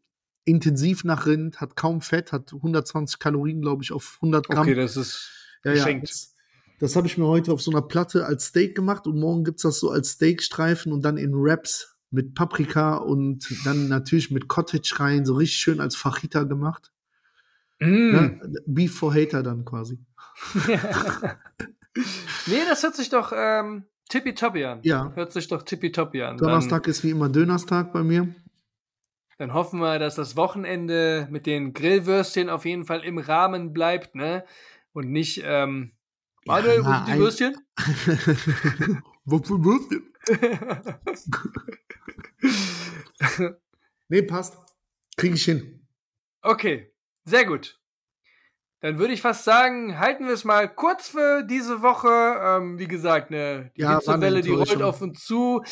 intensiv 0.50 1.04
nach 1.04 1.26
Rind, 1.26 1.62
hat 1.62 1.76
kaum 1.76 2.02
Fett, 2.02 2.32
hat 2.32 2.54
120 2.54 3.20
Kalorien, 3.20 3.62
glaube 3.62 3.84
ich, 3.84 3.92
auf 3.92 4.18
100 4.22 4.48
Gramm. 4.48 4.60
Okay, 4.60 4.76
das 4.76 4.98
ist 4.98 5.30
ja, 5.64 5.74
geschenkt. 5.74 6.08
Ja, 6.08 6.14
das, 6.14 6.36
das 6.80 6.96
habe 6.96 7.08
ich 7.08 7.18
mir 7.18 7.28
heute 7.28 7.52
auf 7.52 7.62
so 7.62 7.72
einer 7.72 7.82
Platte 7.82 8.26
als 8.26 8.48
Steak 8.48 8.76
gemacht 8.76 9.06
und 9.08 9.20
morgen 9.20 9.44
gibt's 9.44 9.64
das 9.64 9.80
so 9.80 9.92
als 9.92 10.14
Steakstreifen 10.14 10.92
und 10.92 11.04
dann 11.04 11.18
in 11.18 11.34
Wraps 11.34 11.98
mit 12.12 12.34
Paprika 12.36 12.96
und 12.96 13.48
dann 13.66 13.88
natürlich 13.88 14.32
mit 14.32 14.48
Cottage 14.48 14.96
rein, 15.00 15.26
so 15.26 15.36
richtig 15.36 15.60
schön 15.60 15.80
als 15.80 15.96
Fajita 15.96 16.44
gemacht. 16.44 16.92
Mm. 17.80 18.16
Ja, 18.16 18.32
Beef 18.66 18.98
for 18.98 19.14
Hater 19.14 19.44
dann 19.44 19.64
quasi. 19.66 20.00
nee, 22.46 22.62
das 22.68 22.82
hört 22.84 22.96
sich 22.96 23.10
doch 23.10 23.32
ähm, 23.36 23.84
tippitoppi 24.10 24.66
an. 24.66 24.80
Ja. 24.84 25.12
Hört 25.16 25.32
sich 25.34 25.48
doch 25.48 25.64
tippitoppi 25.64 26.22
an. 26.24 26.38
Donnerstag 26.38 26.84
dann, 26.84 26.92
ist 26.92 27.04
wie 27.04 27.12
immer 27.12 27.30
Dönerstag 27.30 27.94
bei 27.94 28.04
mir. 28.04 28.34
Dann 29.40 29.54
hoffen 29.54 29.80
wir, 29.80 30.00
dass 30.00 30.16
das 30.16 30.36
Wochenende 30.36 31.26
mit 31.32 31.46
den 31.46 31.72
Grillwürstchen 31.72 32.50
auf 32.50 32.66
jeden 32.66 32.84
Fall 32.84 33.06
im 33.06 33.18
Rahmen 33.18 33.72
bleibt, 33.72 34.14
ne? 34.14 34.44
Und 34.92 35.10
nicht 35.12 35.42
ähm, 35.46 35.94
Manuel, 36.46 36.82
ja, 36.84 37.06
wo 37.06 37.06
die 37.14 37.20
Würstchen? 37.20 37.58
wo 39.24 39.38
für 39.40 39.64
Würstchen? 39.64 40.14
nee, 44.10 44.22
passt. 44.24 44.58
Kriege 45.16 45.36
ich 45.36 45.46
hin. 45.46 45.88
Okay, 46.42 46.92
sehr 47.24 47.46
gut. 47.46 47.80
Dann 48.82 49.00
würde 49.00 49.14
ich 49.14 49.22
fast 49.22 49.46
sagen, 49.46 50.00
halten 50.00 50.26
wir 50.26 50.34
es 50.34 50.44
mal 50.44 50.68
kurz 50.68 51.08
für 51.08 51.44
diese 51.44 51.82
Woche. 51.82 52.10
Ähm, 52.10 52.78
wie 52.78 52.88
gesagt, 52.90 53.32
ne, 53.32 53.72
die 53.78 53.84
ja, 53.84 53.96
Hitzewelle, 54.00 54.42
die 54.42 54.52
rollt 54.52 54.82
auf 54.82 55.02
uns 55.02 55.24
zu. 55.24 55.64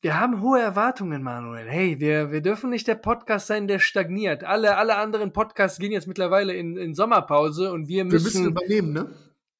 Wir 0.00 0.20
haben 0.20 0.40
hohe 0.40 0.60
Erwartungen, 0.60 1.22
Manuel. 1.22 1.68
Hey, 1.68 1.98
wir, 1.98 2.30
wir 2.30 2.40
dürfen 2.40 2.70
nicht 2.70 2.86
der 2.86 2.94
Podcast 2.94 3.48
sein, 3.48 3.66
der 3.66 3.80
stagniert. 3.80 4.44
Alle, 4.44 4.76
alle 4.76 4.96
anderen 4.96 5.32
Podcasts 5.32 5.78
gehen 5.78 5.90
jetzt 5.90 6.06
mittlerweile 6.06 6.54
in, 6.54 6.76
in 6.76 6.94
Sommerpause 6.94 7.72
und 7.72 7.88
wir 7.88 8.04
müssen. 8.04 8.24
Wir 8.24 8.40
müssen 8.40 8.46
übernehmen, 8.46 8.92
ne? 8.92 9.10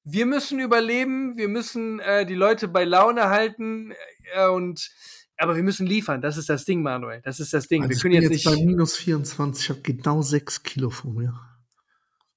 wir 0.03 0.25
müssen 0.25 0.59
überleben, 0.59 1.37
wir 1.37 1.47
müssen 1.47 1.99
äh, 1.99 2.25
die 2.25 2.35
Leute 2.35 2.67
bei 2.67 2.83
Laune 2.83 3.29
halten 3.29 3.93
äh, 4.33 4.47
und 4.47 4.91
aber 5.37 5.55
wir 5.55 5.63
müssen 5.63 5.87
liefern. 5.87 6.21
Das 6.21 6.37
ist 6.37 6.49
das 6.49 6.65
Ding, 6.65 6.81
Manuel. 6.81 7.21
Das 7.23 7.39
ist 7.39 7.53
das 7.53 7.67
Ding. 7.67 7.83
Also 7.83 7.95
wir 7.95 8.01
können 8.01 8.13
jetzt, 8.15 8.23
jetzt 8.23 8.31
nicht. 8.31 8.45
Bei 8.45 8.65
minus 8.65 8.95
24, 8.97 9.63
ich 9.63 9.69
habe 9.69 9.81
genau 9.81 10.21
sechs 10.21 10.63
Kilo 10.63 10.89
vor 10.89 11.11
mir. 11.11 11.39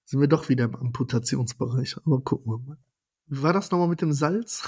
Sind 0.04 0.20
wir 0.20 0.28
doch 0.28 0.48
wieder 0.48 0.66
im 0.66 0.76
Amputationsbereich. 0.76 1.96
Aber 2.04 2.20
gucken 2.20 2.52
wir 2.52 2.58
mal. 2.58 2.78
Wie 3.26 3.42
war 3.42 3.52
das 3.52 3.70
nochmal 3.70 3.88
mit 3.88 4.02
dem 4.02 4.12
Salz? 4.12 4.62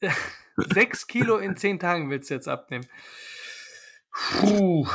sechs 0.56 1.06
Kilo 1.06 1.38
in 1.38 1.56
zehn 1.56 1.78
Tagen 1.78 2.10
willst 2.10 2.30
du 2.30 2.34
jetzt 2.34 2.48
abnehmen. 2.48 2.86
Puh. 4.12 4.86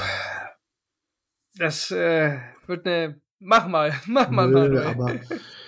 Das 1.56 1.91
äh, 1.91 2.39
wird 2.67 2.88
eine. 2.88 3.21
Mach 3.39 3.67
mal, 3.67 3.93
mach 4.06 4.30
mal, 4.30 4.47
Nö, 4.47 4.69
Manuel. 4.69 4.84
Aber 4.84 5.19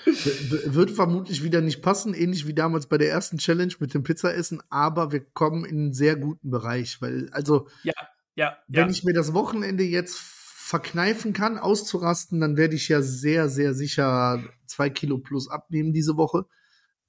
wird 0.05 0.91
vermutlich 0.91 1.43
wieder 1.43 1.61
nicht 1.61 1.81
passen, 1.81 2.13
ähnlich 2.13 2.45
wie 2.45 2.53
damals 2.53 2.87
bei 2.87 2.97
der 2.97 3.09
ersten 3.09 3.37
Challenge 3.37 3.73
mit 3.79 3.93
dem 3.93 4.03
Pizzaessen, 4.03 4.61
aber 4.69 5.11
wir 5.11 5.21
kommen 5.21 5.65
in 5.65 5.77
einen 5.77 5.93
sehr 5.93 6.15
guten 6.15 6.49
Bereich, 6.49 7.01
weil, 7.01 7.29
also, 7.31 7.67
ja, 7.83 7.93
ja, 8.35 8.57
wenn 8.67 8.85
ja. 8.85 8.91
ich 8.91 9.03
mir 9.03 9.13
das 9.13 9.33
Wochenende 9.33 9.83
jetzt 9.83 10.17
verkneifen 10.19 11.33
kann, 11.33 11.57
auszurasten, 11.57 12.39
dann 12.39 12.57
werde 12.57 12.75
ich 12.75 12.89
ja 12.89 13.01
sehr, 13.01 13.49
sehr 13.49 13.73
sicher 13.73 14.43
zwei 14.65 14.89
Kilo 14.89 15.19
plus 15.19 15.49
abnehmen 15.49 15.93
diese 15.93 16.17
Woche. 16.17 16.45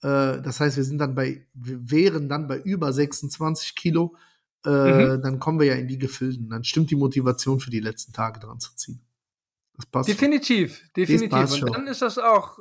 Äh, 0.04 0.42
das 0.42 0.60
heißt, 0.60 0.76
wir 0.76 0.84
sind 0.84 0.98
dann 0.98 1.14
bei, 1.14 1.46
wir 1.54 1.90
wären 1.90 2.28
dann 2.28 2.46
bei 2.46 2.58
über 2.58 2.92
26 2.92 3.74
Kilo. 3.74 4.14
Äh, 4.66 4.68
mhm. 5.16 5.22
Dann 5.22 5.40
kommen 5.40 5.58
wir 5.58 5.66
ja 5.66 5.74
in 5.74 5.88
die 5.88 5.98
Gefilden. 5.98 6.50
Dann 6.50 6.62
stimmt 6.62 6.90
die 6.90 6.96
Motivation 6.96 7.58
für 7.58 7.70
die 7.70 7.80
letzten 7.80 8.12
Tage 8.12 8.38
dran 8.38 8.60
zu 8.60 8.74
ziehen. 8.76 9.00
Das 9.76 9.86
passt. 9.86 10.08
Definitiv, 10.08 10.82
definitiv. 10.94 11.62
Und 11.62 11.74
dann 11.74 11.86
ist 11.86 12.02
das 12.02 12.18
auch 12.18 12.58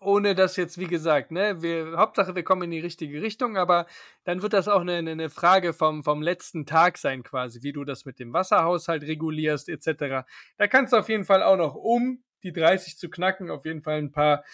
ohne 0.00 0.36
das 0.36 0.56
jetzt, 0.56 0.78
wie 0.78 0.86
gesagt, 0.86 1.32
ne, 1.32 1.60
wir, 1.60 1.96
Hauptsache 1.96 2.36
wir 2.36 2.44
kommen 2.44 2.62
in 2.62 2.70
die 2.70 2.78
richtige 2.78 3.20
Richtung, 3.20 3.56
aber 3.56 3.86
dann 4.24 4.42
wird 4.42 4.52
das 4.52 4.68
auch 4.68 4.80
eine, 4.80 4.96
eine 4.98 5.28
Frage 5.28 5.72
vom, 5.72 6.04
vom 6.04 6.22
letzten 6.22 6.66
Tag 6.66 6.98
sein, 6.98 7.24
quasi, 7.24 7.62
wie 7.62 7.72
du 7.72 7.84
das 7.84 8.04
mit 8.04 8.20
dem 8.20 8.32
Wasserhaushalt 8.32 9.02
regulierst, 9.02 9.68
etc. 9.68 10.24
Da 10.56 10.68
kannst 10.68 10.92
du 10.92 10.98
auf 10.98 11.08
jeden 11.08 11.24
Fall 11.24 11.42
auch 11.42 11.56
noch, 11.56 11.74
um 11.74 12.22
die 12.44 12.52
30 12.52 12.96
zu 12.96 13.10
knacken, 13.10 13.50
auf 13.50 13.64
jeden 13.64 13.82
Fall 13.82 13.98
ein 13.98 14.12
paar 14.12 14.44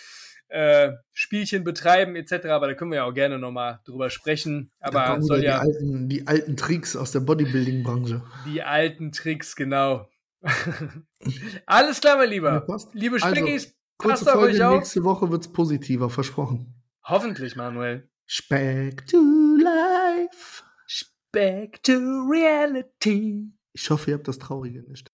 äh, 0.48 0.92
Spielchen 1.12 1.64
betreiben, 1.64 2.16
etc. 2.16 2.46
Aber 2.46 2.68
da 2.68 2.74
können 2.74 2.90
wir 2.90 2.96
ja 2.96 3.04
auch 3.04 3.14
gerne 3.14 3.38
nochmal 3.38 3.80
drüber 3.85 4.11
sprechen. 4.11 4.70
Aber 4.80 5.20
soll 5.20 5.42
ja. 5.42 5.62
Die 5.62 5.66
alten, 5.66 6.09
die 6.09 6.26
alten 6.26 6.57
Tricks 6.57 6.96
aus 6.96 7.12
der 7.12 7.20
Bodybuilding-Branche. 7.20 8.22
Die 8.46 8.62
alten 8.62 9.12
Tricks, 9.12 9.57
genau. 9.57 10.09
Alles 11.66 12.00
klar, 12.00 12.16
mein 12.16 12.30
Lieber. 12.30 12.64
Ja, 12.68 12.76
Liebe 12.92 13.18
Speckis, 13.18 13.64
also, 13.64 13.74
Kurze 13.96 14.24
Passt 14.24 14.37
Folge, 14.37 14.68
nächste 14.68 15.04
Woche 15.04 15.30
wird 15.30 15.42
es 15.42 15.52
positiver, 15.52 16.11
versprochen. 16.11 16.74
Hoffentlich, 17.04 17.57
Manuel. 17.57 18.09
Speck 18.26 19.07
to 19.07 19.18
life. 19.18 20.62
Speck 20.87 21.83
to 21.83 21.92
reality. 22.30 23.52
Ich 23.72 23.90
hoffe, 23.90 24.11
ihr 24.11 24.16
habt 24.16 24.28
das 24.28 24.38
Traurige 24.38 24.83
nicht. 24.83 25.02